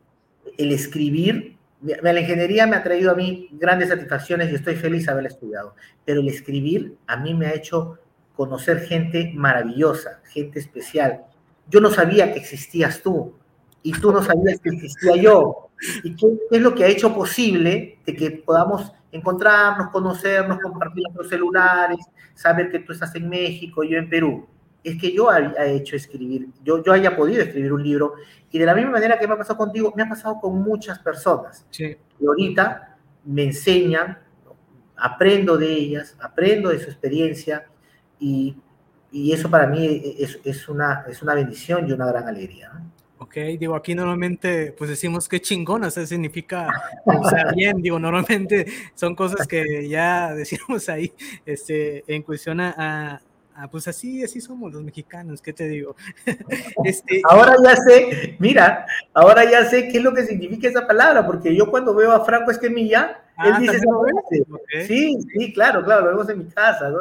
el 0.56 0.72
escribir 0.72 1.56
la 1.82 2.20
ingeniería 2.20 2.66
me 2.66 2.76
ha 2.76 2.82
traído 2.82 3.12
a 3.12 3.14
mí 3.14 3.48
grandes 3.52 3.90
satisfacciones 3.90 4.50
y 4.50 4.54
estoy 4.54 4.76
feliz 4.76 5.06
de 5.06 5.12
haber 5.12 5.26
estudiado, 5.26 5.74
pero 6.04 6.20
el 6.20 6.28
escribir 6.28 6.96
a 7.06 7.16
mí 7.16 7.34
me 7.34 7.46
ha 7.46 7.54
hecho 7.54 7.98
conocer 8.34 8.80
gente 8.80 9.32
maravillosa, 9.34 10.20
gente 10.32 10.58
especial. 10.58 11.22
Yo 11.68 11.80
no 11.80 11.90
sabía 11.90 12.32
que 12.32 12.38
existías 12.38 13.02
tú 13.02 13.34
y 13.82 13.92
tú 13.92 14.12
no 14.12 14.22
sabías 14.22 14.60
que 14.60 14.70
existía 14.70 15.16
yo. 15.16 15.70
¿Y 16.02 16.16
qué, 16.16 16.26
es 16.50 16.60
lo 16.60 16.74
que 16.74 16.84
ha 16.84 16.88
hecho 16.88 17.14
posible 17.14 17.98
de 18.04 18.16
que 18.16 18.30
podamos 18.30 18.92
encontrarnos, 19.12 19.90
conocernos, 19.90 20.58
compartir 20.58 21.02
nuestros 21.02 21.28
celulares, 21.28 21.98
saber 22.34 22.70
que 22.70 22.80
tú 22.80 22.92
estás 22.92 23.14
en 23.14 23.28
México, 23.28 23.84
yo 23.84 23.98
en 23.98 24.08
Perú? 24.08 24.46
Es 24.86 25.00
que 25.00 25.12
yo 25.12 25.28
haya 25.28 25.66
hecho 25.66 25.96
escribir, 25.96 26.46
yo, 26.62 26.82
yo 26.84 26.92
haya 26.92 27.16
podido 27.16 27.42
escribir 27.42 27.72
un 27.72 27.82
libro, 27.82 28.14
y 28.52 28.58
de 28.58 28.66
la 28.66 28.72
misma 28.72 28.92
manera 28.92 29.18
que 29.18 29.26
me 29.26 29.34
ha 29.34 29.36
pasado 29.36 29.58
contigo, 29.58 29.92
me 29.96 30.04
ha 30.04 30.08
pasado 30.08 30.38
con 30.40 30.62
muchas 30.62 31.00
personas. 31.00 31.66
Y 31.76 32.24
ahorita 32.24 32.96
me 33.24 33.42
enseñan, 33.42 34.16
aprendo 34.96 35.58
de 35.58 35.72
ellas, 35.72 36.16
aprendo 36.20 36.68
de 36.68 36.78
su 36.78 36.88
experiencia, 36.88 37.66
y, 38.20 38.56
y 39.10 39.32
eso 39.32 39.50
para 39.50 39.66
mí 39.66 40.14
es, 40.20 40.38
es, 40.44 40.68
una, 40.68 41.04
es 41.08 41.20
una 41.20 41.34
bendición 41.34 41.88
y 41.88 41.92
una 41.92 42.06
gran 42.06 42.28
alegría. 42.28 42.70
Ok, 43.18 43.34
digo, 43.58 43.74
aquí 43.74 43.92
normalmente 43.92 44.72
pues 44.78 44.88
decimos 44.88 45.28
que 45.28 45.40
chingón, 45.40 45.82
o 45.82 45.90
sea, 45.90 46.06
significa, 46.06 46.68
sea, 47.28 47.50
bien, 47.56 47.82
digo, 47.82 47.98
normalmente 47.98 48.66
son 48.94 49.16
cosas 49.16 49.48
que 49.48 49.88
ya 49.88 50.32
decimos 50.32 50.88
ahí, 50.88 51.12
este, 51.44 52.04
en 52.06 52.22
cuestión 52.22 52.60
a, 52.60 53.20
Ah, 53.58 53.68
pues 53.70 53.88
así, 53.88 54.22
así 54.22 54.38
somos 54.38 54.70
los 54.70 54.82
mexicanos, 54.82 55.40
¿qué 55.40 55.50
te 55.50 55.66
digo? 55.66 55.96
este, 56.84 57.22
ahora 57.24 57.56
ya 57.64 57.74
sé, 57.74 58.36
mira, 58.38 58.86
ahora 59.14 59.50
ya 59.50 59.64
sé 59.64 59.88
qué 59.88 59.96
es 59.96 60.04
lo 60.04 60.12
que 60.12 60.26
significa 60.26 60.68
esa 60.68 60.86
palabra, 60.86 61.24
porque 61.24 61.56
yo 61.56 61.70
cuando 61.70 61.94
veo 61.94 62.12
a 62.12 62.22
Franco 62.22 62.50
Esquemilla, 62.50 63.22
él 63.44 63.52
ah, 63.54 63.58
dice 63.58 63.76
esa 63.76 64.86
Sí, 64.86 65.16
sí, 65.32 65.52
claro, 65.54 65.82
claro, 65.84 66.04
lo 66.04 66.10
vemos 66.10 66.28
en 66.28 66.38
mi 66.38 66.44
casa, 66.46 66.90
¿no? 66.90 66.98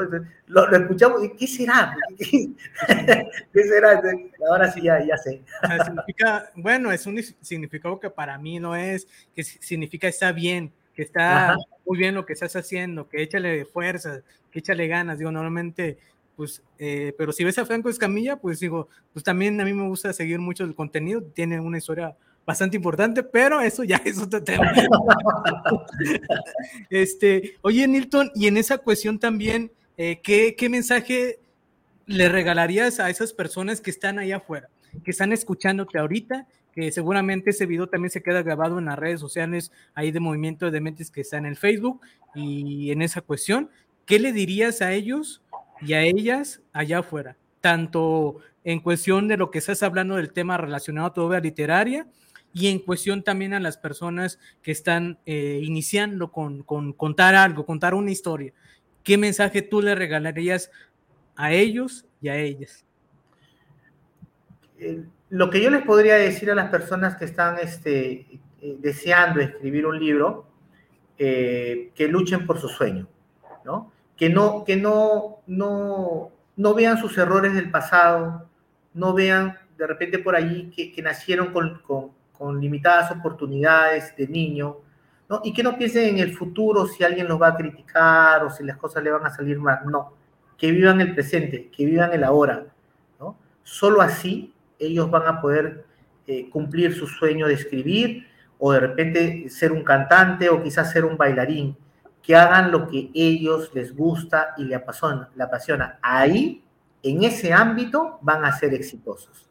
Lo, 0.48 0.72
escuchamos, 0.72 1.22
¿qué 1.38 1.46
será? 1.46 1.94
¿Qué, 2.18 3.64
será? 3.64 4.02
Ahora 4.50 4.72
sí, 4.72 4.82
ya, 4.82 5.04
ya 5.06 5.18
sé. 5.18 5.42
significa, 5.84 6.50
bueno, 6.56 6.90
es 6.94 7.06
un 7.06 7.22
significado 7.42 8.00
que 8.00 8.10
para 8.10 8.38
mí 8.38 8.60
no 8.60 8.78
es, 8.78 9.08
que 9.36 9.44
significa 9.44 10.08
está 10.08 10.32
bien, 10.32 10.72
que 10.94 11.02
está 11.02 11.58
muy 11.86 11.98
bien 11.98 12.16
lo 12.16 12.26
que 12.26 12.34
estás 12.34 12.56
haciendo, 12.56 13.10
que 13.10 13.22
échale 13.22 13.66
fuerza, 13.66 14.22
que 14.52 14.60
échale 14.60 14.88
ganas, 14.88 15.20
digo, 15.20 15.32
normalmente 15.32 15.98
pues, 16.36 16.62
eh, 16.80 17.14
pero 17.18 17.32
si 17.32 17.44
ves 17.44 17.58
a 17.58 17.66
Franco 17.66 17.90
Escamilla, 17.90 18.38
pues 18.38 18.60
digo, 18.60 18.90
pues 19.14 19.24
también 19.24 19.60
a 19.62 19.66
mí 19.66 19.74
me 19.74 19.88
gusta 19.88 20.14
seguir 20.14 20.40
mucho 20.40 20.64
el 20.64 20.76
contenido, 20.76 21.24
tiene 21.24 21.60
una 21.60 21.78
historia 21.78 22.16
bastante 22.46 22.78
importante, 22.78 23.24
pero 23.24 23.62
eso 23.62 23.84
ya 23.84 23.98
es 24.06 24.20
otro 24.20 24.44
tema. 24.44 24.72
este, 26.90 27.56
oye, 27.62 27.88
Nilton, 27.88 28.32
y 28.36 28.48
en 28.48 28.58
esa 28.58 28.78
cuestión 28.78 29.20
también, 29.20 29.72
eh, 29.98 30.20
¿qué, 30.22 30.56
¿qué, 30.58 30.70
mensaje 30.70 31.40
le 32.06 32.30
regalarías 32.30 33.00
a 33.00 33.10
esas 33.10 33.34
personas 33.34 33.82
que 33.82 33.90
están 33.90 34.20
ahí 34.20 34.32
afuera, 34.32 34.70
que 35.04 35.12
están 35.12 35.34
escuchándote 35.34 35.98
ahorita, 35.98 36.48
que 36.76 36.92
seguramente 36.92 37.52
ese 37.52 37.66
video 37.66 37.88
también 37.88 38.12
se 38.12 38.22
queda 38.22 38.44
grabado 38.44 38.78
en 38.78 38.86
las 38.86 39.00
redes 39.00 39.22
sociales 39.22 39.72
ahí 39.94 40.12
de 40.12 40.20
Movimiento 40.20 40.70
de 40.70 40.82
Mentes 40.82 41.10
que 41.10 41.22
está 41.22 41.38
en 41.38 41.56
Facebook 41.56 42.02
y 42.36 42.92
en 42.92 43.02
esa 43.02 43.22
cuestión, 43.22 43.70
¿qué 44.06 44.20
le 44.20 44.34
dirías 44.34 44.82
a 44.82 44.92
ellos 44.92 45.42
y 45.82 45.94
a 45.94 46.02
ellas 46.02 46.62
allá 46.74 47.00
afuera, 47.00 47.38
tanto 47.62 48.38
en 48.64 48.80
cuestión 48.80 49.28
de 49.28 49.38
lo 49.38 49.52
que 49.52 49.60
estás 49.60 49.84
hablando 49.84 50.16
del 50.16 50.34
tema 50.34 50.58
relacionado 50.58 51.08
a 51.08 51.14
tu 51.14 51.32
literaria 51.32 52.08
y 52.54 52.68
en 52.68 52.80
cuestión 52.80 53.24
también 53.24 53.54
a 53.54 53.60
las 53.60 53.78
personas 53.78 54.40
que 54.62 54.72
están 54.72 55.20
eh, 55.26 55.60
iniciando 55.62 56.32
con, 56.32 56.64
con, 56.64 56.94
contar 56.94 57.36
algo, 57.36 57.66
contar 57.66 57.94
una 57.94 58.12
historia. 58.12 58.54
¿qué 59.04 59.20
mensaje 59.20 59.62
tú 59.62 59.84
le 59.84 59.94
regalarías 59.94 60.72
a 61.36 61.52
ellos 61.52 62.08
y 62.22 62.30
a 62.30 62.38
ellas? 62.38 62.84
Eh, 64.80 65.04
lo 65.30 65.52
que 65.52 65.62
yo 65.62 65.70
les 65.70 65.84
podría 65.84 66.16
decir 66.16 66.50
a 66.50 66.56
las 66.56 66.72
personas 66.72 67.16
que 67.18 67.26
están 67.26 67.60
este, 67.60 68.26
eh, 68.62 68.78
deseando 68.80 69.42
escribir 69.42 69.86
un 69.86 70.00
libro, 70.00 70.48
que 71.18 72.08
luchen 72.10 72.46
por 72.46 72.60
su 72.60 72.68
sueño, 72.68 73.08
¿no? 73.64 73.94
Que 74.16 74.30
no, 74.30 74.64
que 74.64 74.76
no, 74.76 75.42
no, 75.48 76.32
no 76.56 76.74
vean 76.74 76.98
sus 76.98 77.18
errores 77.18 77.54
del 77.54 77.70
pasado, 77.70 78.48
no 78.94 79.14
vean 79.14 79.58
de 79.78 79.88
repente 79.88 80.20
por 80.20 80.36
allí 80.36 80.72
que, 80.72 81.02
nacieron 81.02 81.52
con, 81.52 81.80
con, 81.80 82.12
con, 82.32 82.62
limitadas 82.62 83.12
oportunidades 83.12 84.16
de 84.16 84.28
niño, 84.28 84.78
¿no? 85.30 85.42
Y 85.44 85.52
que 85.52 85.64
no 85.64 85.78
piensen 85.78 86.16
en 86.16 86.20
el 86.20 86.34
futuro 86.34 86.88
si 86.88 87.04
alguien 87.04 87.28
los 87.28 87.42
va 87.42 87.50
a 87.50 87.56
criticar 87.56 88.44
o 88.44 88.50
si 88.50 88.64
las 88.64 88.78
cosas 88.78 89.04
le 89.04 89.12
van 89.12 89.26
a 89.26 89.30
salir 89.30 89.60
mal, 89.60 89.80
no. 89.86 90.14
Que 90.58 90.72
vivan 90.72 91.02
el 91.02 91.14
presente, 91.14 91.70
que 91.70 91.86
vivan 91.86 92.14
el 92.14 92.24
ahora, 92.24 92.66
¿no? 93.20 93.38
Solo 93.64 94.02
así 94.02 94.54
ellos 94.80 95.10
van 95.12 95.28
a 95.28 95.42
poder 95.42 95.86
eh, 96.28 96.50
cumplir 96.50 96.94
su 96.94 97.08
sueño 97.08 97.48
de 97.48 97.54
escribir 97.54 98.28
o 98.58 98.72
de 98.72 98.80
repente 98.80 99.50
ser 99.50 99.72
un 99.72 99.84
cantante 99.84 100.50
o 100.50 100.64
quizás 100.64 100.92
ser 100.92 101.06
un 101.06 101.18
bailarín, 101.18 101.78
que 102.26 102.36
hagan 102.36 102.72
lo 102.72 102.88
que 102.88 103.12
ellos 103.14 103.72
les 103.74 103.96
gusta 103.96 104.54
y 104.58 104.64
le 104.64 104.76
apasiona. 104.76 105.30
Le 105.36 105.44
apasiona. 105.44 106.00
Ahí, 106.02 106.64
en 107.04 107.24
ese 107.24 107.54
ámbito, 107.54 108.18
van 108.22 108.46
a 108.46 108.52
ser 108.52 108.74
exitosos. 108.74 109.48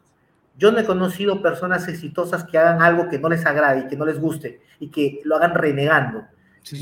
Yo 0.57 0.71
no 0.71 0.79
he 0.79 0.85
conocido 0.85 1.41
personas 1.41 1.87
exitosas 1.87 2.43
que 2.45 2.57
hagan 2.57 2.81
algo 2.81 3.09
que 3.09 3.19
no 3.19 3.29
les 3.29 3.45
agrade 3.45 3.81
y 3.81 3.87
que 3.87 3.97
no 3.97 4.05
les 4.05 4.19
guste 4.19 4.61
y 4.79 4.89
que 4.89 5.21
lo 5.23 5.35
hagan 5.35 5.53
renegando. 5.53 6.23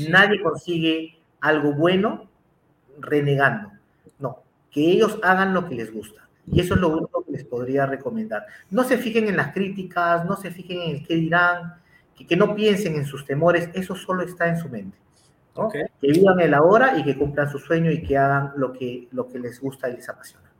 Nadie 0.08 0.42
consigue 0.42 1.18
algo 1.40 1.72
bueno 1.72 2.28
renegando. 2.98 3.72
No, 4.18 4.42
que 4.70 4.80
ellos 4.80 5.18
hagan 5.22 5.54
lo 5.54 5.68
que 5.68 5.74
les 5.74 5.92
gusta. 5.92 6.28
Y 6.50 6.60
eso 6.60 6.74
es 6.74 6.80
lo 6.80 6.88
único 6.88 7.24
que 7.24 7.32
les 7.32 7.44
podría 7.44 7.86
recomendar. 7.86 8.46
No 8.70 8.84
se 8.84 8.98
fijen 8.98 9.28
en 9.28 9.36
las 9.36 9.52
críticas, 9.52 10.24
no 10.24 10.36
se 10.36 10.50
fijen 10.50 10.80
en 10.80 10.96
el 10.96 11.06
qué 11.06 11.14
dirán, 11.14 11.74
que, 12.14 12.36
no 12.36 12.54
piensen 12.54 12.94
en 12.96 13.06
sus 13.06 13.24
temores, 13.24 13.70
eso 13.74 13.96
solo 13.96 14.22
está 14.22 14.48
en 14.48 14.58
su 14.58 14.68
mente. 14.68 14.96
Que 15.70 15.88
vivan 16.00 16.40
el 16.40 16.52
ahora 16.52 16.98
y 16.98 17.04
que 17.04 17.16
cumplan 17.16 17.48
su 17.48 17.58
sueño 17.58 17.90
y 17.90 18.02
que 18.02 18.18
hagan 18.18 18.52
lo 18.56 18.72
que, 18.72 19.08
lo 19.12 19.28
que 19.28 19.38
les 19.38 19.60
gusta 19.60 19.88
y 19.88 19.96
les 19.96 20.08
apasiona. 20.08 20.50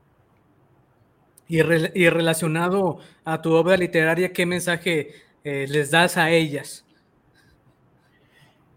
Y, 1.47 1.61
relacionado 1.63 2.99
a 3.25 3.43
tu 3.43 3.53
obra 3.53 3.77
literaria, 3.77 4.33
¿qué 4.33 4.47
mensaje 4.47 5.11
eh, 5.43 5.67
les 5.69 5.91
das 5.91 6.17
a 6.17 6.31
ellas? 6.31 6.87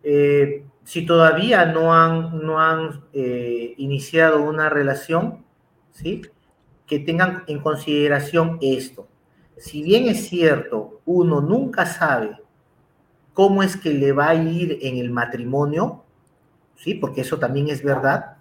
Eh, 0.03 0.65
si 0.83 1.05
todavía 1.05 1.65
no 1.65 1.93
han, 1.93 2.45
no 2.45 2.59
han 2.59 3.03
eh, 3.13 3.73
iniciado 3.77 4.41
una 4.41 4.69
relación, 4.69 5.45
¿sí? 5.91 6.21
que 6.85 6.99
tengan 6.99 7.43
en 7.47 7.59
consideración 7.59 8.57
esto. 8.61 9.07
Si 9.57 9.83
bien 9.83 10.07
es 10.07 10.27
cierto, 10.27 11.01
uno 11.05 11.41
nunca 11.41 11.85
sabe 11.85 12.37
cómo 13.33 13.63
es 13.63 13.75
que 13.75 13.89
le 13.89 14.13
va 14.13 14.29
a 14.29 14.35
ir 14.35 14.79
en 14.81 14.97
el 14.97 15.11
matrimonio, 15.11 16.03
¿sí? 16.77 16.93
Porque 16.93 17.21
eso 17.21 17.37
también 17.37 17.69
es 17.69 17.83
verdad. 17.83 18.37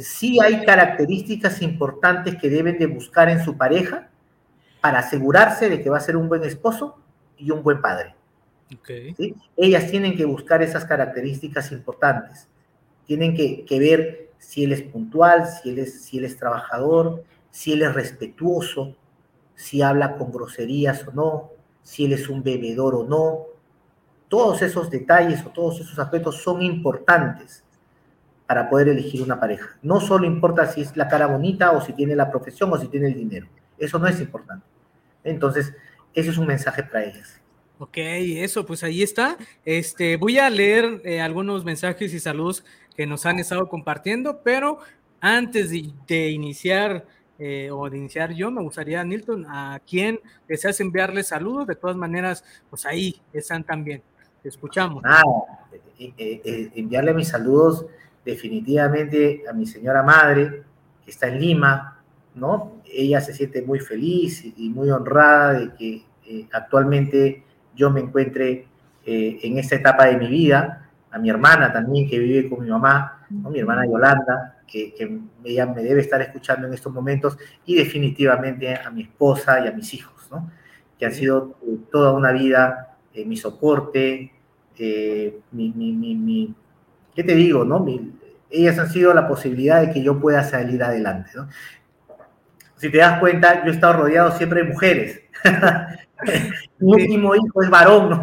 Sí. 0.00 0.38
hay 0.40 0.64
características 0.64 1.60
importantes 1.62 2.36
que 2.36 2.48
deben 2.48 2.78
de 2.78 2.86
buscar 2.86 3.28
en 3.28 3.44
su 3.44 3.56
pareja 3.56 4.08
para 4.80 5.00
asegurarse 5.00 5.68
de 5.68 5.82
que 5.82 5.90
va 5.90 5.98
a 5.98 6.00
ser 6.00 6.16
un 6.16 6.28
buen 6.28 6.44
esposo 6.44 6.96
y 7.36 7.50
un 7.50 7.62
buen 7.62 7.80
padre. 7.80 8.14
Ellas 9.56 9.90
tienen 9.90 10.16
que 10.16 10.24
buscar 10.24 10.62
esas 10.62 10.84
características 10.84 11.72
importantes. 11.72 12.46
Tienen 13.04 13.34
que, 13.34 13.78
ver 13.80 14.30
si 14.38 14.62
él 14.62 14.72
es 14.72 14.82
puntual, 14.82 15.48
si 15.48 15.70
él 15.70 15.80
es, 15.80 16.04
si 16.04 16.18
él 16.18 16.24
es 16.24 16.36
trabajador, 16.36 17.24
si 17.50 17.72
él 17.72 17.82
es 17.82 17.92
respetuoso, 17.92 18.96
si 19.56 19.82
habla 19.82 20.16
con 20.16 20.30
groserías 20.30 21.06
o 21.08 21.12
no, 21.12 21.50
si 21.82 22.04
él 22.04 22.12
es 22.12 22.28
un 22.28 22.44
bebedor 22.44 22.94
o 22.94 23.04
no. 23.04 23.46
Todos 24.28 24.62
esos 24.62 24.88
detalles 24.88 25.44
o 25.44 25.50
todos 25.50 25.80
esos 25.80 25.98
aspectos 25.98 26.40
son 26.40 26.62
importantes 26.62 27.64
para 28.50 28.68
poder 28.68 28.88
elegir 28.88 29.22
una 29.22 29.38
pareja. 29.38 29.78
No 29.80 30.00
solo 30.00 30.26
importa 30.26 30.66
si 30.66 30.80
es 30.80 30.96
la 30.96 31.06
cara 31.06 31.28
bonita 31.28 31.70
o 31.70 31.80
si 31.80 31.92
tiene 31.92 32.16
la 32.16 32.32
profesión 32.32 32.72
o 32.72 32.78
si 32.78 32.88
tiene 32.88 33.06
el 33.06 33.14
dinero. 33.14 33.46
Eso 33.78 33.96
no 34.00 34.08
es 34.08 34.18
importante. 34.18 34.66
Entonces, 35.22 35.72
ese 36.12 36.30
es 36.30 36.36
un 36.36 36.48
mensaje 36.48 36.82
para 36.82 37.04
ellas. 37.04 37.40
Ok, 37.78 37.96
eso, 37.98 38.66
pues 38.66 38.82
ahí 38.82 39.04
está. 39.04 39.36
Este, 39.64 40.16
voy 40.16 40.40
a 40.40 40.50
leer 40.50 41.00
eh, 41.04 41.20
algunos 41.20 41.64
mensajes 41.64 42.12
y 42.12 42.18
saludos 42.18 42.64
que 42.96 43.06
nos 43.06 43.24
han 43.24 43.38
estado 43.38 43.68
compartiendo, 43.68 44.40
pero 44.42 44.80
antes 45.20 45.70
de 45.70 46.30
iniciar 46.30 47.06
eh, 47.38 47.70
o 47.70 47.88
de 47.88 47.98
iniciar 47.98 48.32
yo, 48.32 48.50
me 48.50 48.62
gustaría, 48.62 49.04
Nilton, 49.04 49.46
a 49.46 49.80
quien 49.86 50.18
deseas 50.48 50.80
enviarle 50.80 51.22
saludos, 51.22 51.68
de 51.68 51.76
todas 51.76 51.96
maneras, 51.96 52.42
pues 52.68 52.84
ahí 52.84 53.22
están 53.32 53.62
también. 53.62 54.02
Te 54.42 54.48
escuchamos. 54.48 55.04
Ah, 55.06 55.22
enviarle 55.96 57.14
mis 57.14 57.28
saludos 57.28 57.86
definitivamente 58.24 59.42
a 59.48 59.52
mi 59.52 59.66
señora 59.66 60.02
madre, 60.02 60.62
que 61.04 61.10
está 61.10 61.28
en 61.28 61.40
Lima, 61.40 62.02
¿no? 62.34 62.80
Ella 62.84 63.20
se 63.20 63.32
siente 63.32 63.62
muy 63.62 63.80
feliz 63.80 64.44
y 64.56 64.68
muy 64.70 64.90
honrada 64.90 65.52
de 65.54 65.74
que 65.74 66.04
actualmente 66.52 67.44
yo 67.74 67.90
me 67.90 68.00
encuentre 68.00 68.66
en 69.04 69.58
esta 69.58 69.76
etapa 69.76 70.06
de 70.06 70.16
mi 70.16 70.28
vida, 70.28 70.90
a 71.10 71.18
mi 71.18 71.30
hermana 71.30 71.72
también 71.72 72.08
que 72.08 72.18
vive 72.18 72.48
con 72.48 72.62
mi 72.62 72.70
mamá, 72.70 73.26
¿no? 73.30 73.50
mi 73.50 73.58
hermana 73.58 73.86
Yolanda, 73.86 74.60
que, 74.66 74.94
ella 75.44 75.66
me 75.66 75.82
debe 75.82 76.00
estar 76.00 76.20
escuchando 76.22 76.66
en 76.66 76.74
estos 76.74 76.92
momentos, 76.92 77.36
y 77.66 77.74
definitivamente 77.74 78.74
a 78.74 78.90
mi 78.90 79.02
esposa 79.02 79.64
y 79.64 79.68
a 79.68 79.72
mis 79.72 79.92
hijos, 79.94 80.28
¿no? 80.30 80.50
que 80.98 81.06
han 81.06 81.12
sido 81.12 81.56
eh, 81.66 81.78
toda 81.90 82.12
una 82.12 82.30
vida 82.30 82.96
eh, 83.14 83.24
mi 83.24 83.36
soporte, 83.36 84.32
eh, 84.78 85.40
mi, 85.52 85.72
mi, 85.72 86.54
¿qué 87.14 87.24
te 87.24 87.34
digo? 87.34 87.64
No? 87.64 87.84
ellas 88.50 88.78
han 88.78 88.90
sido 88.90 89.14
la 89.14 89.28
posibilidad 89.28 89.80
de 89.80 89.92
que 89.92 90.02
yo 90.02 90.18
pueda 90.18 90.42
salir 90.42 90.82
adelante. 90.82 91.30
¿no? 91.36 91.48
Si 92.76 92.90
te 92.90 92.98
das 92.98 93.20
cuenta, 93.20 93.64
yo 93.64 93.70
he 93.70 93.74
estado 93.74 93.94
rodeado 93.94 94.36
siempre 94.36 94.64
de 94.64 94.72
mujeres. 94.72 95.20
mi 96.78 96.92
último 96.92 97.34
hijo 97.34 97.62
es 97.62 97.70
varón, 97.70 98.10
¿no? 98.10 98.22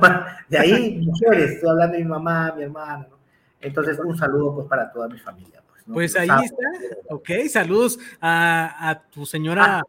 de 0.49 0.57
ahí 0.57 1.01
mujeres, 1.05 1.51
estoy 1.51 1.69
hablando 1.69 1.97
de 1.97 2.03
mi 2.03 2.09
mamá, 2.09 2.53
mi 2.55 2.63
hermano. 2.63 3.07
¿no? 3.09 3.17
Entonces, 3.61 3.97
un 3.99 4.17
saludo 4.17 4.55
pues 4.55 4.67
para 4.67 4.91
toda 4.91 5.07
mi 5.07 5.19
familia. 5.19 5.61
Pues 5.91 6.15
ahí 6.15 6.27
está. 6.43 6.63
Ok, 7.09 7.29
saludos 7.49 7.99
a, 8.21 9.01
tu 9.11 9.25
señora. 9.25 9.81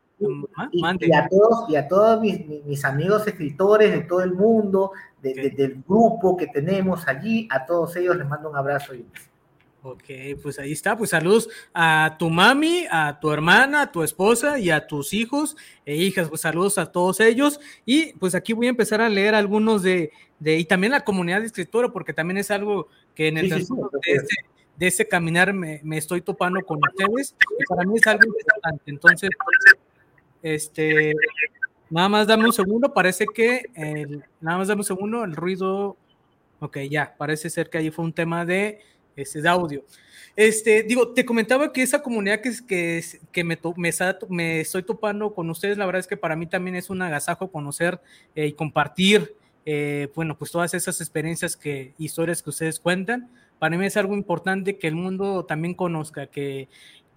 Ah, 0.56 0.68
y, 0.72 1.14
a 1.14 1.28
todos, 1.28 1.70
y 1.70 1.76
a 1.76 1.86
todos 1.86 2.20
mis, 2.20 2.84
amigos 2.84 3.26
escritores 3.26 3.92
de 3.92 4.00
todo 4.00 4.20
el 4.22 4.32
mundo, 4.32 4.92
del 5.22 5.82
grupo 5.86 6.36
que 6.36 6.46
tenemos 6.46 7.06
allí, 7.08 7.48
a 7.50 7.66
todos 7.66 7.96
ellos 7.96 8.16
les 8.16 8.26
mando 8.26 8.50
un 8.50 8.56
abrazo 8.56 8.94
y 8.94 9.04
Ok, 9.80 10.04
pues 10.42 10.58
ahí 10.58 10.72
está, 10.72 10.96
pues 10.96 11.10
saludos 11.10 11.48
a 11.72 12.16
tu 12.18 12.30
mami, 12.30 12.86
a 12.90 13.20
tu 13.20 13.30
hermana, 13.30 13.82
a 13.82 13.92
tu 13.92 14.02
esposa 14.02 14.58
y 14.58 14.70
a 14.70 14.88
tus 14.88 15.14
hijos 15.14 15.56
e 15.86 15.94
hijas, 15.94 16.28
pues 16.28 16.40
saludos 16.40 16.78
a 16.78 16.90
todos 16.90 17.20
ellos. 17.20 17.60
Y 17.86 18.12
pues 18.14 18.34
aquí 18.34 18.52
voy 18.52 18.66
a 18.66 18.70
empezar 18.70 19.00
a 19.00 19.08
leer 19.08 19.36
algunos 19.36 19.84
de, 19.84 20.10
de 20.40 20.58
y 20.58 20.64
también 20.64 20.92
la 20.92 21.04
comunidad 21.04 21.40
de 21.40 21.46
escritora, 21.46 21.90
porque 21.90 22.12
también 22.12 22.38
es 22.38 22.50
algo 22.50 22.88
que 23.14 23.28
en 23.28 23.38
el 23.38 23.48
de, 23.48 23.56
este, 23.56 24.36
de 24.76 24.86
ese 24.86 25.06
caminar 25.06 25.52
me, 25.52 25.80
estoy 25.92 26.22
topando 26.22 26.60
con 26.62 26.78
ustedes 26.78 27.36
y 27.58 27.64
para 27.64 27.84
mí 27.84 27.94
es 27.96 28.06
algo 28.08 28.26
importante. 28.26 28.82
Entonces, 28.86 29.30
este, 30.42 31.14
nada 31.90 32.08
más 32.08 32.26
dame 32.26 32.44
un 32.44 32.52
segundo, 32.52 32.92
parece 32.92 33.26
que, 33.32 33.62
el, 33.74 34.24
nada 34.40 34.58
más 34.58 34.68
dame 34.68 34.80
un 34.80 34.84
segundo, 34.84 35.24
el 35.24 35.34
ruido, 35.34 35.96
ok, 36.60 36.78
ya, 36.90 37.14
parece 37.16 37.50
ser 37.50 37.70
que 37.70 37.78
ahí 37.78 37.90
fue 37.90 38.04
un 38.04 38.12
tema 38.12 38.44
de, 38.44 38.80
este, 39.16 39.42
de 39.42 39.48
audio. 39.48 39.84
Este, 40.36 40.84
digo, 40.84 41.12
te 41.12 41.24
comentaba 41.24 41.72
que 41.72 41.82
esa 41.82 42.02
comunidad 42.02 42.40
que, 42.40 42.52
que, 42.66 43.02
que 43.32 43.44
me, 43.44 43.58
me, 43.76 43.92
me, 44.28 44.60
estoy 44.60 44.82
topando 44.84 45.34
con 45.34 45.50
ustedes, 45.50 45.78
la 45.78 45.86
verdad 45.86 46.00
es 46.00 46.06
que 46.06 46.16
para 46.16 46.36
mí 46.36 46.46
también 46.46 46.76
es 46.76 46.90
un 46.90 47.02
agasajo 47.02 47.50
conocer 47.50 48.00
eh, 48.36 48.46
y 48.46 48.52
compartir, 48.52 49.34
eh, 49.66 50.08
bueno, 50.14 50.38
pues 50.38 50.50
todas 50.52 50.74
esas 50.74 51.00
experiencias 51.00 51.56
que, 51.56 51.92
historias 51.98 52.42
que 52.42 52.50
ustedes 52.50 52.78
cuentan 52.78 53.28
para 53.58 53.76
mí 53.76 53.84
es 53.84 53.96
algo 53.96 54.14
importante 54.14 54.78
que 54.78 54.86
el 54.86 54.94
mundo 54.94 55.44
también 55.44 55.74
conozca, 55.74 56.26
que, 56.26 56.68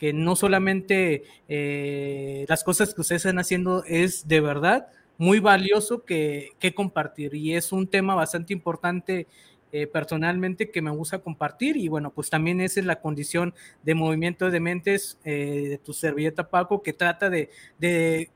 que 0.01 0.13
no 0.13 0.35
solamente 0.35 1.25
eh, 1.47 2.43
las 2.49 2.63
cosas 2.63 2.95
que 2.95 3.01
ustedes 3.01 3.23
están 3.23 3.37
haciendo 3.37 3.83
es 3.85 4.27
de 4.27 4.41
verdad 4.41 4.87
muy 5.19 5.39
valioso 5.39 6.05
que, 6.05 6.53
que 6.57 6.73
compartir. 6.73 7.35
Y 7.35 7.53
es 7.53 7.71
un 7.71 7.85
tema 7.85 8.15
bastante 8.15 8.51
importante 8.51 9.27
eh, 9.71 9.85
personalmente 9.85 10.71
que 10.71 10.81
me 10.81 10.89
gusta 10.89 11.19
compartir. 11.19 11.77
Y 11.77 11.87
bueno, 11.87 12.09
pues 12.09 12.31
también 12.31 12.61
esa 12.61 12.79
es 12.79 12.87
la 12.87 12.99
condición 12.99 13.53
de 13.83 13.93
movimiento 13.93 14.49
de 14.49 14.59
mentes 14.59 15.19
eh, 15.23 15.67
de 15.69 15.77
tu 15.77 15.93
servilleta 15.93 16.49
Paco 16.49 16.81
que 16.81 16.93
trata 16.93 17.29
de, 17.29 17.51
de, 17.77 18.31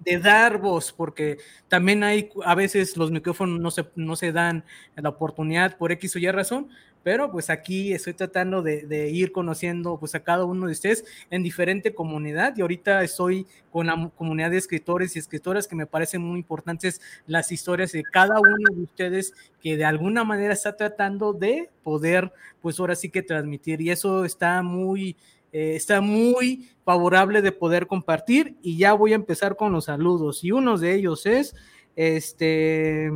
de, 0.00 0.18
dar 0.18 0.58
voz, 0.58 0.92
porque 0.92 1.38
también 1.68 2.02
hay, 2.02 2.30
a 2.44 2.54
veces 2.54 2.96
los 2.96 3.10
micrófonos 3.10 3.60
no 3.60 3.70
se, 3.70 3.86
no 3.94 4.16
se 4.16 4.32
dan 4.32 4.64
la 4.96 5.08
oportunidad 5.08 5.76
por 5.76 5.92
X 5.92 6.16
o 6.16 6.18
Y 6.18 6.30
razón, 6.30 6.68
pero 7.02 7.30
pues 7.30 7.48
aquí 7.48 7.92
estoy 7.92 8.14
tratando 8.14 8.60
de, 8.62 9.10
ir 9.10 9.32
conociendo 9.32 9.98
pues 9.98 10.14
a 10.14 10.20
cada 10.20 10.44
uno 10.44 10.66
de 10.66 10.72
ustedes 10.72 11.04
en 11.30 11.42
diferente 11.42 11.94
comunidad 11.94 12.54
y 12.56 12.60
ahorita 12.60 13.02
estoy 13.02 13.46
con 13.70 13.86
la 13.86 14.10
comunidad 14.16 14.50
de 14.50 14.58
escritores 14.58 15.16
y 15.16 15.18
escritoras 15.18 15.66
que 15.66 15.76
me 15.76 15.86
parecen 15.86 16.20
muy 16.20 16.38
importantes 16.38 17.00
las 17.26 17.52
historias 17.52 17.92
de 17.92 18.02
cada 18.02 18.38
uno 18.40 18.74
de 18.74 18.82
ustedes 18.82 19.32
que 19.62 19.76
de 19.76 19.84
alguna 19.84 20.24
manera 20.24 20.52
está 20.52 20.76
tratando 20.76 21.32
de 21.32 21.70
poder 21.82 22.32
pues 22.60 22.78
ahora 22.80 22.94
sí 22.94 23.08
que 23.08 23.22
transmitir 23.22 23.80
y 23.80 23.90
eso 23.90 24.24
está 24.24 24.62
muy 24.62 25.16
eh, 25.52 25.74
está 25.76 26.00
muy 26.00 26.68
favorable 26.84 27.42
de 27.42 27.52
poder 27.52 27.86
compartir 27.86 28.56
y 28.62 28.76
ya 28.76 28.92
voy 28.92 29.12
a 29.12 29.16
empezar 29.16 29.56
con 29.56 29.72
los 29.72 29.86
saludos. 29.86 30.44
Y 30.44 30.52
uno 30.52 30.78
de 30.78 30.94
ellos 30.94 31.26
es 31.26 31.54
este, 31.96 33.10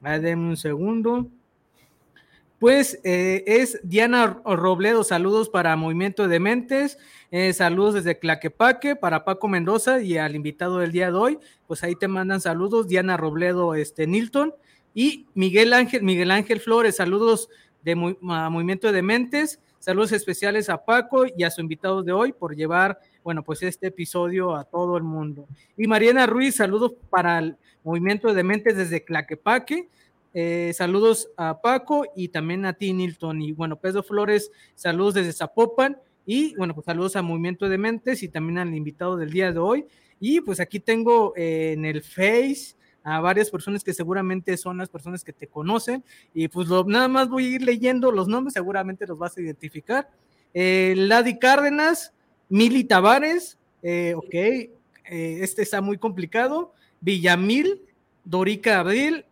denme 0.00 0.48
un 0.48 0.56
segundo. 0.56 1.28
Pues 2.58 3.00
eh, 3.02 3.42
es 3.44 3.80
Diana 3.82 4.40
Robledo, 4.44 5.02
saludos 5.02 5.48
para 5.48 5.74
Movimiento 5.74 6.28
de 6.28 6.38
Mentes, 6.38 6.96
eh, 7.32 7.52
saludos 7.52 7.94
desde 7.94 8.20
Claquepaque 8.20 8.94
para 8.94 9.24
Paco 9.24 9.48
Mendoza 9.48 10.00
y 10.00 10.16
al 10.16 10.36
invitado 10.36 10.78
del 10.78 10.92
día 10.92 11.10
de 11.10 11.16
hoy, 11.16 11.38
pues 11.66 11.82
ahí 11.82 11.96
te 11.96 12.06
mandan 12.06 12.40
saludos, 12.40 12.86
Diana 12.86 13.16
Robledo, 13.16 13.74
este, 13.74 14.06
Nilton, 14.06 14.54
y 14.94 15.26
Miguel 15.34 15.72
Ángel, 15.72 16.04
Miguel 16.04 16.30
Ángel 16.30 16.60
Flores, 16.60 16.94
saludos 16.94 17.48
de 17.82 17.96
Movimiento 17.96 18.92
de 18.92 19.02
Mentes, 19.02 19.58
saludos 19.82 20.12
especiales 20.12 20.68
a 20.68 20.84
Paco 20.84 21.24
y 21.36 21.42
a 21.42 21.50
su 21.50 21.60
invitado 21.60 22.04
de 22.04 22.12
hoy 22.12 22.32
por 22.32 22.54
llevar, 22.54 23.00
bueno, 23.24 23.42
pues 23.42 23.62
este 23.64 23.88
episodio 23.88 24.54
a 24.54 24.62
todo 24.64 24.96
el 24.96 25.02
mundo. 25.02 25.48
Y 25.76 25.88
Mariana 25.88 26.26
Ruiz, 26.26 26.54
saludos 26.54 26.92
para 27.10 27.40
el 27.40 27.56
Movimiento 27.82 28.32
de 28.32 28.44
Mentes 28.44 28.76
desde 28.76 29.04
Claquepaque, 29.04 29.88
eh, 30.34 30.72
saludos 30.74 31.30
a 31.36 31.60
Paco 31.60 32.04
y 32.14 32.28
también 32.28 32.64
a 32.64 32.74
ti, 32.74 32.92
Nilton. 32.92 33.42
Y 33.42 33.52
bueno, 33.52 33.80
Pedro 33.80 34.04
Flores, 34.04 34.52
saludos 34.76 35.14
desde 35.14 35.32
Zapopan. 35.32 35.98
Y 36.24 36.54
bueno, 36.54 36.74
pues 36.74 36.84
saludos 36.84 37.16
a 37.16 37.22
Movimiento 37.22 37.68
de 37.68 37.78
Mentes 37.78 38.22
y 38.22 38.28
también 38.28 38.58
al 38.58 38.74
invitado 38.74 39.16
del 39.16 39.30
día 39.30 39.52
de 39.52 39.58
hoy. 39.58 39.84
Y 40.20 40.40
pues 40.40 40.60
aquí 40.60 40.78
tengo 40.78 41.34
eh, 41.36 41.72
en 41.72 41.84
el 41.84 42.02
Face 42.02 42.76
a 43.04 43.20
varias 43.20 43.50
personas 43.50 43.82
que 43.84 43.92
seguramente 43.92 44.56
son 44.56 44.78
las 44.78 44.88
personas 44.88 45.24
que 45.24 45.32
te 45.32 45.46
conocen. 45.46 46.04
Y 46.34 46.48
pues 46.48 46.68
nada 46.86 47.08
más 47.08 47.28
voy 47.28 47.46
a 47.46 47.56
ir 47.56 47.62
leyendo 47.62 48.12
los 48.12 48.28
nombres, 48.28 48.54
seguramente 48.54 49.06
los 49.06 49.18
vas 49.18 49.36
a 49.36 49.40
identificar. 49.40 50.10
Eh, 50.54 50.94
Ladi 50.96 51.38
Cárdenas, 51.38 52.12
Mili 52.48 52.84
Tavares, 52.84 53.58
ok, 54.14 54.34
este 55.04 55.62
está 55.62 55.80
muy 55.80 55.98
complicado. 55.98 56.72
Villamil, 57.00 57.82
Dorica 58.24 58.80
Abril, 58.80 59.24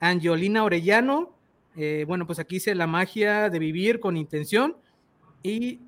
Angiolina 0.00 0.64
Orellano, 0.64 1.36
eh, 1.76 2.04
bueno, 2.06 2.26
pues 2.26 2.38
aquí 2.38 2.56
dice 2.56 2.74
la 2.74 2.86
magia 2.86 3.50
de 3.50 3.58
vivir 3.58 4.00
con 4.00 4.16
intención, 4.16 4.76
y 5.42 5.80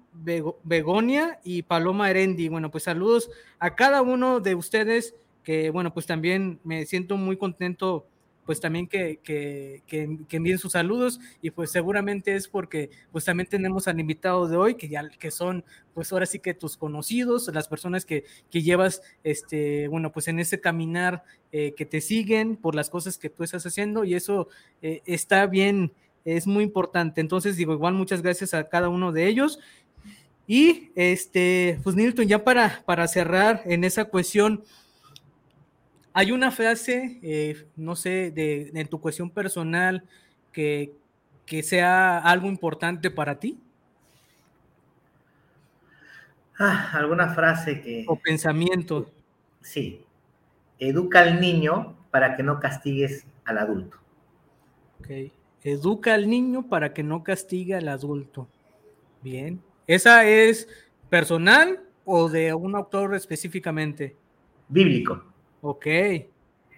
Begonia 0.62 1.40
y 1.42 1.62
Paloma 1.62 2.10
Erendi. 2.10 2.48
Bueno, 2.48 2.70
pues 2.70 2.84
saludos 2.84 3.30
a 3.58 3.74
cada 3.74 4.02
uno 4.02 4.40
de 4.40 4.54
ustedes, 4.54 5.14
que 5.48 5.70
bueno, 5.70 5.94
pues 5.94 6.04
también 6.04 6.60
me 6.62 6.84
siento 6.84 7.16
muy 7.16 7.38
contento 7.38 8.06
pues 8.44 8.60
también 8.60 8.86
que, 8.86 9.18
que, 9.24 9.82
que, 9.86 10.36
envíen 10.36 10.58
sus 10.58 10.72
saludos 10.72 11.20
y 11.40 11.52
pues 11.52 11.70
seguramente 11.70 12.34
es 12.34 12.48
porque 12.48 12.90
pues 13.12 13.24
también 13.24 13.48
tenemos 13.48 13.88
al 13.88 13.98
invitado 13.98 14.46
de 14.46 14.58
hoy 14.58 14.74
que 14.74 14.90
ya 14.90 15.08
que 15.08 15.30
son 15.30 15.64
pues 15.94 16.12
ahora 16.12 16.26
sí 16.26 16.38
que 16.38 16.52
tus 16.52 16.76
conocidos, 16.76 17.48
las 17.54 17.66
personas 17.66 18.04
que, 18.04 18.24
que 18.50 18.60
llevas 18.60 19.00
este 19.24 19.88
bueno 19.88 20.12
pues 20.12 20.28
en 20.28 20.38
ese 20.38 20.60
caminar 20.60 21.22
eh, 21.50 21.72
que 21.74 21.86
te 21.86 22.02
siguen 22.02 22.56
por 22.56 22.74
las 22.74 22.90
cosas 22.90 23.16
que 23.16 23.30
tú 23.30 23.42
estás 23.42 23.64
haciendo 23.64 24.04
y 24.04 24.16
eso 24.16 24.48
eh, 24.82 25.00
está 25.06 25.46
bien, 25.46 25.92
es 26.26 26.46
muy 26.46 26.62
importante. 26.62 27.22
Entonces 27.22 27.56
digo 27.56 27.72
igual 27.72 27.94
muchas 27.94 28.20
gracias 28.20 28.52
a 28.52 28.68
cada 28.68 28.90
uno 28.90 29.12
de 29.12 29.28
ellos. 29.28 29.60
Y 30.46 30.90
este, 30.94 31.80
pues 31.84 31.96
Nilton, 31.96 32.26
ya 32.26 32.44
para, 32.44 32.82
para 32.84 33.08
cerrar 33.08 33.62
en 33.64 33.84
esa 33.84 34.06
cuestión, 34.06 34.62
hay 36.12 36.32
una 36.32 36.50
frase, 36.50 37.18
eh, 37.22 37.66
no 37.76 37.96
sé, 37.96 38.30
de, 38.30 38.70
en 38.74 38.88
tu 38.88 39.00
cuestión 39.00 39.30
personal 39.30 40.04
que, 40.52 40.92
que 41.46 41.62
sea 41.62 42.18
algo 42.18 42.48
importante 42.48 43.10
para 43.10 43.38
ti. 43.38 43.58
Ah, 46.58 46.90
alguna 46.94 47.34
frase 47.34 47.80
que... 47.80 48.04
O 48.08 48.18
pensamiento. 48.18 49.10
Sí. 49.60 50.04
Educa 50.78 51.20
al 51.20 51.40
niño 51.40 51.96
para 52.10 52.36
que 52.36 52.42
no 52.42 52.58
castigues 52.58 53.26
al 53.44 53.58
adulto. 53.58 53.96
Ok. 55.00 55.32
Educa 55.62 56.14
al 56.14 56.28
niño 56.28 56.68
para 56.68 56.92
que 56.92 57.02
no 57.02 57.22
castigue 57.22 57.74
al 57.74 57.88
adulto. 57.88 58.48
Bien. 59.22 59.62
¿Esa 59.86 60.24
es 60.24 60.68
personal 61.08 61.80
o 62.04 62.28
de 62.28 62.54
un 62.54 62.74
autor 62.74 63.14
específicamente? 63.14 64.16
Bíblico. 64.68 65.24
Ok, 65.62 65.86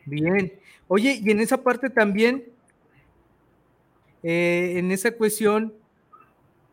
bien. 0.07 0.53
Oye, 0.89 1.21
y 1.23 1.31
en 1.31 1.41
esa 1.41 1.63
parte 1.63 1.91
también, 1.91 2.45
eh, 4.23 4.75
en 4.77 4.91
esa 4.93 5.13
cuestión, 5.13 5.75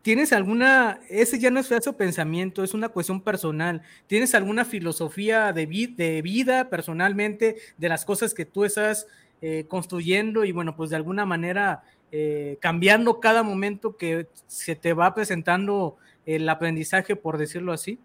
¿tienes 0.02 0.32
alguna, 0.32 1.00
ese 1.08 1.38
ya 1.38 1.50
no 1.50 1.60
es 1.60 1.68
falso 1.68 1.96
pensamiento, 1.96 2.64
es 2.64 2.74
una 2.74 2.88
cuestión 2.88 3.20
personal, 3.22 3.82
¿tienes 4.06 4.34
alguna 4.34 4.64
filosofía 4.64 5.52
de, 5.52 5.66
de 5.96 6.22
vida 6.22 6.70
personalmente 6.70 7.56
de 7.76 7.88
las 7.88 8.04
cosas 8.04 8.34
que 8.34 8.44
tú 8.46 8.64
estás 8.64 9.06
eh, 9.42 9.66
construyendo 9.68 10.44
y 10.44 10.52
bueno, 10.52 10.76
pues 10.76 10.90
de 10.90 10.96
alguna 10.96 11.26
manera 11.26 11.82
eh, 12.12 12.58
cambiando 12.60 13.20
cada 13.20 13.42
momento 13.42 13.96
que 13.96 14.28
se 14.46 14.74
te 14.76 14.92
va 14.94 15.14
presentando 15.14 15.96
el 16.26 16.48
aprendizaje, 16.48 17.16
por 17.16 17.38
decirlo 17.38 17.72
así? 17.72 17.98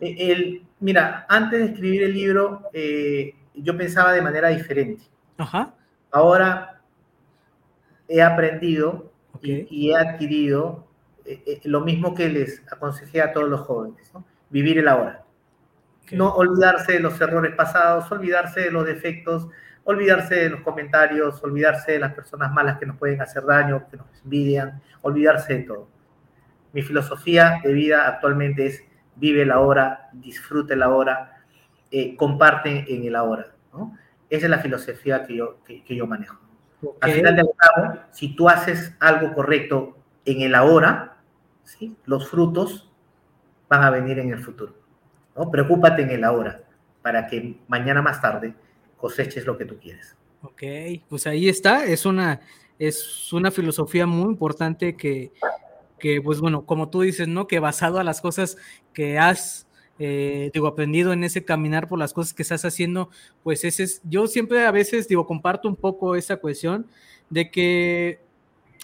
Eh, 0.00 0.32
el, 0.32 0.66
mira, 0.80 1.26
antes 1.28 1.60
de 1.60 1.66
escribir 1.66 2.02
el 2.02 2.14
libro, 2.14 2.70
eh, 2.72 3.34
yo 3.54 3.76
pensaba 3.76 4.12
de 4.12 4.22
manera 4.22 4.48
diferente. 4.48 5.04
Ajá. 5.38 5.74
Ahora 6.10 6.80
he 8.08 8.22
aprendido 8.22 9.12
y, 9.42 9.90
he 9.90 9.96
adquirido 9.96 10.86
eh, 11.24 11.60
lo 11.64 11.80
mismo 11.80 12.14
que 12.14 12.28
les 12.28 12.62
aconsejé 12.70 13.22
a 13.22 13.32
todos 13.32 13.48
los 13.48 13.60
jóvenes, 13.60 14.12
vivir 14.48 14.78
el 14.78 14.88
ahora. 14.88 15.24
No 16.12 16.34
olvidarse 16.34 16.94
de 16.94 17.00
los 17.00 17.20
errores 17.20 17.54
pasados, 17.54 18.10
olvidarse 18.10 18.60
de 18.60 18.70
los 18.72 18.84
defectos, 18.84 19.48
olvidarse 19.84 20.34
de 20.34 20.50
los 20.50 20.60
comentarios, 20.62 21.42
olvidarse 21.44 21.92
de 21.92 21.98
las 22.00 22.14
personas 22.14 22.52
malas 22.52 22.78
que 22.78 22.86
nos 22.86 22.96
pueden 22.96 23.20
hacer 23.20 23.44
daño, 23.44 23.86
que 23.88 23.96
nos 23.96 24.06
envidian, 24.24 24.82
olvidarse 25.02 25.54
de 25.54 25.62
todo. 25.62 25.88
Mi 26.72 26.82
filosofía 26.82 27.60
de 27.62 27.72
vida 27.72 28.08
actualmente 28.08 28.66
es 28.66 28.84
vive 29.20 29.44
la 29.44 29.60
hora, 29.60 30.08
disfrute 30.12 30.74
la 30.74 30.88
hora, 30.88 31.44
eh, 31.90 32.16
comparte 32.16 32.92
en 32.92 33.04
el 33.04 33.14
ahora. 33.14 33.54
Esa 34.28 34.46
es 34.46 34.50
la 34.50 34.58
filosofía 34.58 35.24
que 35.24 35.36
yo, 35.36 35.58
que, 35.64 35.84
yo 35.94 36.06
manejo. 36.06 36.38
Al 37.00 37.12
final 37.12 37.36
del 37.36 37.48
cabo, 37.56 38.00
si 38.10 38.34
tú 38.34 38.48
haces 38.48 38.94
algo 38.98 39.34
correcto 39.34 39.98
en 40.24 40.40
el 40.40 40.54
ahora, 40.54 41.18
¿sí? 41.64 41.94
los 42.06 42.28
frutos 42.28 42.90
van 43.68 43.82
a 43.82 43.90
venir 43.90 44.18
en 44.18 44.32
el 44.32 44.38
futuro. 44.38 44.74
¿no? 45.36 45.50
Preocúpate 45.50 46.02
en 46.02 46.10
el 46.10 46.24
ahora 46.24 46.62
para 47.02 47.26
que 47.26 47.58
mañana 47.68 48.02
más 48.02 48.20
tarde 48.20 48.54
coseches 48.96 49.44
lo 49.46 49.58
que 49.58 49.66
tú 49.66 49.78
quieres. 49.78 50.16
Ok, 50.42 50.62
pues 51.08 51.26
ahí 51.26 51.48
está, 51.48 51.84
es 51.84 52.06
una, 52.06 52.40
es 52.78 53.30
una 53.32 53.50
filosofía 53.50 54.06
muy 54.06 54.30
importante 54.30 54.96
que, 54.96 55.32
que 56.00 56.20
pues 56.20 56.40
bueno, 56.40 56.66
como 56.66 56.88
tú 56.90 57.02
dices, 57.02 57.28
¿no? 57.28 57.46
Que 57.46 57.60
basado 57.60 58.00
a 58.00 58.04
las 58.04 58.20
cosas 58.20 58.56
que 58.92 59.18
has, 59.18 59.68
eh, 60.00 60.50
digo, 60.52 60.66
aprendido 60.66 61.12
en 61.12 61.22
ese 61.22 61.44
caminar 61.44 61.86
por 61.88 62.00
las 62.00 62.12
cosas 62.12 62.34
que 62.34 62.42
estás 62.42 62.64
haciendo, 62.64 63.10
pues 63.44 63.62
ese 63.64 63.84
es, 63.84 64.02
yo 64.02 64.26
siempre 64.26 64.66
a 64.66 64.72
veces, 64.72 65.06
digo, 65.06 65.26
comparto 65.28 65.68
un 65.68 65.76
poco 65.76 66.16
esa 66.16 66.38
cuestión 66.38 66.86
de 67.28 67.52
que 67.52 68.18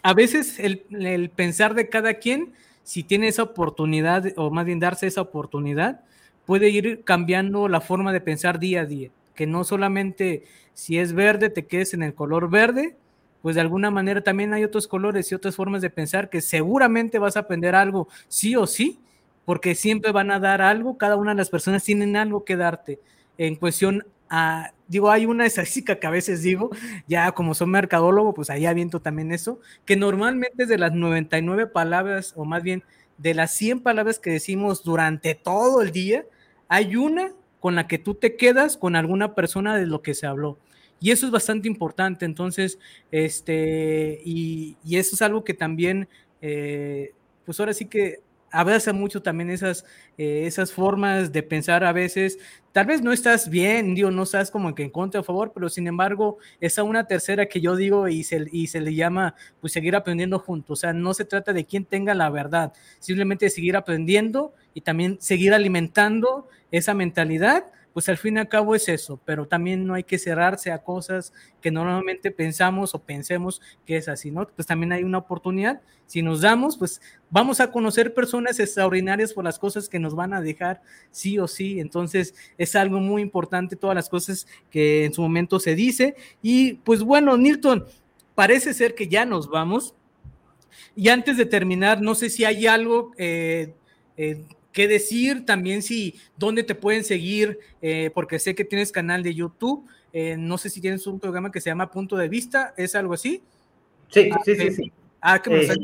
a 0.04 0.14
veces 0.14 0.60
el, 0.60 0.84
el 0.90 1.30
pensar 1.30 1.74
de 1.74 1.88
cada 1.88 2.14
quien, 2.14 2.52
si 2.84 3.02
tiene 3.02 3.26
esa 3.26 3.42
oportunidad, 3.42 4.26
o 4.36 4.50
más 4.52 4.64
bien 4.64 4.78
darse 4.78 5.08
esa 5.08 5.22
oportunidad, 5.22 6.04
puede 6.44 6.70
ir 6.70 7.02
cambiando 7.02 7.68
la 7.68 7.80
forma 7.80 8.12
de 8.12 8.20
pensar 8.20 8.60
día 8.60 8.82
a 8.82 8.86
día, 8.86 9.10
que 9.34 9.46
no 9.46 9.64
solamente 9.64 10.44
si 10.74 10.98
es 10.98 11.12
verde 11.12 11.50
te 11.50 11.66
quedes 11.66 11.92
en 11.94 12.02
el 12.02 12.14
color 12.14 12.48
verde, 12.48 12.96
pues 13.42 13.54
de 13.54 13.60
alguna 13.60 13.90
manera 13.90 14.22
también 14.22 14.52
hay 14.52 14.64
otros 14.64 14.88
colores 14.88 15.30
y 15.30 15.34
otras 15.34 15.56
formas 15.56 15.82
de 15.82 15.90
pensar 15.90 16.30
que 16.30 16.40
seguramente 16.40 17.18
vas 17.18 17.36
a 17.36 17.40
aprender 17.40 17.74
algo 17.74 18.08
sí 18.28 18.56
o 18.56 18.66
sí, 18.66 18.98
porque 19.44 19.74
siempre 19.74 20.12
van 20.12 20.30
a 20.30 20.40
dar 20.40 20.60
algo, 20.62 20.98
cada 20.98 21.16
una 21.16 21.30
de 21.32 21.36
las 21.38 21.50
personas 21.50 21.84
tienen 21.84 22.16
algo 22.16 22.44
que 22.44 22.56
darte. 22.56 23.00
En 23.38 23.56
cuestión 23.56 24.04
a, 24.28 24.72
digo, 24.88 25.10
hay 25.10 25.26
una 25.26 25.46
estadística 25.46 25.98
que 26.00 26.06
a 26.06 26.10
veces 26.10 26.42
digo, 26.42 26.70
ya 27.06 27.32
como 27.32 27.54
soy 27.54 27.68
mercadólogo, 27.68 28.34
pues 28.34 28.50
ahí 28.50 28.66
aviento 28.66 29.00
también 29.00 29.32
eso, 29.32 29.60
que 29.84 29.96
normalmente 29.96 30.66
de 30.66 30.78
las 30.78 30.92
99 30.92 31.66
palabras, 31.68 32.32
o 32.36 32.44
más 32.44 32.62
bien 32.62 32.82
de 33.18 33.34
las 33.34 33.52
100 33.52 33.80
palabras 33.80 34.18
que 34.18 34.30
decimos 34.30 34.82
durante 34.82 35.34
todo 35.34 35.82
el 35.82 35.92
día, 35.92 36.24
hay 36.68 36.96
una 36.96 37.32
con 37.60 37.74
la 37.74 37.88
que 37.88 37.98
tú 37.98 38.14
te 38.14 38.36
quedas 38.36 38.76
con 38.76 38.96
alguna 38.96 39.34
persona 39.34 39.76
de 39.76 39.86
lo 39.86 40.02
que 40.02 40.14
se 40.14 40.26
habló. 40.26 40.58
Y 41.00 41.10
eso 41.10 41.26
es 41.26 41.32
bastante 41.32 41.68
importante. 41.68 42.24
Entonces, 42.24 42.78
este, 43.10 44.20
y, 44.24 44.76
eso 44.90 45.14
es 45.14 45.22
algo 45.22 45.44
que 45.44 45.54
también, 45.54 46.08
eh, 46.40 47.12
pues 47.44 47.60
ahora 47.60 47.72
sí 47.74 47.86
que 47.86 48.20
abraza 48.50 48.92
mucho 48.92 49.22
también 49.22 49.50
esas, 49.50 49.84
eh, 50.16 50.44
esas 50.46 50.72
formas 50.72 51.32
de 51.32 51.42
pensar 51.42 51.84
a 51.84 51.92
veces. 51.92 52.38
Tal 52.72 52.86
vez 52.86 53.02
no 53.02 53.12
estás 53.12 53.48
bien, 53.50 53.94
digo, 53.94 54.10
no 54.10 54.22
estás 54.22 54.50
como 54.50 54.74
que 54.74 54.84
en 54.84 54.90
contra 54.90 55.20
o 55.20 55.22
a 55.22 55.24
favor, 55.24 55.52
pero 55.54 55.68
sin 55.68 55.86
embargo, 55.86 56.38
esa 56.60 56.82
una 56.82 57.06
tercera 57.06 57.46
que 57.46 57.60
yo 57.60 57.76
digo 57.76 58.08
y 58.08 58.22
se, 58.24 58.46
y 58.52 58.68
se 58.68 58.80
le 58.80 58.94
llama, 58.94 59.34
pues 59.60 59.72
seguir 59.72 59.96
aprendiendo 59.96 60.38
juntos. 60.38 60.78
O 60.78 60.80
sea, 60.80 60.92
no 60.92 61.12
se 61.14 61.24
trata 61.24 61.52
de 61.52 61.64
quién 61.64 61.84
tenga 61.84 62.14
la 62.14 62.30
verdad, 62.30 62.72
simplemente 62.98 63.50
seguir 63.50 63.76
aprendiendo 63.76 64.54
y 64.74 64.82
también 64.82 65.18
seguir 65.20 65.54
alimentando 65.54 66.48
esa 66.70 66.94
mentalidad 66.94 67.64
pues 67.96 68.10
al 68.10 68.18
fin 68.18 68.36
y 68.36 68.40
al 68.40 68.48
cabo 68.50 68.74
es 68.74 68.90
eso, 68.90 69.18
pero 69.24 69.46
también 69.48 69.86
no 69.86 69.94
hay 69.94 70.04
que 70.04 70.18
cerrarse 70.18 70.70
a 70.70 70.82
cosas 70.82 71.32
que 71.62 71.70
normalmente 71.70 72.30
pensamos 72.30 72.94
o 72.94 72.98
pensemos 72.98 73.62
que 73.86 73.96
es 73.96 74.06
así, 74.06 74.30
¿no? 74.30 74.46
Pues 74.48 74.66
también 74.66 74.92
hay 74.92 75.02
una 75.02 75.16
oportunidad, 75.16 75.80
si 76.04 76.20
nos 76.20 76.42
damos, 76.42 76.76
pues 76.76 77.00
vamos 77.30 77.58
a 77.58 77.72
conocer 77.72 78.12
personas 78.12 78.60
extraordinarias 78.60 79.32
por 79.32 79.44
las 79.44 79.58
cosas 79.58 79.88
que 79.88 79.98
nos 79.98 80.14
van 80.14 80.34
a 80.34 80.42
dejar 80.42 80.82
sí 81.10 81.38
o 81.38 81.48
sí, 81.48 81.80
entonces 81.80 82.34
es 82.58 82.76
algo 82.76 83.00
muy 83.00 83.22
importante 83.22 83.76
todas 83.76 83.96
las 83.96 84.10
cosas 84.10 84.46
que 84.70 85.06
en 85.06 85.14
su 85.14 85.22
momento 85.22 85.58
se 85.58 85.74
dice 85.74 86.16
y 86.42 86.74
pues 86.74 87.02
bueno, 87.02 87.38
Nilton, 87.38 87.86
parece 88.34 88.74
ser 88.74 88.94
que 88.94 89.08
ya 89.08 89.24
nos 89.24 89.48
vamos. 89.48 89.94
Y 90.94 91.08
antes 91.08 91.38
de 91.38 91.46
terminar, 91.46 92.02
no 92.02 92.14
sé 92.14 92.28
si 92.28 92.44
hay 92.44 92.66
algo 92.66 93.12
eh, 93.16 93.72
eh, 94.18 94.44
qué 94.76 94.86
decir, 94.86 95.46
también 95.46 95.80
si 95.80 96.20
dónde 96.36 96.62
te 96.62 96.74
pueden 96.74 97.02
seguir, 97.02 97.58
eh, 97.80 98.10
porque 98.12 98.38
sé 98.38 98.54
que 98.54 98.62
tienes 98.62 98.92
canal 98.92 99.22
de 99.22 99.34
YouTube, 99.34 99.88
eh, 100.12 100.36
no 100.36 100.58
sé 100.58 100.68
si 100.68 100.82
tienes 100.82 101.06
un 101.06 101.18
programa 101.18 101.50
que 101.50 101.62
se 101.62 101.70
llama 101.70 101.90
Punto 101.90 102.14
de 102.14 102.28
Vista, 102.28 102.74
¿es 102.76 102.94
algo 102.94 103.14
así? 103.14 103.42
Sí, 104.10 104.30
sí, 104.44 104.54
sí, 104.54 104.70
sí. 104.72 104.92
Ah, 105.22 105.40
que 105.40 105.48
me 105.48 105.60
este, 105.60 105.78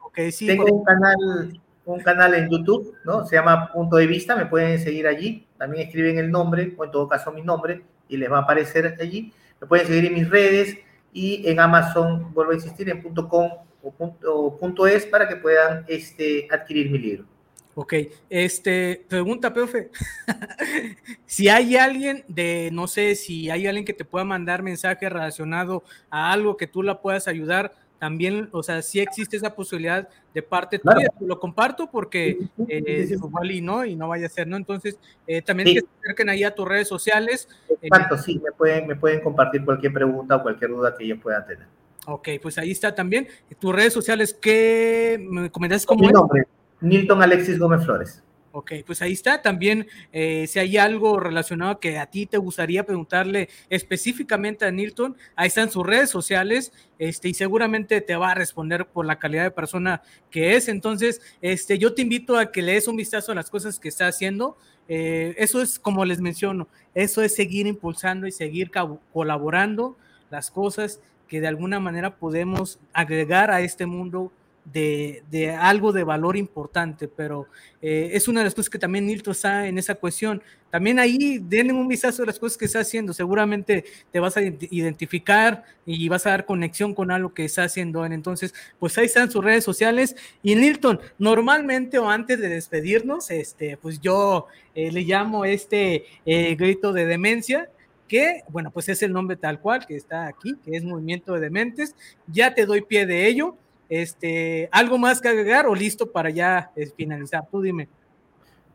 okay, 0.00 0.30
sí, 0.30 0.46
Tengo 0.46 0.66
un 0.66 0.84
canal, 0.84 1.58
un 1.86 2.00
canal 2.00 2.34
en 2.34 2.50
YouTube, 2.50 2.94
¿no? 3.06 3.24
Se 3.24 3.36
llama 3.36 3.72
Punto 3.72 3.96
de 3.96 4.06
Vista, 4.06 4.36
me 4.36 4.44
pueden 4.44 4.78
seguir 4.80 5.06
allí, 5.06 5.46
también 5.56 5.86
escriben 5.86 6.18
el 6.18 6.30
nombre, 6.30 6.74
o 6.76 6.84
en 6.84 6.90
todo 6.90 7.08
caso 7.08 7.32
mi 7.32 7.40
nombre, 7.40 7.84
y 8.06 8.18
les 8.18 8.30
va 8.30 8.40
a 8.40 8.42
aparecer 8.42 8.98
allí. 9.00 9.32
Me 9.62 9.66
pueden 9.66 9.86
seguir 9.86 10.04
en 10.04 10.12
mis 10.12 10.28
redes 10.28 10.76
y 11.10 11.48
en 11.48 11.58
Amazon, 11.58 12.34
vuelvo 12.34 12.52
a 12.52 12.56
insistir, 12.56 12.90
en 12.90 13.00
.com 13.00 13.50
o 13.82 13.90
punto, 13.92 14.58
punto 14.60 14.86
.es 14.86 15.06
para 15.06 15.26
que 15.26 15.36
puedan 15.36 15.86
este, 15.88 16.46
adquirir 16.50 16.90
mi 16.90 16.98
libro. 16.98 17.35
Ok, 17.78 17.92
este, 18.30 19.04
pregunta, 19.06 19.52
profe, 19.52 19.90
si 21.26 21.50
hay 21.50 21.76
alguien 21.76 22.24
de, 22.26 22.70
no 22.72 22.86
sé, 22.86 23.14
si 23.14 23.50
hay 23.50 23.66
alguien 23.66 23.84
que 23.84 23.92
te 23.92 24.06
pueda 24.06 24.24
mandar 24.24 24.62
mensaje 24.62 25.06
relacionado 25.10 25.84
a 26.08 26.32
algo 26.32 26.56
que 26.56 26.66
tú 26.66 26.82
la 26.82 27.02
puedas 27.02 27.28
ayudar, 27.28 27.74
también, 27.98 28.48
o 28.52 28.62
sea, 28.62 28.80
si 28.80 29.00
existe 29.00 29.36
esa 29.36 29.54
posibilidad 29.54 30.08
de 30.32 30.42
parte 30.42 30.78
tuya, 30.78 31.08
lo 31.20 31.38
comparto 31.38 31.90
porque 31.90 32.48
eh, 32.66 33.08
igual 33.10 33.50
y 33.50 33.60
no, 33.60 33.84
y 33.84 33.94
no 33.94 34.08
vaya 34.08 34.24
a 34.24 34.30
ser, 34.30 34.46
¿no? 34.46 34.56
Entonces, 34.56 34.98
eh, 35.26 35.42
también 35.42 35.74
que 35.74 35.80
se 35.80 35.86
acerquen 36.00 36.30
ahí 36.30 36.44
a 36.44 36.54
tus 36.54 36.66
redes 36.66 36.88
sociales. 36.88 37.46
Exacto, 37.82 38.16
sí, 38.16 38.40
me 38.42 38.52
pueden, 38.52 38.86
me 38.86 38.96
pueden 38.96 39.20
compartir 39.20 39.62
cualquier 39.66 39.92
pregunta 39.92 40.36
o 40.36 40.42
cualquier 40.42 40.70
duda 40.70 40.94
que 40.96 41.06
yo 41.06 41.20
pueda 41.20 41.44
tener. 41.44 41.66
Ok, 42.06 42.28
pues 42.40 42.56
ahí 42.56 42.70
está 42.70 42.94
también. 42.94 43.28
Tus 43.58 43.74
redes 43.74 43.92
sociales, 43.92 44.32
¿qué 44.32 45.18
me 45.20 45.50
comentas 45.50 45.84
cómo 45.84 46.06
Mi 46.06 46.12
nombre, 46.12 46.46
Nilton 46.80 47.22
Alexis 47.22 47.58
Gómez 47.58 47.84
Flores. 47.84 48.22
Ok, 48.58 48.72
pues 48.86 49.02
ahí 49.02 49.12
está. 49.12 49.42
También, 49.42 49.86
eh, 50.14 50.46
si 50.46 50.58
hay 50.58 50.78
algo 50.78 51.20
relacionado 51.20 51.78
que 51.78 51.98
a 51.98 52.06
ti 52.06 52.24
te 52.24 52.38
gustaría 52.38 52.86
preguntarle 52.86 53.50
específicamente 53.68 54.64
a 54.64 54.70
Nilton, 54.70 55.14
ahí 55.34 55.48
están 55.48 55.70
sus 55.70 55.84
redes 55.84 56.08
sociales, 56.08 56.72
este, 56.98 57.28
y 57.28 57.34
seguramente 57.34 58.00
te 58.00 58.16
va 58.16 58.30
a 58.30 58.34
responder 58.34 58.86
por 58.86 59.04
la 59.04 59.18
calidad 59.18 59.42
de 59.42 59.50
persona 59.50 60.00
que 60.30 60.56
es. 60.56 60.68
Entonces, 60.68 61.20
este, 61.42 61.78
yo 61.78 61.92
te 61.92 62.00
invito 62.00 62.38
a 62.38 62.50
que 62.50 62.62
le 62.62 62.72
des 62.72 62.88
un 62.88 62.96
vistazo 62.96 63.32
a 63.32 63.34
las 63.34 63.50
cosas 63.50 63.78
que 63.78 63.90
está 63.90 64.06
haciendo. 64.06 64.56
Eh, 64.88 65.34
eso 65.36 65.60
es, 65.60 65.78
como 65.78 66.06
les 66.06 66.22
menciono, 66.22 66.66
eso 66.94 67.20
es 67.20 67.34
seguir 67.34 67.66
impulsando 67.66 68.26
y 68.26 68.32
seguir 68.32 68.70
colaborando 69.12 69.98
las 70.30 70.50
cosas 70.50 71.00
que 71.28 71.42
de 71.42 71.48
alguna 71.48 71.78
manera 71.78 72.16
podemos 72.16 72.78
agregar 72.94 73.50
a 73.50 73.60
este 73.60 73.84
mundo 73.84 74.32
de, 74.72 75.56
algo 75.58 75.92
de 75.92 76.04
valor 76.04 76.36
importante, 76.36 77.08
pero 77.08 77.46
eh, 77.80 78.10
es 78.12 78.28
una 78.28 78.40
de 78.40 78.44
las 78.44 78.54
cosas 78.54 78.70
que 78.70 78.78
también 78.78 79.06
Nilton 79.06 79.32
está 79.32 79.66
en 79.66 79.78
esa 79.78 79.94
cuestión. 79.94 80.42
También 80.70 80.98
ahí 80.98 81.38
denle 81.38 81.72
un 81.72 81.88
vistazo 81.88 82.22
a 82.22 82.26
las 82.26 82.38
cosas 82.38 82.58
que 82.58 82.64
está 82.64 82.80
haciendo, 82.80 83.12
seguramente 83.12 83.84
te 84.10 84.20
vas 84.20 84.36
a 84.36 84.42
identificar 84.42 85.64
y 85.86 86.08
vas 86.08 86.26
a 86.26 86.30
dar 86.30 86.44
conexión 86.44 86.94
con 86.94 87.10
algo 87.10 87.32
que 87.32 87.44
está 87.44 87.64
haciendo. 87.64 88.04
Entonces, 88.04 88.52
pues 88.78 88.98
ahí 88.98 89.06
están 89.06 89.30
sus 89.30 89.44
redes 89.44 89.64
sociales. 89.64 90.16
Y 90.42 90.54
Nilton, 90.56 91.00
normalmente 91.18 91.98
o 91.98 92.10
antes 92.10 92.40
de 92.40 92.48
despedirnos, 92.48 93.30
este, 93.30 93.76
pues 93.76 94.00
yo 94.00 94.46
eh, 94.74 94.90
le 94.90 95.02
llamo 95.02 95.44
este 95.44 96.04
eh, 96.26 96.54
grito 96.56 96.92
de 96.92 97.06
demencia, 97.06 97.70
que, 98.08 98.42
bueno, 98.48 98.70
pues 98.70 98.88
es 98.88 99.02
el 99.02 99.12
nombre 99.12 99.36
tal 99.36 99.60
cual 99.60 99.84
que 99.84 99.96
está 99.96 100.26
aquí, 100.26 100.56
que 100.64 100.76
es 100.76 100.84
Movimiento 100.84 101.34
de 101.34 101.40
Dementes. 101.40 101.94
Ya 102.28 102.54
te 102.54 102.66
doy 102.66 102.82
pie 102.82 103.04
de 103.04 103.26
ello. 103.26 103.56
Este, 103.88 104.68
¿Algo 104.72 104.98
más 104.98 105.20
que 105.20 105.28
agregar 105.28 105.66
o 105.66 105.74
listo 105.74 106.10
para 106.10 106.30
ya 106.30 106.70
eh, 106.76 106.90
finalizar? 106.96 107.46
Tú 107.50 107.60
dime. 107.60 107.88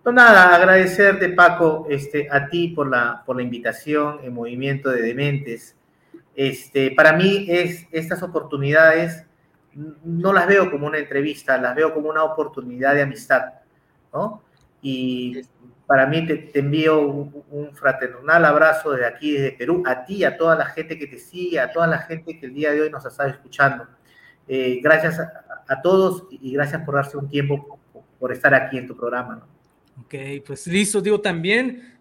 No, 0.03 0.12
nada, 0.12 0.55
agradecerte, 0.55 1.30
Paco, 1.30 1.86
este, 1.89 2.28
a 2.32 2.49
ti 2.49 2.70
por 2.70 2.89
la, 2.89 3.22
por 3.26 3.36
la 3.36 3.43
invitación 3.43 4.20
en 4.24 4.34
Movimiento 4.34 4.89
de 4.89 5.01
Dementes. 5.01 5.76
Este, 6.36 6.91
para 6.91 7.14
mí, 7.14 7.45
es, 7.47 7.88
estas 7.91 8.24
oportunidades 8.24 9.26
no 9.74 10.34
las 10.34 10.47
veo 10.47 10.72
como 10.72 10.88
una 10.88 10.97
entrevista, 10.97 11.57
las 11.57 11.76
veo 11.76 11.93
como 11.93 12.09
una 12.09 12.24
oportunidad 12.24 12.95
de 12.95 13.03
amistad, 13.03 13.53
¿no? 14.12 14.41
Y 14.82 15.41
para 15.86 16.07
mí 16.07 16.26
te, 16.26 16.57
envío 16.57 16.99
un, 17.01 17.43
un, 17.51 17.76
fraternal 17.76 18.43
abrazo 18.45 18.91
desde 18.91 19.05
aquí, 19.05 19.34
desde 19.34 19.51
Perú, 19.51 19.84
a 19.86 20.03
ti, 20.05 20.24
a 20.24 20.36
toda 20.36 20.55
la 20.55 20.66
gente 20.66 20.97
que 20.97 21.07
te 21.07 21.20
sigue, 21.20 21.59
a 21.59 21.72
toda 21.72 21.86
la 21.86 21.99
gente 21.99 22.39
que 22.39 22.47
el 22.47 22.53
día 22.53 22.72
de 22.72 22.82
hoy 22.82 22.89
nos 22.89 23.05
ha 23.05 23.09
estado 23.09 23.30
escuchando. 23.30 23.88
Eh, 24.54 24.82
gracias 24.84 25.18
a, 25.18 25.82
todos 25.82 26.26
y 26.30 26.52
gracias 26.52 26.84
por 26.84 26.95
darse 26.95 27.16
un 27.16 27.30
tiempo 27.30 27.80
por, 28.20 28.34
estar 28.34 28.54
aquí 28.54 28.78
en 28.78 28.86
tu 28.86 28.97
programa. 28.97 29.47
Ok, 30.04 30.14
pues 30.45 30.68
listo, 30.68 30.99
digo 30.99 31.22
también, 31.22 31.97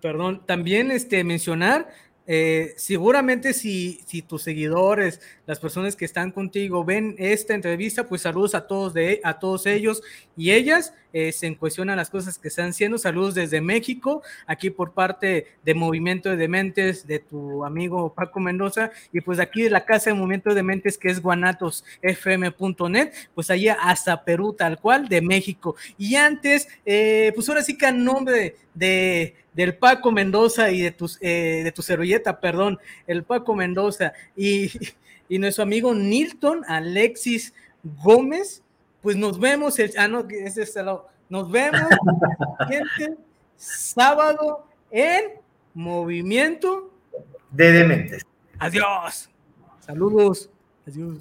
perdón, 0.00 0.40
también 0.46 0.90
este, 0.90 1.22
mencionar 1.22 1.86
eh, 2.26 2.72
seguramente 2.78 3.52
si, 3.52 4.00
si, 4.06 4.22
tus 4.22 4.42
seguidores, 4.42 5.20
las 5.44 5.60
personas 5.60 5.96
que 5.96 6.06
están 6.06 6.30
contigo 6.30 6.82
ven 6.82 7.14
esta 7.18 7.52
entrevista, 7.52 8.08
pues 8.08 8.22
saludos 8.22 8.54
a 8.54 8.66
todos, 8.66 8.94
de, 8.94 9.20
a 9.22 9.38
todos 9.38 9.66
ellos 9.66 10.02
y 10.38 10.52
ellas. 10.52 10.94
Eh, 11.12 11.32
se 11.32 11.56
cuestionan 11.56 11.96
las 11.96 12.10
cosas 12.10 12.38
que 12.38 12.48
están 12.48 12.70
haciendo. 12.70 12.98
Saludos 12.98 13.34
desde 13.34 13.60
México, 13.60 14.22
aquí 14.46 14.70
por 14.70 14.92
parte 14.92 15.46
de 15.64 15.74
Movimiento 15.74 16.30
de 16.30 16.36
Dementes, 16.36 17.06
de 17.06 17.18
tu 17.18 17.64
amigo 17.64 18.14
Paco 18.14 18.40
Mendoza, 18.40 18.90
y 19.12 19.20
pues 19.20 19.40
aquí 19.40 19.62
de 19.62 19.70
la 19.70 19.84
casa 19.84 20.10
de 20.10 20.14
Movimiento 20.14 20.50
de 20.50 20.56
Dementes, 20.56 20.96
que 20.98 21.08
es 21.08 21.20
guanatosfm.net, 21.20 23.12
pues 23.34 23.50
allá 23.50 23.78
hasta 23.80 24.24
Perú, 24.24 24.52
tal 24.52 24.78
cual, 24.78 25.08
de 25.08 25.20
México. 25.20 25.76
Y 25.98 26.14
antes, 26.16 26.68
eh, 26.84 27.32
pues 27.34 27.48
ahora 27.48 27.62
sí 27.62 27.76
que 27.76 27.86
a 27.86 27.92
nombre 27.92 28.56
de 28.74 29.34
del 29.52 29.76
Paco 29.76 30.12
Mendoza 30.12 30.70
y 30.70 30.80
de 30.80 30.90
tu, 30.92 31.10
eh, 31.20 31.62
de 31.64 31.72
tu 31.72 31.82
servilleta, 31.82 32.40
perdón, 32.40 32.78
el 33.06 33.24
Paco 33.24 33.54
Mendoza 33.54 34.12
y, 34.36 34.70
y, 35.28 35.38
nuestro 35.38 35.64
amigo 35.64 35.94
Nilton 35.94 36.64
Alexis 36.66 37.52
Gómez, 37.82 38.62
pues 39.02 39.16
nos 39.16 39.38
vemos, 39.38 39.78
el, 39.78 39.92
ah, 39.96 40.08
no, 40.08 40.26
es 40.28 40.56
este 40.56 40.82
lado, 40.82 41.08
nos 41.28 41.50
vemos 41.50 41.80
gente, 42.68 43.16
sábado 43.56 44.66
en 44.90 45.40
Movimiento 45.74 46.90
de 47.50 47.72
Dementes. 47.72 48.26
Adiós. 48.58 49.30
Saludos. 49.80 50.50
Adiós. 50.86 51.18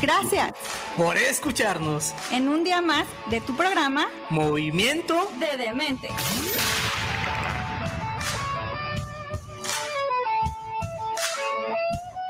Gracias 0.00 0.52
por 0.98 1.16
escucharnos 1.16 2.14
en 2.30 2.48
un 2.48 2.62
día 2.62 2.82
más 2.82 3.06
de 3.30 3.40
tu 3.40 3.56
programa 3.56 4.08
Movimiento 4.28 5.30
de 5.40 5.56
Demente. 5.56 6.08